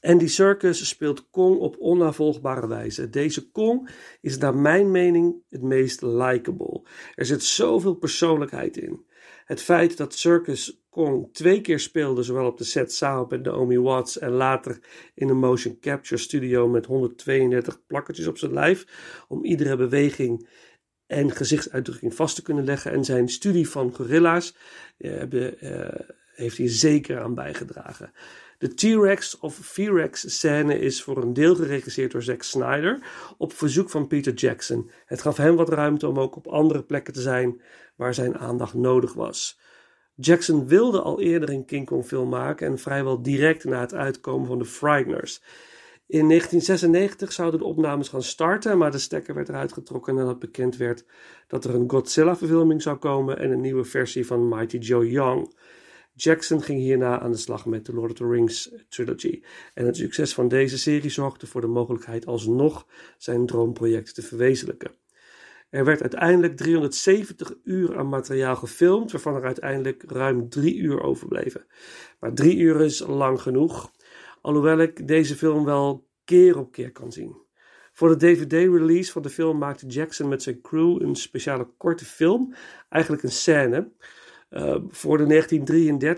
Andy 0.00 0.26
Circus 0.26 0.88
speelt 0.88 1.30
Kong 1.30 1.58
op 1.58 1.76
onnavolgbare 1.78 2.66
wijze. 2.66 3.10
Deze 3.10 3.50
Kong 3.50 3.90
is 4.20 4.38
naar 4.38 4.56
mijn 4.56 4.90
mening 4.90 5.42
het 5.48 5.62
meest 5.62 6.02
likable. 6.02 6.82
Er 7.14 7.26
zit 7.26 7.42
zoveel 7.42 7.94
persoonlijkheid 7.94 8.76
in. 8.76 9.06
Het 9.52 9.62
feit 9.62 9.96
dat 9.96 10.14
Circus 10.14 10.82
Kong 10.90 11.28
twee 11.32 11.60
keer 11.60 11.80
speelde, 11.80 12.22
zowel 12.22 12.46
op 12.46 12.58
de 12.58 12.64
set 12.64 12.92
samen 12.92 13.26
met 13.28 13.42
Naomi 13.42 13.78
Watts 13.78 14.18
en 14.18 14.30
later 14.30 14.78
in 15.14 15.28
een 15.28 15.38
motion 15.38 15.78
capture 15.80 16.20
studio 16.20 16.68
met 16.68 16.86
132 16.86 17.86
plakkertjes 17.86 18.26
op 18.26 18.38
zijn 18.38 18.52
lijf, 18.52 18.86
om 19.28 19.44
iedere 19.44 19.76
beweging 19.76 20.48
en 21.06 21.30
gezichtsuitdrukking 21.30 22.14
vast 22.14 22.34
te 22.34 22.42
kunnen 22.42 22.64
leggen. 22.64 22.92
En 22.92 23.04
zijn 23.04 23.28
studie 23.28 23.68
van 23.68 23.94
gorilla's 23.94 24.56
uh, 24.98 25.48
heeft 26.34 26.56
hier 26.56 26.70
zeker 26.70 27.20
aan 27.20 27.34
bijgedragen. 27.34 28.12
De 28.62 28.74
T-Rex 28.74 29.38
of 29.38 29.54
V-Rex 29.54 30.38
scène 30.38 30.78
is 30.78 31.02
voor 31.02 31.22
een 31.22 31.32
deel 31.32 31.54
geregisseerd 31.54 32.12
door 32.12 32.22
Zack 32.22 32.42
Snyder 32.42 32.98
op 33.38 33.52
verzoek 33.52 33.90
van 33.90 34.06
Peter 34.06 34.32
Jackson. 34.32 34.90
Het 35.06 35.22
gaf 35.22 35.36
hem 35.36 35.56
wat 35.56 35.68
ruimte 35.68 36.08
om 36.08 36.18
ook 36.18 36.36
op 36.36 36.46
andere 36.46 36.82
plekken 36.82 37.12
te 37.12 37.20
zijn 37.20 37.60
waar 37.96 38.14
zijn 38.14 38.38
aandacht 38.38 38.74
nodig 38.74 39.12
was. 39.12 39.60
Jackson 40.14 40.66
wilde 40.66 41.00
al 41.00 41.20
eerder 41.20 41.50
een 41.50 41.64
King 41.64 41.86
Kong 41.86 42.04
film 42.04 42.28
maken 42.28 42.66
en 42.66 42.78
vrijwel 42.78 43.22
direct 43.22 43.64
na 43.64 43.80
het 43.80 43.94
uitkomen 43.94 44.46
van 44.46 44.58
de 44.58 44.64
Frighteners. 44.64 45.42
In 46.06 46.28
1996 46.28 47.32
zouden 47.32 47.60
de 47.60 47.66
opnames 47.66 48.08
gaan 48.08 48.22
starten, 48.22 48.78
maar 48.78 48.90
de 48.90 48.98
stekker 48.98 49.34
werd 49.34 49.48
eruit 49.48 49.72
getrokken 49.72 50.14
nadat 50.14 50.38
bekend 50.38 50.76
werd 50.76 51.04
dat 51.46 51.64
er 51.64 51.74
een 51.74 51.90
Godzilla-verfilming 51.90 52.82
zou 52.82 52.96
komen 52.96 53.38
en 53.38 53.50
een 53.50 53.60
nieuwe 53.60 53.84
versie 53.84 54.26
van 54.26 54.48
Mighty 54.48 54.76
Joe 54.76 55.10
Young. 55.10 55.54
Jackson 56.14 56.62
ging 56.62 56.78
hierna 56.78 57.20
aan 57.20 57.30
de 57.30 57.36
slag 57.36 57.66
met 57.66 57.86
de 57.86 57.94
Lord 57.94 58.10
of 58.10 58.16
the 58.16 58.28
Rings 58.28 58.70
trilogy. 58.88 59.42
En 59.74 59.86
het 59.86 59.96
succes 59.96 60.34
van 60.34 60.48
deze 60.48 60.78
serie 60.78 61.10
zorgde 61.10 61.46
voor 61.46 61.60
de 61.60 61.66
mogelijkheid 61.66 62.26
alsnog 62.26 62.86
zijn 63.18 63.46
droomproject 63.46 64.14
te 64.14 64.22
verwezenlijken. 64.22 64.90
Er 65.70 65.84
werd 65.84 66.00
uiteindelijk 66.00 66.56
370 66.56 67.54
uur 67.64 67.98
aan 67.98 68.08
materiaal 68.08 68.56
gefilmd, 68.56 69.12
waarvan 69.12 69.34
er 69.34 69.44
uiteindelijk 69.44 70.04
ruim 70.06 70.48
drie 70.48 70.76
uur 70.76 71.02
overbleven. 71.02 71.66
Maar 72.20 72.34
drie 72.34 72.56
uur 72.56 72.80
is 72.80 72.98
lang 72.98 73.40
genoeg, 73.40 73.92
alhoewel 74.40 74.78
ik 74.78 75.08
deze 75.08 75.36
film 75.36 75.64
wel 75.64 76.06
keer 76.24 76.58
op 76.58 76.72
keer 76.72 76.92
kan 76.92 77.12
zien. 77.12 77.36
Voor 77.92 78.08
de 78.08 78.16
DVD-release 78.16 79.12
van 79.12 79.22
de 79.22 79.30
film 79.30 79.58
maakte 79.58 79.86
Jackson 79.86 80.28
met 80.28 80.42
zijn 80.42 80.60
crew 80.60 81.02
een 81.02 81.16
speciale 81.16 81.68
korte 81.76 82.04
film, 82.04 82.54
eigenlijk 82.88 83.22
een 83.22 83.30
scène. 83.30 83.90
Uh, 84.52 84.76
voor 84.88 85.18
de 85.18 85.46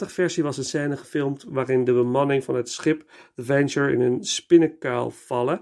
1933-versie 0.07 0.43
was 0.43 0.59
een 0.59 0.65
scène 0.65 0.97
gefilmd 0.97 1.45
waarin 1.49 1.85
de 1.85 1.93
bemanning 1.93 2.45
van 2.45 2.55
het 2.55 2.69
schip 2.69 3.05
The 3.35 3.45
Venture 3.45 3.93
in 3.93 4.01
een 4.01 4.25
spinnenkuil 4.25 5.11
vallen. 5.11 5.61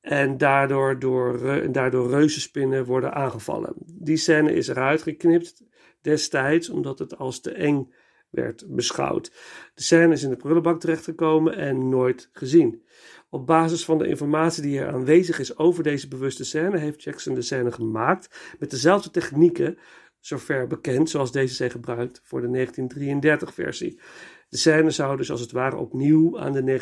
En 0.00 0.38
daardoor, 0.38 0.98
door, 0.98 1.48
en 1.48 1.72
daardoor 1.72 2.10
reuzenspinnen 2.10 2.84
worden 2.84 3.14
aangevallen. 3.14 3.74
Die 3.84 4.16
scène 4.16 4.52
is 4.52 4.68
eruit 4.68 5.02
geknipt 5.02 5.62
destijds 6.00 6.68
omdat 6.68 6.98
het 6.98 7.18
als 7.18 7.40
te 7.40 7.52
eng 7.52 7.92
werd 8.30 8.64
beschouwd. 8.68 9.32
De 9.74 9.82
scène 9.82 10.12
is 10.12 10.22
in 10.22 10.30
de 10.30 10.36
prullenbak 10.36 10.80
terechtgekomen 10.80 11.56
en 11.56 11.88
nooit 11.88 12.28
gezien. 12.32 12.82
Op 13.30 13.46
basis 13.46 13.84
van 13.84 13.98
de 13.98 14.06
informatie 14.06 14.62
die 14.62 14.78
er 14.78 14.92
aanwezig 14.92 15.38
is 15.38 15.58
over 15.58 15.82
deze 15.82 16.08
bewuste 16.08 16.44
scène, 16.44 16.78
heeft 16.78 17.02
Jackson 17.02 17.34
de 17.34 17.42
scène 17.42 17.72
gemaakt 17.72 18.54
met 18.58 18.70
dezelfde 18.70 19.10
technieken 19.10 19.78
zover 20.26 20.66
bekend 20.66 21.10
zoals 21.10 21.32
deze 21.32 21.54
zijn 21.54 21.70
gebruikt 21.70 22.20
voor 22.24 22.40
de 22.40 22.66
1933-versie. 22.66 24.00
De 24.48 24.56
scène 24.56 24.90
zou 24.90 25.16
dus 25.16 25.30
als 25.30 25.40
het 25.40 25.52
ware 25.52 25.76
opnieuw 25.76 26.38
aan 26.38 26.52
de 26.52 26.80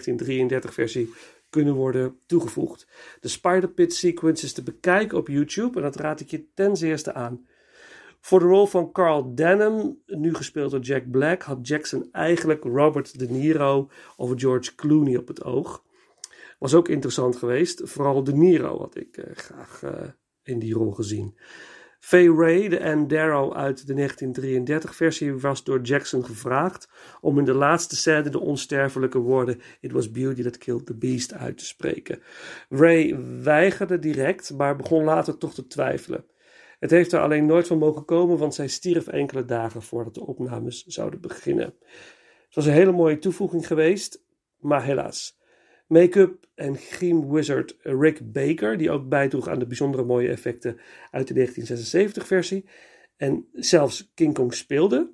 1933-versie 0.63 1.13
kunnen 1.51 1.75
worden 1.75 2.19
toegevoegd. 2.27 2.87
De 3.21 3.29
Spider 3.29 3.69
Pit 3.69 3.95
sequence 3.95 4.45
is 4.45 4.53
te 4.53 4.63
bekijken 4.63 5.19
op 5.19 5.29
YouTube 5.29 5.77
en 5.77 5.83
dat 5.83 5.97
raad 5.97 6.21
ik 6.21 6.31
je 6.31 6.47
ten 6.55 6.77
zeerste 6.77 7.15
aan. 7.15 7.47
Voor 8.21 8.39
de 8.39 8.45
rol 8.45 8.67
van 8.67 8.93
Carl 8.93 9.35
Denham, 9.35 9.99
nu 10.07 10.35
gespeeld 10.35 10.71
door 10.71 10.81
Jack 10.81 11.11
Black, 11.11 11.43
had 11.43 11.69
Jackson 11.69 12.09
eigenlijk 12.13 12.65
Robert 12.65 13.19
De 13.19 13.31
Niro 13.31 13.91
of 14.17 14.33
George 14.37 14.75
Clooney 14.75 15.17
op 15.17 15.29
het 15.29 15.45
oog. 15.45 15.85
Was 16.59 16.75
ook 16.75 16.89
interessant 16.89 17.37
geweest. 17.37 17.81
Vooral 17.85 18.25
De 18.25 18.35
Niro 18.35 18.79
had 18.79 18.97
ik 18.97 19.17
uh, 19.17 19.25
graag 19.35 19.83
uh, 19.85 19.91
in 20.43 20.59
die 20.59 20.75
rol 20.75 20.91
gezien. 20.91 21.39
Fay 22.05 22.29
Ray, 22.29 22.69
de 22.69 22.85
Anne 22.85 23.07
Darrow 23.07 23.55
uit 23.55 23.87
de 23.87 23.95
1933-versie, 23.95 25.41
was 25.41 25.65
door 25.65 25.81
Jackson 25.81 26.25
gevraagd 26.25 26.89
om 27.21 27.39
in 27.39 27.45
de 27.45 27.55
laatste 27.55 27.97
scène 27.97 28.29
de 28.29 28.41
onsterfelijke 28.41 29.19
woorden 29.19 29.61
It 29.81 29.93
was 29.93 30.11
beauty 30.11 30.43
that 30.43 30.59
killed 30.59 30.87
the 30.87 30.95
beast 30.95 31.35
uit 31.35 31.59
te 31.59 31.65
spreken. 31.65 32.23
Ray 32.69 33.19
weigerde 33.43 33.99
direct, 33.99 34.53
maar 34.57 34.77
begon 34.77 35.05
later 35.05 35.39
toch 35.39 35.55
te 35.55 35.67
twijfelen. 35.67 36.25
Het 36.79 36.91
heeft 36.91 37.13
er 37.13 37.21
alleen 37.21 37.47
nooit 37.47 37.67
van 37.67 37.79
mogen 37.79 38.05
komen, 38.05 38.39
want 38.39 38.55
zij 38.55 38.69
stierf 38.69 39.07
enkele 39.07 39.45
dagen 39.45 39.83
voordat 39.83 40.15
de 40.15 40.27
opnames 40.27 40.85
zouden 40.85 41.21
beginnen. 41.21 41.75
Het 42.47 42.55
was 42.55 42.67
een 42.67 42.73
hele 42.73 42.93
mooie 42.93 43.19
toevoeging 43.19 43.67
geweest, 43.67 44.25
maar 44.59 44.85
helaas. 44.85 45.39
Make-up 45.87 46.47
en 46.55 46.77
griem 46.77 47.31
wizard 47.31 47.77
Rick 47.83 48.33
Baker, 48.33 48.77
die 48.77 48.91
ook 48.91 49.09
bijdroeg 49.09 49.49
aan 49.49 49.59
de 49.59 49.67
bijzondere 49.67 50.05
mooie 50.05 50.29
effecten 50.29 50.81
uit 51.11 51.29
de 51.29 51.49
1976-versie. 51.49 52.65
En 53.17 53.49
zelfs 53.53 54.13
King 54.15 54.35
Kong 54.35 54.55
speelde 54.55 55.13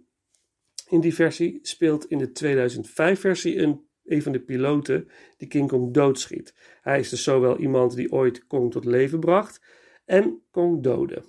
in 0.89 1.01
die 1.01 1.14
versie, 1.14 1.59
speelt 1.62 2.07
in 2.07 2.18
de 2.18 2.29
2005-versie 2.29 3.59
een, 3.59 3.81
een 4.05 4.23
van 4.23 4.33
de 4.33 4.41
piloten 4.41 5.09
die 5.37 5.49
King 5.49 5.68
Kong 5.68 5.95
doodschiet. 5.95 6.55
Hij 6.83 6.99
is 6.99 7.09
dus 7.09 7.23
zowel 7.23 7.59
iemand 7.59 7.95
die 7.95 8.12
ooit 8.12 8.47
Kong 8.47 8.71
tot 8.71 8.85
leven 8.85 9.21
bracht 9.21 9.61
en 10.05 10.43
Kong 10.51 10.83
doodde. 10.83 11.23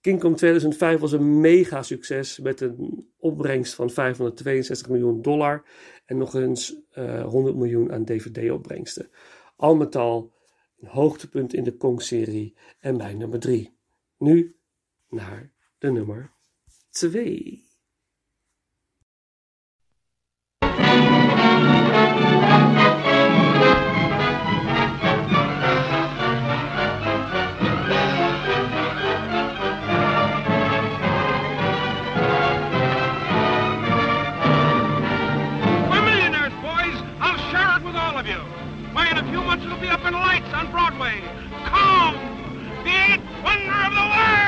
King 0.00 0.20
Kong 0.20 0.36
2005 0.36 1.00
was 1.00 1.12
een 1.12 1.40
mega 1.40 1.82
succes 1.82 2.38
met 2.38 2.60
een 2.60 3.08
opbrengst 3.18 3.74
van 3.74 3.90
562 3.90 4.88
miljoen 4.88 5.22
dollar 5.22 5.64
en 6.06 6.16
nog 6.16 6.34
eens 6.34 6.76
uh, 6.98 7.24
100 7.24 7.56
miljoen 7.56 7.92
aan 7.92 8.04
DVD-opbrengsten. 8.04 9.10
Al 9.56 9.74
met 9.74 9.96
al 9.96 10.34
Een 10.76 10.88
hoogtepunt 10.88 11.54
in 11.54 11.64
de 11.64 11.76
Kong-serie 11.76 12.56
en 12.80 12.96
mijn 12.96 13.18
nummer 13.18 13.40
3. 13.40 13.78
Nu 14.18 14.56
naar 15.08 15.52
de 15.78 15.90
nummer 15.90 16.32
2. 16.90 17.65
On 41.06 41.20
Broadway. 41.20 41.22
Come, 41.64 42.16
the 42.84 42.90
eighth 42.90 43.44
wonder 43.44 43.72
of 43.72 43.92
the 43.92 44.00
world! 44.00 44.45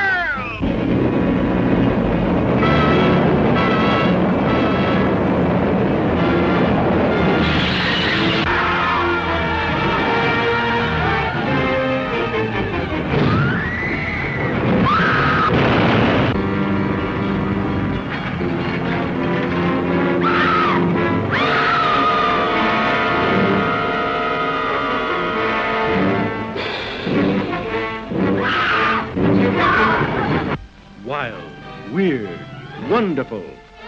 Wild, 31.09 31.51
weird, 31.91 32.39
wonderful. 32.87 33.43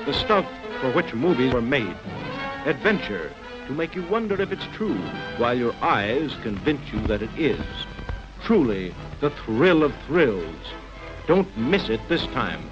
The 0.08 0.14
stuff 0.14 0.44
for 0.82 0.92
which 0.92 1.14
movies 1.14 1.54
were 1.54 1.62
made. 1.62 1.96
Adventure 2.66 3.32
to 3.68 3.74
make 3.74 3.94
you 3.94 4.02
wonder 4.08 4.42
if 4.42 4.52
it's 4.52 4.66
true, 4.74 4.98
while 5.38 5.56
your 5.56 5.76
eyes 5.84 6.36
convince 6.42 6.92
you 6.92 7.06
that 7.06 7.22
it 7.22 7.30
is. 7.38 7.64
Truly, 8.44 8.96
the 9.20 9.30
thrill 9.30 9.84
of 9.84 9.94
thrills. 10.08 10.66
Don't 11.28 11.56
miss 11.56 11.90
it 11.90 12.02
this 12.10 12.26
time. 12.26 12.68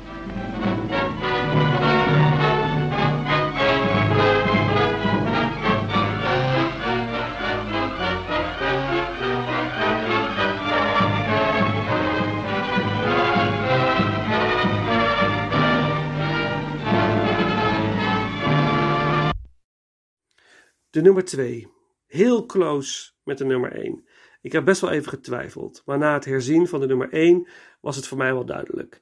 De 20.91 21.01
nummer 21.01 21.25
2. 21.25 21.67
Heel 22.07 22.45
close 22.45 23.11
met 23.23 23.37
de 23.37 23.45
nummer 23.45 23.71
1. 23.71 24.07
Ik 24.41 24.51
heb 24.51 24.65
best 24.65 24.81
wel 24.81 24.91
even 24.91 25.09
getwijfeld, 25.09 25.81
maar 25.85 25.97
na 25.97 26.13
het 26.13 26.25
herzien 26.25 26.67
van 26.67 26.79
de 26.79 26.87
nummer 26.87 27.13
1 27.13 27.47
was 27.81 27.95
het 27.95 28.07
voor 28.07 28.17
mij 28.17 28.33
wel 28.33 28.45
duidelijk. 28.45 29.01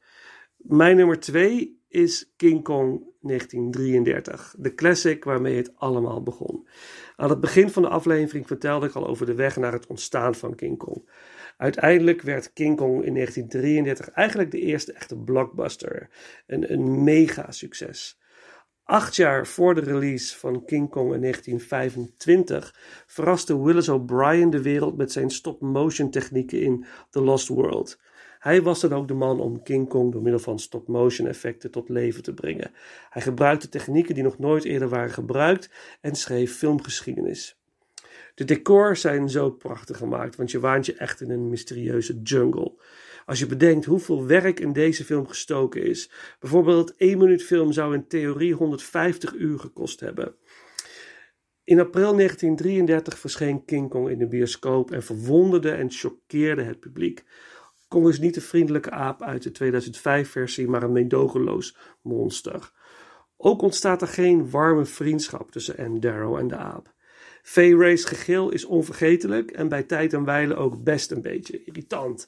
Mijn 0.57 0.95
nummer 0.95 1.19
2 1.19 1.81
is 1.87 2.33
King 2.35 2.63
Kong 2.63 3.03
1933, 3.21 4.55
de 4.57 4.73
classic 4.73 5.23
waarmee 5.23 5.55
het 5.55 5.75
allemaal 5.75 6.23
begon. 6.23 6.67
Aan 7.15 7.29
het 7.29 7.39
begin 7.39 7.69
van 7.69 7.81
de 7.81 7.89
aflevering 7.89 8.47
vertelde 8.47 8.87
ik 8.87 8.93
al 8.93 9.07
over 9.07 9.25
de 9.25 9.35
weg 9.35 9.57
naar 9.57 9.73
het 9.73 9.87
ontstaan 9.87 10.35
van 10.35 10.55
King 10.55 10.77
Kong. 10.77 11.09
Uiteindelijk 11.57 12.21
werd 12.21 12.53
King 12.53 12.77
Kong 12.77 13.03
in 13.03 13.13
1933 13.13 14.09
eigenlijk 14.09 14.51
de 14.51 14.59
eerste 14.59 14.93
echte 14.93 15.17
blockbuster, 15.17 16.09
een, 16.47 16.71
een 16.71 17.03
mega 17.03 17.51
succes. 17.51 18.19
Acht 18.87 19.15
jaar 19.15 19.47
voor 19.47 19.75
de 19.75 19.81
release 19.81 20.37
van 20.37 20.65
King 20.65 20.89
Kong 20.89 21.13
in 21.13 21.21
1925 21.21 22.75
verraste 23.07 23.63
Willis 23.63 23.89
O'Brien 23.89 24.49
de 24.49 24.61
wereld 24.61 24.97
met 24.97 25.11
zijn 25.11 25.29
stop-motion 25.29 26.09
technieken 26.09 26.61
in 26.61 26.85
The 27.09 27.21
Lost 27.21 27.47
World. 27.47 27.99
Hij 28.39 28.61
was 28.61 28.79
dan 28.79 28.93
ook 28.93 29.07
de 29.07 29.13
man 29.13 29.39
om 29.39 29.63
King 29.63 29.89
Kong 29.89 30.11
door 30.11 30.21
middel 30.21 30.39
van 30.39 30.59
stop-motion 30.59 31.27
effecten 31.27 31.71
tot 31.71 31.89
leven 31.89 32.23
te 32.23 32.33
brengen. 32.33 32.71
Hij 33.09 33.21
gebruikte 33.21 33.69
technieken 33.69 34.13
die 34.13 34.23
nog 34.23 34.39
nooit 34.39 34.63
eerder 34.63 34.89
waren 34.89 35.13
gebruikt 35.13 35.69
en 36.01 36.15
schreef 36.15 36.57
filmgeschiedenis. 36.57 37.57
De 38.35 38.45
decors 38.45 39.01
zijn 39.01 39.29
zo 39.29 39.51
prachtig 39.51 39.97
gemaakt, 39.97 40.35
want 40.35 40.51
je 40.51 40.59
waant 40.59 40.85
je 40.85 40.93
echt 40.93 41.21
in 41.21 41.31
een 41.31 41.49
mysterieuze 41.49 42.21
jungle. 42.21 42.73
Als 43.27 43.39
je 43.39 43.45
bedenkt 43.45 43.85
hoeveel 43.85 44.25
werk 44.25 44.59
in 44.59 44.73
deze 44.73 45.05
film 45.05 45.27
gestoken 45.27 45.83
is. 45.83 46.11
Bijvoorbeeld 46.39 46.95
één 46.95 47.17
minuut 47.17 47.43
film 47.43 47.71
zou 47.71 47.93
in 47.93 48.07
theorie 48.07 48.53
150 48.53 49.33
uur 49.33 49.59
gekost 49.59 49.99
hebben. 49.99 50.35
In 51.63 51.79
april 51.79 52.15
1933 52.15 53.19
verscheen 53.19 53.65
King 53.65 53.89
Kong 53.89 54.09
in 54.09 54.17
de 54.17 54.27
bioscoop 54.27 54.91
en 54.91 55.03
verwonderde 55.03 55.71
en 55.71 55.91
choqueerde 55.91 56.63
het 56.63 56.79
publiek. 56.79 57.23
Kong 57.87 58.07
is 58.07 58.19
niet 58.19 58.33
de 58.33 58.41
vriendelijke 58.41 58.91
aap 58.91 59.21
uit 59.21 59.43
de 59.43 59.83
2005-versie, 59.83 60.67
maar 60.67 60.83
een 60.83 60.91
meedogenloos 60.91 61.77
monster. 62.01 62.71
Ook 63.37 63.61
ontstaat 63.61 64.01
er 64.01 64.07
geen 64.07 64.49
warme 64.49 64.85
vriendschap 64.85 65.51
tussen 65.51 65.77
Ann 65.77 65.99
Darrow 65.99 66.37
en 66.37 66.47
de 66.47 66.57
aap. 66.57 66.93
Fay 67.41 67.73
Ray's 67.73 68.05
gegil 68.05 68.49
is 68.49 68.65
onvergetelijk 68.65 69.51
en 69.51 69.69
bij 69.69 69.83
tijd 69.83 70.13
en 70.13 70.23
wijle 70.23 70.55
ook 70.55 70.83
best 70.83 71.11
een 71.11 71.21
beetje 71.21 71.63
irritant. 71.63 72.27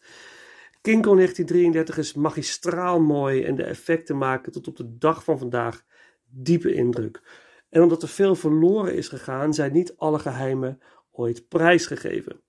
King 0.81 1.01
Kong 1.01 1.15
1933 1.15 1.97
is 1.97 2.13
magistraal 2.13 2.99
mooi 2.99 3.43
en 3.43 3.55
de 3.55 3.63
effecten 3.63 4.17
maken 4.17 4.51
tot 4.51 4.67
op 4.67 4.77
de 4.77 4.97
dag 4.97 5.23
van 5.23 5.37
vandaag 5.37 5.83
diepe 6.25 6.73
indruk. 6.73 7.21
En 7.69 7.81
omdat 7.81 8.01
er 8.01 8.07
veel 8.07 8.35
verloren 8.35 8.95
is 8.95 9.07
gegaan, 9.07 9.53
zijn 9.53 9.73
niet 9.73 9.93
alle 9.97 10.19
geheimen 10.19 10.79
ooit 11.11 11.47
prijsgegeven. 11.47 12.41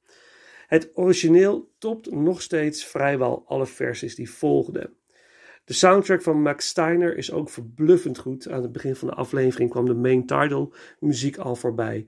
Het 0.66 0.90
origineel 0.94 1.72
topt 1.78 2.10
nog 2.10 2.42
steeds 2.42 2.84
vrijwel 2.84 3.44
alle 3.46 3.66
versies 3.66 4.14
die 4.14 4.30
volgden. 4.30 4.96
De 5.64 5.72
soundtrack 5.72 6.22
van 6.22 6.42
Max 6.42 6.68
Steiner 6.68 7.16
is 7.16 7.32
ook 7.32 7.50
verbluffend 7.50 8.18
goed. 8.18 8.48
Aan 8.48 8.62
het 8.62 8.72
begin 8.72 8.96
van 8.96 9.08
de 9.08 9.14
aflevering 9.14 9.70
kwam 9.70 9.86
de 9.86 9.94
main 9.94 10.26
title 10.26 10.68
muziek 10.98 11.36
al 11.36 11.56
voorbij. 11.56 12.06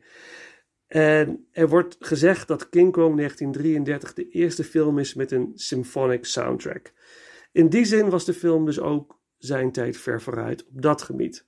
En 0.93 1.47
er 1.53 1.68
wordt 1.68 1.97
gezegd 2.01 2.49
dat 2.49 2.68
King 2.68 2.93
Kong 2.93 3.16
1933 3.16 4.14
de 4.14 4.28
eerste 4.28 4.64
film 4.64 4.99
is 4.99 5.14
met 5.14 5.30
een 5.30 5.53
symphonic 5.55 6.24
soundtrack. 6.24 6.93
In 7.53 7.68
die 7.68 7.84
zin 7.84 8.11
was 8.11 8.24
de 8.24 8.34
film 8.34 8.64
dus 8.64 8.80
ook 8.80 9.20
zijn 9.38 9.72
tijd 9.72 9.97
ver 9.97 10.22
vooruit 10.22 10.66
op 10.66 10.82
dat 10.82 11.03
gebied. 11.03 11.47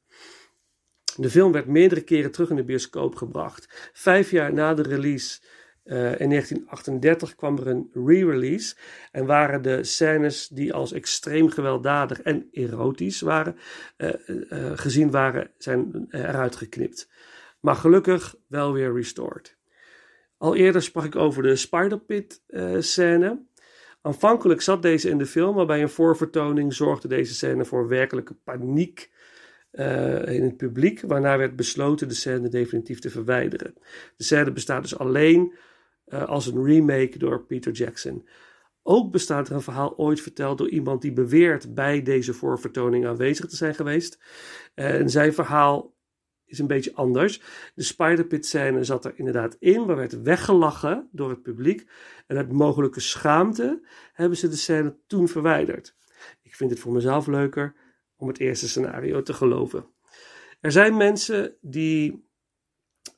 De 1.17 1.31
film 1.31 1.53
werd 1.53 1.67
meerdere 1.67 2.01
keren 2.01 2.31
terug 2.31 2.51
in 2.51 2.57
de 2.57 2.65
bioscoop 2.65 3.15
gebracht. 3.15 3.91
Vijf 3.93 4.31
jaar 4.31 4.53
na 4.53 4.75
de 4.75 4.83
release 4.83 5.41
uh, 5.85 5.97
in 6.21 6.29
1938 6.29 7.35
kwam 7.35 7.59
er 7.59 7.67
een 7.67 7.91
re-release 7.93 8.77
en 9.11 9.27
waren 9.27 9.63
de 9.63 9.85
scènes 9.85 10.49
die 10.49 10.73
als 10.73 10.93
extreem 10.93 11.49
gewelddadig 11.49 12.23
en 12.23 12.49
erotisch 12.53 13.21
waren, 13.21 13.57
uh, 13.97 14.13
uh, 14.27 14.71
gezien 14.75 15.11
waren, 15.11 15.51
zijn 15.59 16.07
eruit 16.11 16.57
geknipt. 16.57 17.09
Maar 17.65 17.77
gelukkig 17.77 18.35
wel 18.47 18.73
weer 18.73 18.93
restored. 18.93 19.57
Al 20.37 20.55
eerder 20.55 20.83
sprak 20.83 21.05
ik 21.05 21.17
over 21.17 21.43
de 21.43 21.57
Spider-Pit 21.57 22.43
scène. 22.79 23.43
Aanvankelijk 24.03 24.61
zat 24.61 24.83
deze 24.83 25.09
in 25.09 25.19
de 25.19 25.27
film, 25.27 25.55
maar 25.55 25.67
bij 25.67 25.83
een 25.83 25.89
voorvertoning 25.89 26.75
zorgde 26.75 27.09
deze 27.09 27.35
scène 27.35 27.65
voor 27.65 27.89
werkelijke 27.89 28.35
paniek 28.35 29.11
uh, 29.73 30.27
in 30.27 30.43
het 30.43 30.57
publiek, 30.57 31.01
waarna 31.01 31.39
werd 31.39 31.57
besloten 31.57 32.09
de 32.09 32.15
scène 32.15 32.49
definitief 32.49 32.99
te 32.99 33.11
verwijderen. 33.11 33.75
De 34.17 34.25
scène 34.25 34.53
bestaat 34.53 34.83
dus 34.83 34.99
alleen 34.99 35.55
uh, 36.09 36.25
als 36.25 36.47
een 36.47 36.65
remake 36.65 37.19
door 37.19 37.45
Peter 37.45 37.73
Jackson. 37.73 38.29
Ook 38.83 39.13
bestaat 39.13 39.49
er 39.49 39.55
een 39.55 39.63
verhaal 39.63 39.99
ooit 39.99 40.21
verteld 40.21 40.59
door 40.59 40.69
iemand 40.69 41.03
die 41.03 41.13
beweert 41.13 41.75
bij 41.75 42.03
deze 42.03 42.35
voorvertoning 42.35 43.07
aanwezig 43.07 43.47
te 43.47 43.57
zijn 43.57 43.75
geweest. 43.75 44.19
En 44.75 45.11
zijn 45.11 45.35
verhaal 45.35 45.94
is 46.55 46.61
een 46.61 46.67
beetje 46.67 46.95
anders. 46.95 47.41
De 47.75 47.83
Spider-Pit 47.83 48.47
scène 48.47 48.85
zat 48.85 49.05
er 49.05 49.13
inderdaad 49.17 49.57
in, 49.59 49.87
maar 49.87 49.97
werd 49.97 50.23
weggelachen 50.23 51.09
door 51.13 51.31
het 51.31 51.43
publiek. 51.43 51.87
En 52.27 52.37
uit 52.37 52.53
mogelijke 52.53 53.01
schaamte 53.01 53.87
hebben 54.13 54.39
ze 54.39 54.49
de 54.49 54.57
scène 54.57 54.97
toen 55.07 55.29
verwijderd. 55.29 55.95
Ik 56.43 56.55
vind 56.55 56.71
het 56.71 56.81
voor 56.81 56.93
mezelf 56.93 57.27
leuker 57.27 57.75
om 58.17 58.29
het 58.29 58.39
eerste 58.39 58.69
scenario 58.69 59.23
te 59.23 59.33
geloven. 59.33 59.87
Er 60.61 60.73
zijn 60.73 60.97
mensen 60.97 61.57
die 61.61 62.25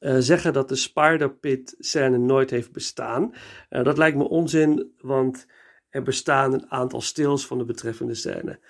uh, 0.01 0.17
zeggen 0.19 0.53
dat 0.53 0.69
de 0.69 0.77
Spider-Pit 0.77 1.75
scène 1.79 2.19
nooit 2.19 2.51
heeft 2.51 2.73
bestaan. 2.73 3.35
Uh, 3.71 3.85
dat 3.85 3.99
lijkt 3.99 4.17
me 4.17 4.29
onzin, 4.29 4.93
want 5.01 5.47
er 5.89 6.03
bestaan 6.03 6.53
een 6.53 6.71
aantal 6.71 7.01
stils 7.01 7.47
van 7.47 7.59
de 7.59 7.65
betreffende 7.65 8.15
scène. 8.15 8.61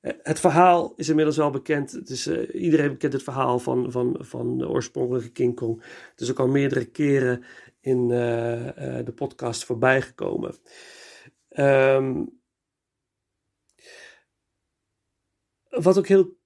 Eh, 0.00 0.12
Het 0.22 0.40
verhaal 0.40 0.92
is 0.96 1.08
inmiddels 1.08 1.36
wel 1.36 1.50
bekend. 1.50 1.92
Het 1.92 2.10
is, 2.10 2.26
eh, 2.26 2.62
iedereen 2.62 2.96
kent 2.96 3.12
het 3.12 3.22
verhaal 3.22 3.58
van, 3.58 3.92
van, 3.92 4.16
van 4.20 4.58
de 4.58 4.68
oorspronkelijke 4.68 5.30
King 5.30 5.54
Kong. 5.54 5.82
Het 6.10 6.20
is 6.20 6.30
ook 6.30 6.38
al 6.38 6.48
meerdere 6.48 6.84
keren 6.84 7.44
in 7.80 8.10
eh, 8.10 9.04
de 9.04 9.12
podcast 9.14 9.64
voorbij 9.64 10.02
gekomen. 10.02 10.54
Ehm, 11.48 12.24
wat 15.68 15.98
ook 15.98 16.06
heel 16.06 16.36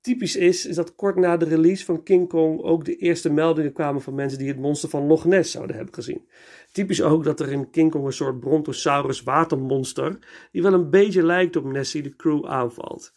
typisch 0.00 0.36
is, 0.36 0.66
is 0.66 0.76
dat 0.76 0.94
kort 0.94 1.16
na 1.16 1.36
de 1.36 1.44
release 1.44 1.84
van 1.84 2.02
King 2.02 2.28
Kong 2.28 2.62
ook 2.62 2.84
de 2.84 2.96
eerste 2.96 3.30
meldingen 3.30 3.72
kwamen 3.72 4.02
van 4.02 4.14
mensen 4.14 4.38
die 4.38 4.48
het 4.48 4.58
monster 4.58 4.88
van 4.88 5.06
Loch 5.06 5.24
Ness 5.24 5.50
zouden 5.50 5.76
hebben 5.76 5.94
gezien. 5.94 6.28
Typisch 6.72 7.02
ook 7.02 7.24
dat 7.24 7.40
er 7.40 7.52
in 7.52 7.70
King 7.70 7.90
Kong 7.90 8.06
een 8.06 8.12
soort 8.12 8.40
brontosaurus 8.40 9.22
watermonster, 9.22 10.18
die 10.52 10.62
wel 10.62 10.72
een 10.72 10.90
beetje 10.90 11.22
lijkt 11.22 11.56
op 11.56 11.64
Nessie, 11.64 12.02
de 12.02 12.16
crew 12.16 12.46
aanvalt. 12.46 13.12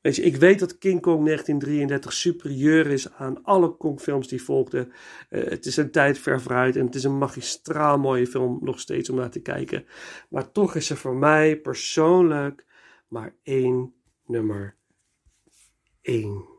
Weet 0.00 0.16
je, 0.16 0.22
ik 0.22 0.36
weet 0.36 0.58
dat 0.58 0.78
King 0.78 1.00
Kong 1.00 1.24
1933 1.24 2.12
superieur 2.12 2.86
is 2.86 3.12
aan 3.12 3.42
alle 3.42 3.76
Kong-films 3.76 4.28
die 4.28 4.42
volgden. 4.42 4.92
Eh, 5.28 5.44
het 5.44 5.66
is 5.66 5.76
een 5.76 5.90
tijd 5.90 6.18
ver 6.18 6.40
vooruit 6.40 6.76
en 6.76 6.86
het 6.86 6.94
is 6.94 7.04
een 7.04 7.18
magistraal 7.18 7.98
mooie 7.98 8.26
film 8.26 8.58
nog 8.62 8.80
steeds 8.80 9.10
om 9.10 9.16
naar 9.16 9.30
te 9.30 9.40
kijken. 9.40 9.84
Maar 10.28 10.52
toch 10.52 10.74
is 10.74 10.90
er 10.90 10.96
voor 10.96 11.16
mij 11.16 11.56
persoonlijk 11.60 12.66
maar 13.08 13.34
één 13.42 13.94
nummer 14.26 14.76
één. 16.02 16.57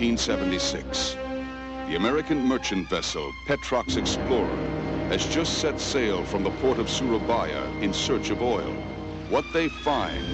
1976. 0.00 1.14
The 1.86 1.96
American 1.96 2.42
merchant 2.46 2.88
vessel 2.88 3.34
Petrox 3.46 3.98
Explorer 3.98 4.56
has 5.10 5.26
just 5.26 5.58
set 5.58 5.78
sail 5.78 6.24
from 6.24 6.42
the 6.42 6.50
port 6.52 6.78
of 6.78 6.88
Surabaya 6.88 7.62
in 7.82 7.92
search 7.92 8.30
of 8.30 8.40
oil. 8.40 8.72
What 9.28 9.44
they 9.52 9.68
find 9.68 10.24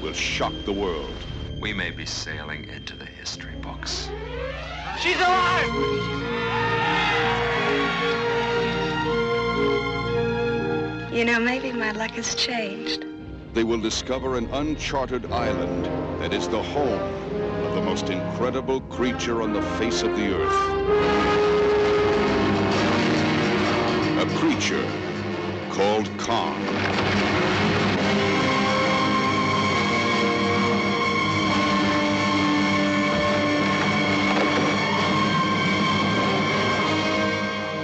will 0.00 0.12
shock 0.12 0.52
the 0.64 0.72
world. 0.72 1.12
We 1.60 1.72
may 1.72 1.90
be 1.90 2.06
sailing 2.06 2.68
into 2.68 2.94
the 2.94 3.04
history 3.04 3.56
books. 3.56 4.08
She's 5.00 5.16
alive! 5.16 5.74
You 11.12 11.24
know, 11.24 11.40
maybe 11.40 11.72
my 11.72 11.90
luck 11.90 12.12
has 12.12 12.36
changed. 12.36 13.04
They 13.54 13.64
will 13.64 13.80
discover 13.80 14.36
an 14.36 14.48
uncharted 14.52 15.32
island 15.32 15.86
that 16.22 16.32
is 16.32 16.46
the 16.46 16.62
home 16.62 17.25
of 17.25 17.25
the 17.76 17.82
most 17.82 18.08
incredible 18.08 18.80
creature 18.80 19.42
on 19.42 19.52
the 19.52 19.60
face 19.78 20.02
of 20.02 20.16
the 20.16 20.34
earth. 20.34 20.60
A 24.18 24.38
creature 24.38 24.82
called 25.68 26.08
Kong. 26.16 26.58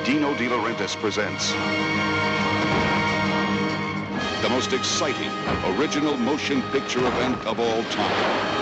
Dino 0.07 0.33
De 0.39 0.49
Laurentiis 0.49 0.97
presents 0.97 1.53
the 4.41 4.49
most 4.49 4.73
exciting 4.73 5.31
original 5.77 6.17
motion 6.17 6.63
picture 6.73 7.07
event 7.07 7.37
of 7.47 7.61
all 7.61 7.83
time. 7.85 8.62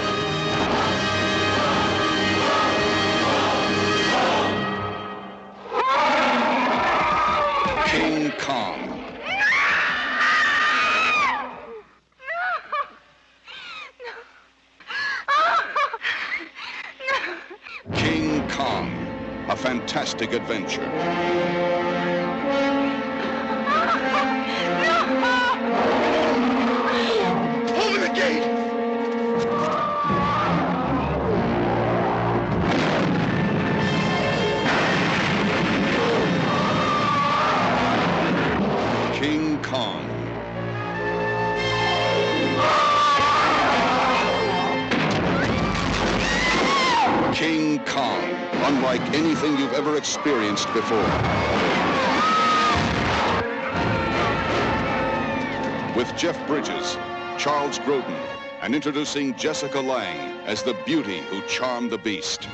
Fantastic 20.20 20.32
adventure. 20.32 21.69
Before. 50.72 50.98
With 55.96 56.16
Jeff 56.16 56.38
Bridges, 56.46 56.96
Charles 57.38 57.78
Grodin, 57.80 58.16
and 58.62 58.74
introducing 58.74 59.34
Jessica 59.34 59.80
Lang 59.80 60.38
as 60.46 60.62
the 60.62 60.74
beauty 60.86 61.18
who 61.18 61.40
charmed 61.48 61.90
the 61.90 61.98
beast. 61.98 62.48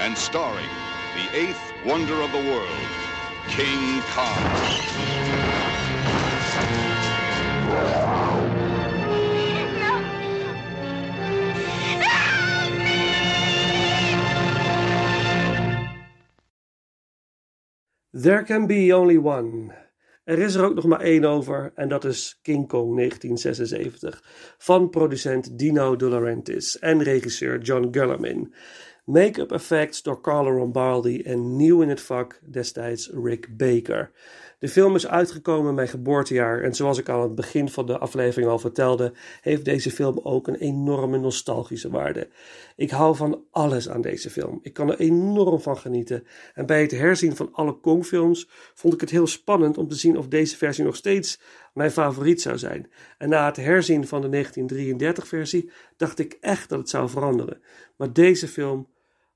And 0.00 0.16
starring 0.16 0.68
the 1.14 1.38
eighth 1.38 1.72
wonder 1.84 2.20
of 2.22 2.32
the 2.32 2.38
world, 2.38 2.68
King 3.48 4.02
Kong. 4.14 4.82
There 18.22 18.44
can 18.44 18.66
be 18.66 18.92
only 18.92 19.16
one. 19.16 19.72
Er 20.24 20.38
is 20.38 20.54
er 20.54 20.64
ook 20.64 20.74
nog 20.74 20.84
maar 20.84 21.00
één 21.00 21.24
over 21.24 21.72
en 21.74 21.88
dat 21.88 22.04
is 22.04 22.38
King 22.42 22.68
Kong 22.68 22.96
1976 22.96 24.22
van 24.58 24.90
producent 24.90 25.58
Dino 25.58 25.96
De 25.96 26.08
Laurentiis 26.08 26.78
en 26.78 27.02
regisseur 27.02 27.60
John 27.60 27.88
Gullerman. 27.90 28.54
Make-up 29.04 29.52
effects 29.52 30.02
door 30.02 30.20
Carlo 30.20 30.52
Lombardi 30.52 31.22
en 31.22 31.56
nieuw 31.56 31.82
in 31.82 31.88
het 31.88 32.00
vak 32.00 32.40
destijds 32.50 33.10
Rick 33.22 33.56
Baker. 33.56 34.10
De 34.62 34.68
film 34.68 34.94
is 34.94 35.06
uitgekomen 35.06 35.74
mijn 35.74 35.88
geboortejaar 35.88 36.62
en 36.62 36.74
zoals 36.74 36.98
ik 36.98 37.08
aan 37.08 37.20
het 37.20 37.34
begin 37.34 37.68
van 37.68 37.86
de 37.86 37.98
aflevering 37.98 38.50
al 38.50 38.58
vertelde, 38.58 39.12
heeft 39.40 39.64
deze 39.64 39.90
film 39.90 40.20
ook 40.22 40.48
een 40.48 40.54
enorme 40.54 41.18
nostalgische 41.18 41.90
waarde. 41.90 42.28
Ik 42.76 42.90
hou 42.90 43.16
van 43.16 43.44
alles 43.50 43.88
aan 43.88 44.00
deze 44.00 44.30
film. 44.30 44.58
Ik 44.62 44.72
kan 44.72 44.90
er 44.90 44.98
enorm 44.98 45.60
van 45.60 45.78
genieten. 45.78 46.26
En 46.54 46.66
bij 46.66 46.80
het 46.80 46.90
herzien 46.90 47.36
van 47.36 47.48
alle 47.52 47.80
Kong-films 47.80 48.48
vond 48.74 48.94
ik 48.94 49.00
het 49.00 49.10
heel 49.10 49.26
spannend 49.26 49.78
om 49.78 49.88
te 49.88 49.94
zien 49.96 50.18
of 50.18 50.28
deze 50.28 50.56
versie 50.56 50.84
nog 50.84 50.96
steeds 50.96 51.40
mijn 51.74 51.90
favoriet 51.90 52.42
zou 52.42 52.58
zijn. 52.58 52.90
En 53.18 53.28
na 53.28 53.46
het 53.46 53.56
herzien 53.56 54.06
van 54.06 54.30
de 54.30 54.44
1933-versie 54.44 55.70
dacht 55.96 56.18
ik 56.18 56.36
echt 56.40 56.68
dat 56.68 56.78
het 56.78 56.88
zou 56.88 57.08
veranderen. 57.08 57.62
Maar 57.96 58.12
deze 58.12 58.48
film 58.48 58.88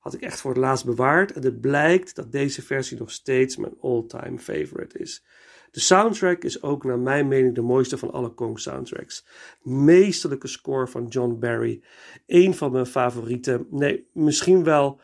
had 0.07 0.15
ik 0.15 0.21
echt 0.23 0.41
voor 0.41 0.51
het 0.51 0.61
laatst 0.61 0.85
bewaard. 0.85 1.33
En 1.33 1.43
het 1.43 1.61
blijkt 1.61 2.15
dat 2.15 2.33
deze 2.33 2.63
versie 2.63 2.99
nog 2.99 3.11
steeds 3.11 3.57
mijn 3.57 3.75
all-time 3.81 4.39
favorite 4.39 4.99
is. 4.99 5.25
De 5.71 5.81
soundtrack 5.81 6.45
is 6.45 6.63
ook 6.63 6.85
naar 6.85 6.99
mijn 6.99 7.29
mening 7.29 7.55
de 7.55 7.63
mooiste 7.63 7.99
van 7.99 8.13
alle 8.13 8.35
Kong 8.35 8.59
soundtracks. 8.61 9.27
Meesterlijke 9.63 10.47
score 10.47 10.87
van 10.87 11.07
John 11.07 11.39
Barry. 11.39 11.83
Een 12.27 12.55
van 12.55 12.73
mijn 12.73 12.87
favoriete, 12.87 13.67
nee, 13.71 14.09
misschien 14.13 14.65
wel 14.65 15.01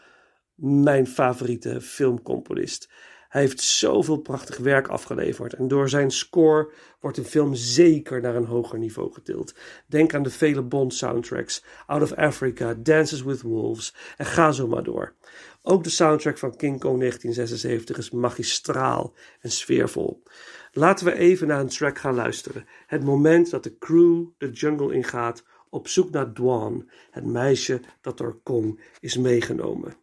mijn 0.55 1.07
favoriete 1.07 1.81
filmcomponist. 1.81 2.91
Hij 3.33 3.41
heeft 3.41 3.61
zoveel 3.61 4.17
prachtig 4.17 4.57
werk 4.57 4.89
afgeleverd 4.89 5.53
en 5.53 5.69
door 5.69 5.89
zijn 5.89 6.11
score 6.11 6.71
wordt 7.01 7.17
een 7.17 7.25
film 7.25 7.55
zeker 7.55 8.21
naar 8.21 8.35
een 8.35 8.45
hoger 8.45 8.79
niveau 8.79 9.13
getild. 9.13 9.55
Denk 9.87 10.15
aan 10.15 10.23
de 10.23 10.31
vele 10.31 10.63
Bond 10.63 10.95
soundtracks, 10.95 11.65
Out 11.87 12.03
of 12.03 12.13
Africa, 12.13 12.75
Dances 12.75 13.23
with 13.23 13.43
Wolves 13.43 13.95
en 14.17 14.27
ga 14.27 14.53
zo 14.53 14.67
maar 14.67 14.83
door. 14.83 15.15
Ook 15.63 15.85
de 15.85 15.91
soundtrack 15.91 16.39
van 16.39 16.57
King 16.57 16.81
Kong 16.81 16.99
1976 16.99 17.99
is 17.99 18.11
magistraal 18.11 19.15
en 19.41 19.51
sfeervol. 19.51 20.23
Laten 20.73 21.07
we 21.07 21.15
even 21.15 21.47
naar 21.47 21.61
een 21.61 21.69
track 21.69 21.99
gaan 21.99 22.15
luisteren. 22.15 22.67
Het 22.87 23.05
moment 23.05 23.51
dat 23.51 23.63
de 23.63 23.79
crew 23.79 24.27
de 24.39 24.51
jungle 24.51 24.95
ingaat 24.95 25.45
op 25.71 25.89
zoek 25.89 26.11
naar 26.11 26.33
Dwan, 26.33 26.91
het 27.11 27.25
meisje 27.25 27.81
dat 28.01 28.19
door 28.19 28.41
Kong 28.43 28.81
is 29.01 29.17
meegenomen. 29.17 29.97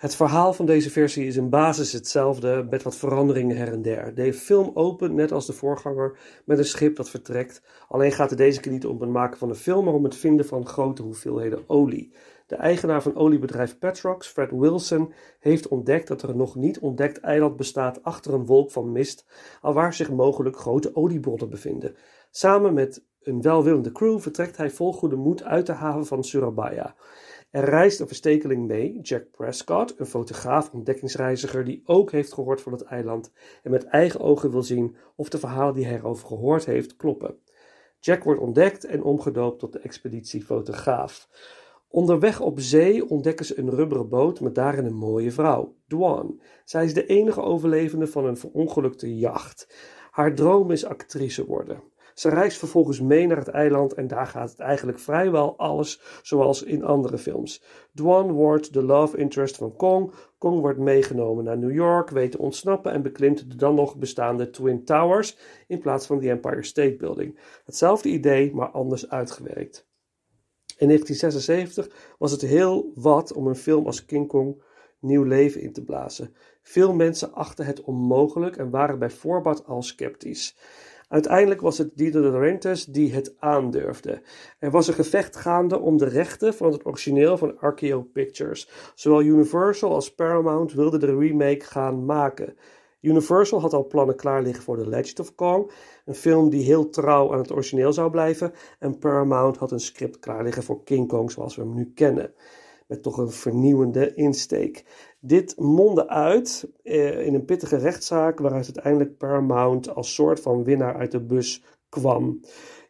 Het 0.00 0.14
verhaal 0.14 0.52
van 0.52 0.66
deze 0.66 0.90
versie 0.90 1.26
is 1.26 1.36
in 1.36 1.48
basis 1.48 1.92
hetzelfde, 1.92 2.66
met 2.70 2.82
wat 2.82 2.96
veranderingen 2.96 3.56
her 3.56 3.72
en 3.72 3.82
der. 3.82 4.14
De 4.14 4.34
film 4.34 4.70
opent, 4.74 5.14
net 5.14 5.32
als 5.32 5.46
de 5.46 5.52
voorganger, 5.52 6.18
met 6.44 6.58
een 6.58 6.64
schip 6.64 6.96
dat 6.96 7.10
vertrekt. 7.10 7.62
Alleen 7.88 8.12
gaat 8.12 8.30
het 8.30 8.38
deze 8.38 8.60
keer 8.60 8.72
niet 8.72 8.86
om 8.86 9.00
het 9.00 9.10
maken 9.10 9.38
van 9.38 9.48
een 9.48 9.54
film, 9.54 9.84
maar 9.84 9.94
om 9.94 10.04
het 10.04 10.16
vinden 10.16 10.46
van 10.46 10.66
grote 10.66 11.02
hoeveelheden 11.02 11.62
olie. 11.66 12.14
De 12.46 12.54
eigenaar 12.54 13.02
van 13.02 13.16
oliebedrijf 13.16 13.78
Petrox, 13.78 14.26
Fred 14.26 14.50
Wilson, 14.50 15.12
heeft 15.38 15.68
ontdekt 15.68 16.08
dat 16.08 16.22
er 16.22 16.28
een 16.28 16.36
nog 16.36 16.54
niet 16.54 16.78
ontdekt 16.78 17.20
eiland 17.20 17.56
bestaat 17.56 18.02
achter 18.02 18.34
een 18.34 18.46
wolk 18.46 18.70
van 18.70 18.92
mist, 18.92 19.26
alwaar 19.60 19.94
zich 19.94 20.10
mogelijk 20.10 20.56
grote 20.56 20.96
oliebronnen 20.96 21.48
bevinden. 21.48 21.96
Samen 22.30 22.74
met 22.74 23.04
een 23.22 23.42
welwillende 23.42 23.92
crew 23.92 24.20
vertrekt 24.20 24.56
hij 24.56 24.70
vol 24.70 24.92
goede 24.92 25.16
moed 25.16 25.42
uit 25.42 25.66
de 25.66 25.72
haven 25.72 26.06
van 26.06 26.24
Surabaya. 26.24 26.94
Er 27.50 27.64
reist 27.64 28.00
een 28.00 28.06
verstekeling 28.06 28.66
mee, 28.66 29.00
Jack 29.00 29.30
Prescott, 29.30 29.98
een 29.98 30.06
fotograaf, 30.06 30.72
ontdekkingsreiziger 30.72 31.64
die 31.64 31.82
ook 31.84 32.10
heeft 32.10 32.32
gehoord 32.32 32.60
van 32.60 32.72
het 32.72 32.82
eiland 32.82 33.32
en 33.62 33.70
met 33.70 33.84
eigen 33.84 34.20
ogen 34.20 34.50
wil 34.50 34.62
zien 34.62 34.96
of 35.16 35.28
de 35.28 35.38
verhalen 35.38 35.74
die 35.74 35.86
hij 35.86 35.96
erover 35.96 36.26
gehoord 36.26 36.64
heeft 36.64 36.96
kloppen. 36.96 37.38
Jack 38.00 38.24
wordt 38.24 38.40
ontdekt 38.40 38.84
en 38.84 39.02
omgedoopt 39.02 39.58
tot 39.58 39.72
de 39.72 39.78
expeditiefotograaf. 39.78 41.28
Onderweg 41.88 42.40
op 42.40 42.60
zee 42.60 43.08
ontdekken 43.08 43.46
ze 43.46 43.58
een 43.58 43.70
rubberen 43.70 44.08
boot 44.08 44.40
met 44.40 44.54
daarin 44.54 44.84
een 44.84 44.94
mooie 44.94 45.32
vrouw, 45.32 45.74
Dwan. 45.88 46.40
Zij 46.64 46.84
is 46.84 46.94
de 46.94 47.06
enige 47.06 47.40
overlevende 47.42 48.06
van 48.06 48.24
een 48.24 48.36
verongelukte 48.36 49.16
jacht. 49.16 49.74
Haar 50.10 50.34
droom 50.34 50.70
is 50.70 50.84
actrice 50.84 51.46
worden. 51.46 51.82
Ze 52.20 52.28
reist 52.28 52.58
vervolgens 52.58 53.00
mee 53.00 53.26
naar 53.26 53.36
het 53.36 53.48
eiland 53.48 53.94
en 53.94 54.06
daar 54.06 54.26
gaat 54.26 54.50
het 54.50 54.60
eigenlijk 54.60 54.98
vrijwel 54.98 55.56
alles 55.56 56.00
zoals 56.22 56.62
in 56.62 56.84
andere 56.84 57.18
films. 57.18 57.62
Dwan 57.94 58.32
wordt 58.32 58.72
de 58.72 58.82
love 58.82 59.16
interest 59.16 59.56
van 59.56 59.76
Kong. 59.76 60.12
Kong 60.38 60.60
wordt 60.60 60.78
meegenomen 60.78 61.44
naar 61.44 61.58
New 61.58 61.72
York, 61.72 62.10
weet 62.10 62.30
te 62.30 62.38
ontsnappen 62.38 62.92
en 62.92 63.02
beklimt 63.02 63.50
de 63.50 63.56
dan 63.56 63.74
nog 63.74 63.96
bestaande 63.96 64.50
Twin 64.50 64.84
Towers 64.84 65.36
in 65.66 65.78
plaats 65.78 66.06
van 66.06 66.18
de 66.18 66.28
Empire 66.28 66.62
State 66.62 66.96
Building. 66.96 67.38
Hetzelfde 67.64 68.08
idee, 68.08 68.54
maar 68.54 68.68
anders 68.70 69.10
uitgewerkt. 69.10 69.88
In 70.78 70.86
1976 70.86 72.14
was 72.18 72.30
het 72.30 72.40
heel 72.40 72.92
wat 72.94 73.32
om 73.32 73.46
een 73.46 73.56
film 73.56 73.86
als 73.86 74.04
King 74.04 74.28
Kong 74.28 74.62
nieuw 74.98 75.22
leven 75.24 75.60
in 75.60 75.72
te 75.72 75.84
blazen. 75.84 76.34
Veel 76.62 76.94
mensen 76.94 77.32
achten 77.32 77.66
het 77.66 77.80
onmogelijk 77.80 78.56
en 78.56 78.70
waren 78.70 78.98
bij 78.98 79.10
voorbaat 79.10 79.66
al 79.66 79.82
sceptisch. 79.82 80.56
Uiteindelijk 81.10 81.60
was 81.60 81.78
het 81.78 81.96
Dino 81.96 82.20
de 82.20 82.86
die 82.92 83.12
het 83.12 83.34
aandurfde. 83.38 84.22
Er 84.58 84.70
was 84.70 84.88
een 84.88 84.94
gevecht 84.94 85.36
gaande 85.36 85.78
om 85.78 85.96
de 85.96 86.08
rechten 86.08 86.54
van 86.54 86.72
het 86.72 86.86
origineel 86.86 87.36
van 87.36 87.58
Archeo 87.58 88.02
Pictures. 88.02 88.68
Zowel 88.94 89.22
Universal 89.22 89.94
als 89.94 90.14
Paramount 90.14 90.72
wilden 90.72 91.00
de 91.00 91.16
remake 91.16 91.64
gaan 91.64 92.04
maken. 92.04 92.56
Universal 93.00 93.60
had 93.60 93.72
al 93.72 93.86
plannen 93.86 94.16
klaar 94.16 94.42
liggen 94.42 94.64
voor 94.64 94.78
The 94.78 94.88
Legend 94.88 95.20
of 95.20 95.34
Kong, 95.34 95.70
een 96.04 96.14
film 96.14 96.50
die 96.50 96.64
heel 96.64 96.90
trouw 96.90 97.32
aan 97.32 97.38
het 97.38 97.52
origineel 97.52 97.92
zou 97.92 98.10
blijven, 98.10 98.52
en 98.78 98.98
Paramount 98.98 99.56
had 99.56 99.72
een 99.72 99.80
script 99.80 100.18
klaar 100.18 100.42
liggen 100.42 100.62
voor 100.62 100.84
King 100.84 101.08
Kong 101.08 101.30
zoals 101.30 101.56
we 101.56 101.62
hem 101.62 101.74
nu 101.74 101.92
kennen, 101.94 102.32
met 102.86 103.02
toch 103.02 103.18
een 103.18 103.30
vernieuwende 103.30 104.14
insteek. 104.14 104.84
Dit 105.22 105.58
mondde 105.58 106.08
uit 106.08 106.70
eh, 106.82 107.26
in 107.26 107.34
een 107.34 107.44
pittige 107.44 107.76
rechtszaak 107.76 108.38
waaruit 108.38 108.64
uiteindelijk 108.64 109.16
Paramount 109.16 109.94
als 109.94 110.14
soort 110.14 110.40
van 110.40 110.64
winnaar 110.64 110.94
uit 110.94 111.10
de 111.10 111.20
bus 111.20 111.64
kwam. 111.88 112.40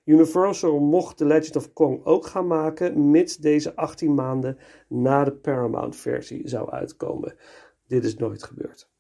Universal 0.05 0.79
mocht 0.79 1.17
The 1.17 1.25
Legend 1.25 1.57
of 1.57 1.73
Kong 1.73 2.05
ook 2.05 2.27
gaan 2.27 2.47
maken, 2.47 3.11
mits 3.11 3.37
deze 3.37 3.77
18 3.77 4.15
maanden 4.15 4.59
na 4.89 5.25
de 5.25 5.33
Paramount-versie 5.33 6.49
zou 6.49 6.71
uitkomen. 6.71 7.35
Dit 7.87 8.05
is 8.05 8.17
nooit 8.17 8.43
gebeurd. 8.43 8.91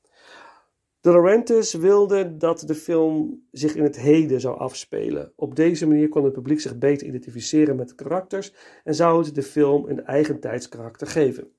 De 1.01 1.11
Laurentiis 1.11 1.75
wilde 1.75 2.37
dat 2.37 2.61
de 2.67 2.75
film 2.75 3.47
zich 3.51 3.75
in 3.75 3.83
het 3.83 3.97
heden 3.97 4.41
zou 4.41 4.59
afspelen. 4.59 5.33
Op 5.37 5.57
deze 5.57 5.87
manier 5.87 6.09
kon 6.09 6.25
het 6.25 6.33
publiek 6.33 6.61
zich 6.61 6.79
beter 6.79 7.07
identificeren 7.07 7.77
met 7.77 7.89
de 7.89 7.95
karakters 7.95 8.55
en 8.85 8.95
zou 8.95 9.25
het 9.25 9.35
de 9.35 9.43
film 9.43 9.89
een 9.89 10.05
eigen 10.05 10.41
tijdskarakter 10.41 11.07
geven. 11.07 11.53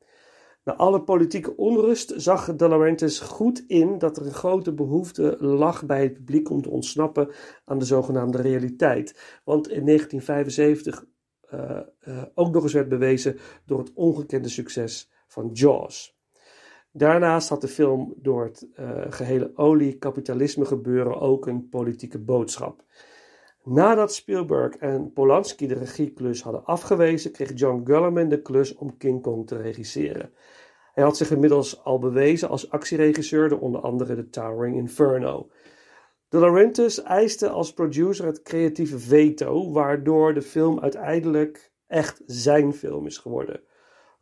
Na 0.63 0.75
alle 0.75 1.03
politieke 1.03 1.57
onrust 1.57 2.13
zag 2.15 2.55
De 2.55 2.67
Laurentiis 2.67 3.19
goed 3.19 3.63
in 3.67 3.97
dat 3.97 4.17
er 4.17 4.25
een 4.25 4.33
grote 4.33 4.73
behoefte 4.73 5.35
lag 5.39 5.85
bij 5.85 6.03
het 6.03 6.13
publiek 6.13 6.49
om 6.49 6.61
te 6.61 6.69
ontsnappen 6.69 7.29
aan 7.65 7.79
de 7.79 7.85
zogenaamde 7.85 8.41
realiteit. 8.41 9.39
Want 9.43 9.69
in 9.69 9.85
1975 9.85 11.05
uh, 11.53 11.79
uh, 12.07 12.23
ook 12.33 12.53
nog 12.53 12.63
eens 12.63 12.73
werd 12.73 12.89
bewezen 12.89 13.37
door 13.65 13.79
het 13.79 13.93
ongekende 13.93 14.49
succes 14.49 15.11
van 15.27 15.49
Jaws. 15.53 16.19
Daarnaast 16.91 17.49
had 17.49 17.61
de 17.61 17.67
film 17.67 18.13
door 18.17 18.43
het 18.43 18.67
uh, 18.79 19.01
gehele 19.09 19.51
olie-kapitalisme 19.55 20.65
gebeuren 20.65 21.19
ook 21.19 21.47
een 21.47 21.69
politieke 21.69 22.19
boodschap. 22.19 22.83
Nadat 23.63 24.13
Spielberg 24.13 24.75
en 24.75 25.13
Polanski 25.13 25.67
de 25.67 25.73
regieklus 25.73 26.43
hadden 26.43 26.65
afgewezen, 26.65 27.31
kreeg 27.31 27.51
John 27.53 27.81
Gullerman 27.85 28.29
de 28.29 28.41
klus 28.41 28.75
om 28.75 28.97
King 28.97 29.21
Kong 29.21 29.47
te 29.47 29.57
regisseren. 29.57 30.33
Hij 30.93 31.03
had 31.03 31.17
zich 31.17 31.31
inmiddels 31.31 31.83
al 31.83 31.99
bewezen 31.99 32.49
als 32.49 32.69
actieregisseur 32.69 33.49
door 33.49 33.59
onder 33.59 33.81
andere 33.81 34.15
The 34.15 34.29
Towering 34.29 34.75
Inferno. 34.77 35.49
De 36.29 36.39
Laurentiis 36.39 37.01
eiste 37.01 37.49
als 37.49 37.73
producer 37.73 38.25
het 38.25 38.41
creatieve 38.41 38.99
veto, 38.99 39.71
waardoor 39.71 40.33
de 40.33 40.41
film 40.41 40.79
uiteindelijk 40.79 41.71
echt 41.87 42.21
zijn 42.25 42.73
film 42.73 43.05
is 43.05 43.17
geworden. 43.17 43.61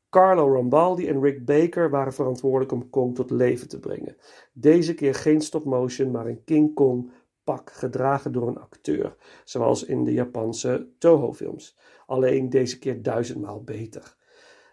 Carlo 0.10 0.54
Rambaldi 0.54 1.08
en 1.08 1.22
Rick 1.22 1.46
Baker 1.46 1.90
waren 1.90 2.14
verantwoordelijk 2.14 2.72
om 2.72 2.90
Kong 2.90 3.16
tot 3.16 3.32
leven 3.32 3.68
te 3.68 3.80
brengen. 3.80 4.18
Deze 4.54 4.94
keer 4.94 5.16
geen 5.16 5.42
stop-motion, 5.42 6.12
maar 6.12 6.26
een 6.26 6.44
King 6.44 6.74
Kong 6.74 7.12
pak 7.50 7.72
gedragen 7.72 8.32
door 8.32 8.48
een 8.48 8.60
acteur, 8.60 9.16
zoals 9.44 9.84
in 9.84 10.04
de 10.04 10.14
Japanse 10.14 10.88
Toho-films. 10.98 11.78
Alleen 12.06 12.50
deze 12.50 12.80
keer 12.80 13.02
duizendmaal 13.02 13.64
beter. 13.64 14.16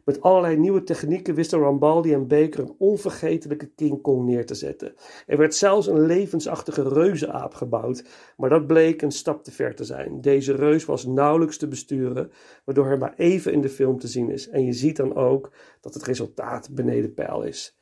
Met 0.04 0.20
allerlei 0.20 0.56
nieuwe 0.56 0.82
technieken 0.82 1.34
wisten 1.34 1.58
Rambaldi 1.58 2.12
en 2.12 2.26
Baker 2.26 2.60
een 2.60 2.74
onvergetelijke 2.78 3.66
King 3.66 4.02
Kong 4.02 4.26
neer 4.26 4.46
te 4.46 4.54
zetten. 4.54 4.94
Er 5.26 5.36
werd 5.36 5.54
zelfs 5.54 5.86
een 5.86 6.06
levensachtige 6.06 6.88
reuzenaap 6.88 7.54
gebouwd, 7.54 8.04
maar 8.36 8.50
dat 8.50 8.66
bleek 8.66 9.02
een 9.02 9.12
stap 9.12 9.44
te 9.44 9.52
ver 9.52 9.74
te 9.74 9.84
zijn. 9.84 10.20
Deze 10.20 10.54
reus 10.54 10.84
was 10.84 11.06
nauwelijks 11.06 11.56
te 11.56 11.68
besturen, 11.68 12.30
waardoor 12.64 12.86
hij 12.86 12.98
maar 12.98 13.14
even 13.16 13.52
in 13.52 13.60
de 13.60 13.68
film 13.68 13.98
te 13.98 14.08
zien 14.08 14.30
is. 14.30 14.48
En 14.48 14.64
je 14.64 14.72
ziet 14.72 14.96
dan 14.96 15.14
ook 15.14 15.52
dat 15.80 15.94
het 15.94 16.02
resultaat 16.02 16.74
beneden 16.74 17.14
peil 17.14 17.42
is. 17.42 17.78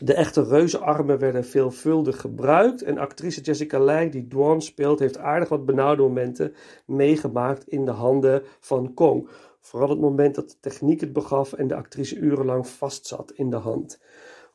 De 0.00 0.14
echte 0.14 0.42
reuzenarmen 0.42 1.18
werden 1.18 1.44
veelvuldig 1.44 2.20
gebruikt 2.20 2.82
en 2.82 2.98
actrice 2.98 3.40
Jessica 3.40 3.78
Lange, 3.78 4.08
die 4.08 4.26
Dwan 4.26 4.62
speelt, 4.62 4.98
heeft 4.98 5.18
aardig 5.18 5.48
wat 5.48 5.66
benauwde 5.66 6.02
momenten 6.02 6.54
meegemaakt 6.86 7.68
in 7.68 7.84
de 7.84 7.90
handen 7.90 8.42
van 8.60 8.94
Kong. 8.94 9.28
Vooral 9.60 9.88
het 9.88 10.00
moment 10.00 10.34
dat 10.34 10.50
de 10.50 10.56
techniek 10.60 11.00
het 11.00 11.12
begaf 11.12 11.52
en 11.52 11.66
de 11.66 11.74
actrice 11.74 12.16
urenlang 12.16 12.66
vastzat 12.68 13.32
in 13.32 13.50
de 13.50 13.56
hand. 13.56 14.00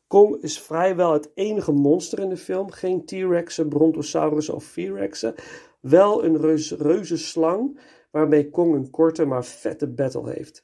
Kong 0.07 0.41
is 0.41 0.59
vrijwel 0.59 1.13
het 1.13 1.31
enige 1.33 1.71
monster 1.71 2.19
in 2.19 2.29
de 2.29 2.37
film. 2.37 2.71
Geen 2.71 3.05
T-Rexen, 3.05 3.69
Brontosaurussen 3.69 4.55
of 4.55 4.63
V-Rexen. 4.63 5.35
Wel 5.79 6.23
een 6.23 6.37
reus, 6.37 6.71
reuze 6.71 7.17
slang 7.17 7.79
waarmee 8.11 8.49
Kong 8.49 8.75
een 8.75 8.89
korte 8.89 9.25
maar 9.25 9.45
vette 9.45 9.87
battle 9.87 10.31
heeft. 10.31 10.63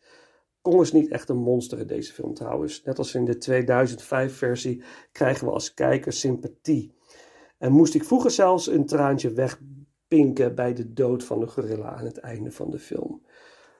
Kong 0.62 0.82
is 0.82 0.92
niet 0.92 1.10
echt 1.10 1.30
een 1.30 1.38
monster 1.38 1.80
in 1.80 1.88
deze 1.88 2.14
film 2.14 2.34
trouwens. 2.34 2.84
Net 2.84 2.98
als 2.98 3.16
in 3.16 3.26
de 3.26 3.38
2005 3.38 4.38
versie 4.38 4.84
krijgen 5.12 5.48
we 5.48 5.54
als 5.54 5.74
kijker 5.74 6.14
sympathie. 6.14 6.94
En 7.58 7.72
moest 7.72 7.96
ik 7.96 8.04
vroeger 8.04 8.32
zelfs 8.32 8.68
een 8.68 8.86
traantje 8.86 9.34
wegpinken 9.34 10.56
bij 10.56 10.74
de 10.74 10.94
dood 10.94 11.24
van 11.24 11.40
de 11.40 11.48
gorilla 11.48 11.96
aan 11.96 12.06
het 12.06 12.18
einde 12.18 12.52
van 12.52 12.70
de 12.70 12.80
film. 12.80 13.22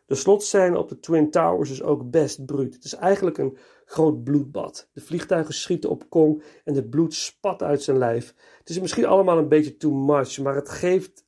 De 0.06 0.16
slotscène 0.16 0.78
op 0.78 0.90
de 0.90 1.00
Twin 1.00 1.32
Towers 1.32 1.70
is 1.70 1.84
ook 1.84 2.10
best 2.10 2.46
bruut. 2.46 2.74
Het 2.74 2.84
is 2.84 2.94
eigenlijk 2.94 3.38
een 3.38 3.58
groot 3.86 4.24
bloedbad. 4.24 4.90
De 4.94 5.02
vliegtuigen 5.02 5.54
schieten 5.54 5.90
op 5.90 6.10
Kong 6.10 6.44
en 6.64 6.76
het 6.76 6.90
bloed 6.90 7.14
spat 7.14 7.64
uit 7.64 7.84
zijn 7.84 7.98
lijf. 7.98 8.34
Het 8.60 8.70
is 8.70 8.80
misschien 8.80 9.06
allemaal 9.06 9.38
een 9.38 9.48
beetje 9.48 9.78
too 9.78 9.92
much, 9.92 10.40
maar 10.40 10.56
het 10.56 10.70
geeft 10.70 11.26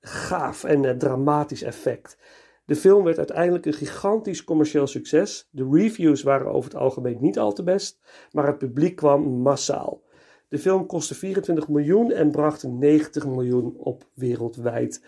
gaaf 0.00 0.64
en 0.64 0.82
uh, 0.82 0.90
dramatisch 0.90 1.62
effect. 1.62 2.18
De 2.66 2.76
film 2.76 3.04
werd 3.04 3.18
uiteindelijk 3.18 3.66
een 3.66 3.72
gigantisch 3.72 4.44
commercieel 4.44 4.86
succes. 4.86 5.48
De 5.50 5.68
reviews 5.70 6.22
waren 6.22 6.52
over 6.52 6.70
het 6.70 6.80
algemeen 6.80 7.16
niet 7.20 7.38
al 7.38 7.52
te 7.52 7.62
best, 7.62 8.00
maar 8.32 8.46
het 8.46 8.58
publiek 8.58 8.96
kwam 8.96 9.22
massaal. 9.22 10.02
De 10.48 10.58
film 10.58 10.86
kostte 10.86 11.14
24 11.14 11.68
miljoen 11.68 12.10
en 12.12 12.30
bracht 12.30 12.62
90 12.62 13.26
miljoen 13.26 13.74
op 13.76 14.08
wereldwijd. 14.14 15.04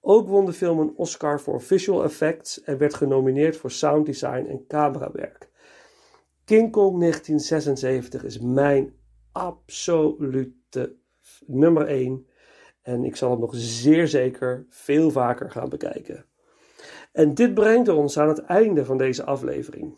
Ook 0.00 0.28
won 0.28 0.46
de 0.46 0.52
film 0.52 0.78
een 0.78 0.92
Oscar 0.96 1.40
voor 1.40 1.60
visual 1.60 2.04
effects 2.04 2.62
en 2.62 2.78
werd 2.78 2.94
genomineerd 2.94 3.56
voor 3.56 3.70
sound 3.70 4.06
design 4.06 4.46
en 4.48 4.66
camerawerk. 4.66 5.48
King 6.44 6.72
Kong 6.72 6.98
1976 6.98 8.24
is 8.24 8.38
mijn 8.38 8.94
absolute 9.32 10.96
nummer 11.46 11.86
1 11.86 12.26
en 12.82 13.04
ik 13.04 13.16
zal 13.16 13.30
hem 13.30 13.40
nog 13.40 13.52
zeer 13.54 14.08
zeker 14.08 14.66
veel 14.68 15.10
vaker 15.10 15.50
gaan 15.50 15.68
bekijken. 15.68 16.24
En 17.12 17.34
dit 17.34 17.54
brengt 17.54 17.88
ons 17.88 18.18
aan 18.18 18.28
het 18.28 18.38
einde 18.38 18.84
van 18.84 18.98
deze 18.98 19.24
aflevering. 19.24 19.94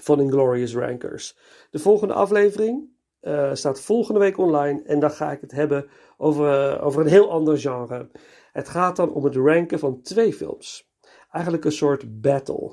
van 0.00 0.20
Inglorious 0.20 0.74
Rankers. 0.74 1.36
De 1.70 1.78
volgende 1.78 2.14
aflevering 2.14 2.88
uh, 3.22 3.54
staat 3.54 3.80
volgende 3.80 4.20
week 4.20 4.38
online 4.38 4.82
en 4.82 5.00
dan 5.00 5.10
ga 5.10 5.32
ik 5.32 5.40
het 5.40 5.52
hebben 5.52 5.86
over, 6.16 6.74
uh, 6.74 6.86
over 6.86 7.00
een 7.00 7.06
heel 7.06 7.30
ander 7.30 7.58
genre. 7.58 8.10
Het 8.52 8.68
gaat 8.68 8.96
dan 8.96 9.12
om 9.12 9.24
het 9.24 9.36
ranken 9.36 9.78
van 9.78 10.02
twee 10.02 10.32
films. 10.32 10.90
Eigenlijk 11.30 11.64
een 11.64 11.72
soort 11.72 12.20
battle. 12.20 12.72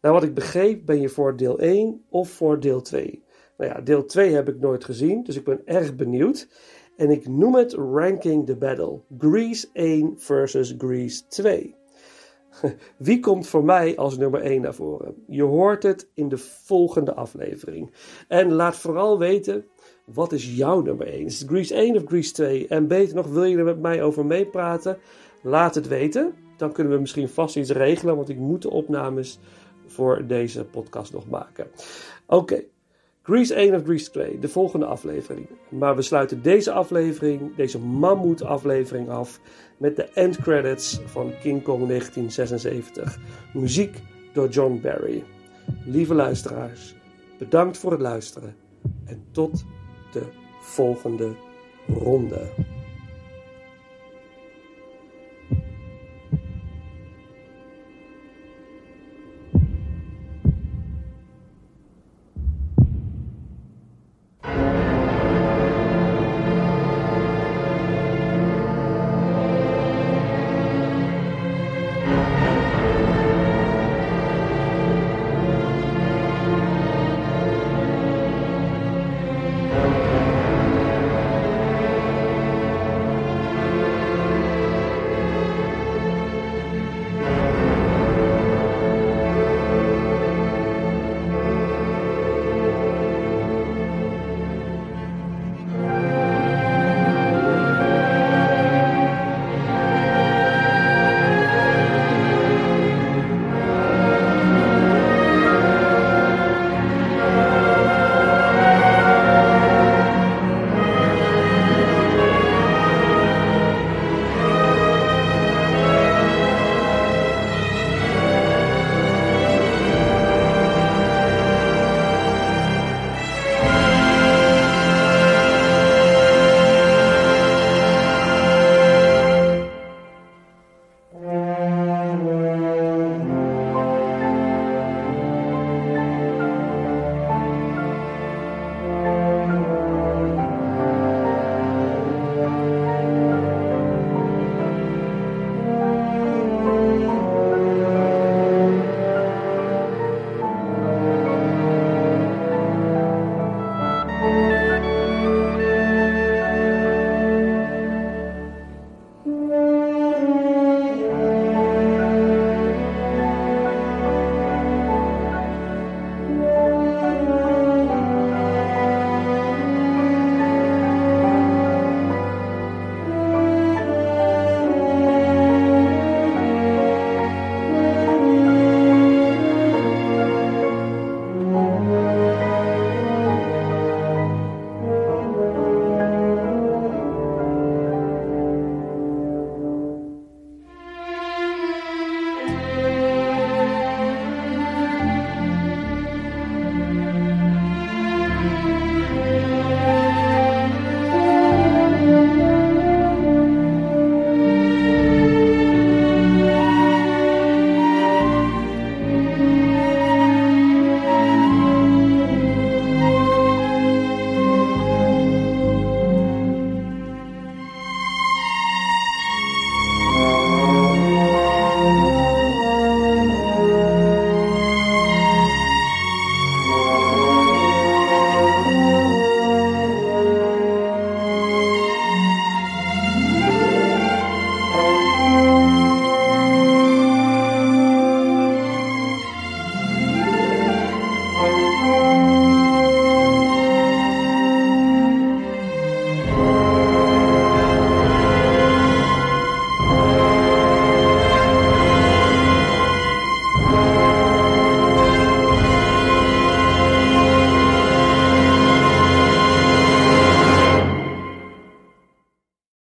Nou, 0.00 0.14
wat 0.14 0.22
ik 0.22 0.34
begreep, 0.34 0.86
ben 0.86 1.00
je 1.00 1.08
voor 1.08 1.36
deel 1.36 1.58
1 1.58 2.04
of 2.08 2.30
voor 2.30 2.60
deel 2.60 2.80
2. 2.80 3.24
Nou 3.56 3.70
ja, 3.70 3.80
deel 3.80 4.04
2 4.04 4.34
heb 4.34 4.48
ik 4.48 4.58
nooit 4.58 4.84
gezien, 4.84 5.22
dus 5.22 5.36
ik 5.36 5.44
ben 5.44 5.62
erg 5.64 5.94
benieuwd. 5.94 6.48
En 6.96 7.10
ik 7.10 7.28
noem 7.28 7.54
het 7.54 7.72
Ranking 7.72 8.46
the 8.46 8.56
Battle. 8.56 9.00
Grease 9.18 9.68
1 9.72 10.14
versus 10.16 10.74
Grease 10.78 11.26
2. 11.28 11.74
Wie 12.96 13.20
komt 13.20 13.46
voor 13.46 13.64
mij 13.64 13.96
als 13.96 14.16
nummer 14.16 14.40
1 14.40 14.60
naar 14.60 14.74
voren? 14.74 15.14
Je 15.26 15.42
hoort 15.42 15.82
het 15.82 16.08
in 16.14 16.28
de 16.28 16.38
volgende 16.38 17.14
aflevering. 17.14 17.90
En 18.28 18.52
laat 18.52 18.76
vooral 18.76 19.18
weten, 19.18 19.64
wat 20.04 20.32
is 20.32 20.56
jouw 20.56 20.80
nummer 20.80 21.06
1? 21.06 21.24
Is 21.24 21.40
het 21.40 21.48
Grease 21.48 21.74
1 21.74 21.96
of 21.96 22.04
Grease 22.04 22.32
2? 22.32 22.68
En 22.68 22.86
beter 22.86 23.14
nog, 23.14 23.26
wil 23.26 23.44
je 23.44 23.56
er 23.56 23.64
met 23.64 23.80
mij 23.80 24.02
over 24.02 24.26
meepraten? 24.26 24.98
Laat 25.42 25.74
het 25.74 25.88
weten. 25.88 26.34
Dan 26.56 26.72
kunnen 26.72 26.92
we 26.92 27.00
misschien 27.00 27.28
vast 27.28 27.56
iets 27.56 27.70
regelen, 27.70 28.16
want 28.16 28.28
ik 28.28 28.38
moet 28.38 28.62
de 28.62 28.70
opnames 28.70 29.38
voor 29.86 30.26
deze 30.26 30.64
podcast 30.64 31.12
nog 31.12 31.28
maken. 31.28 31.66
Oké, 32.26 32.64
Grease 33.26 33.54
1 33.54 33.74
of 33.74 33.82
Grease 33.82 34.10
2, 34.10 34.38
de 34.38 34.48
volgende 34.48 34.86
aflevering. 34.86 35.48
Maar 35.68 35.96
we 35.96 36.02
sluiten 36.02 36.42
deze 36.42 36.72
aflevering, 36.72 37.54
deze 37.56 37.78
mammoet 37.78 38.42
aflevering 38.42 39.08
af 39.08 39.40
met 39.76 39.96
de 39.96 40.04
end 40.04 40.36
credits 40.36 41.00
van 41.04 41.32
King 41.40 41.62
Kong 41.62 41.86
1976. 41.86 43.18
Muziek 43.54 44.02
door 44.32 44.48
John 44.48 44.80
Barry. 44.82 45.24
Lieve 45.84 46.14
luisteraars, 46.14 46.94
bedankt 47.38 47.78
voor 47.78 47.90
het 47.90 48.00
luisteren 48.00 48.56
en 49.04 49.24
tot 49.30 49.64
de 50.12 50.22
volgende 50.60 51.34
ronde. 51.86 52.48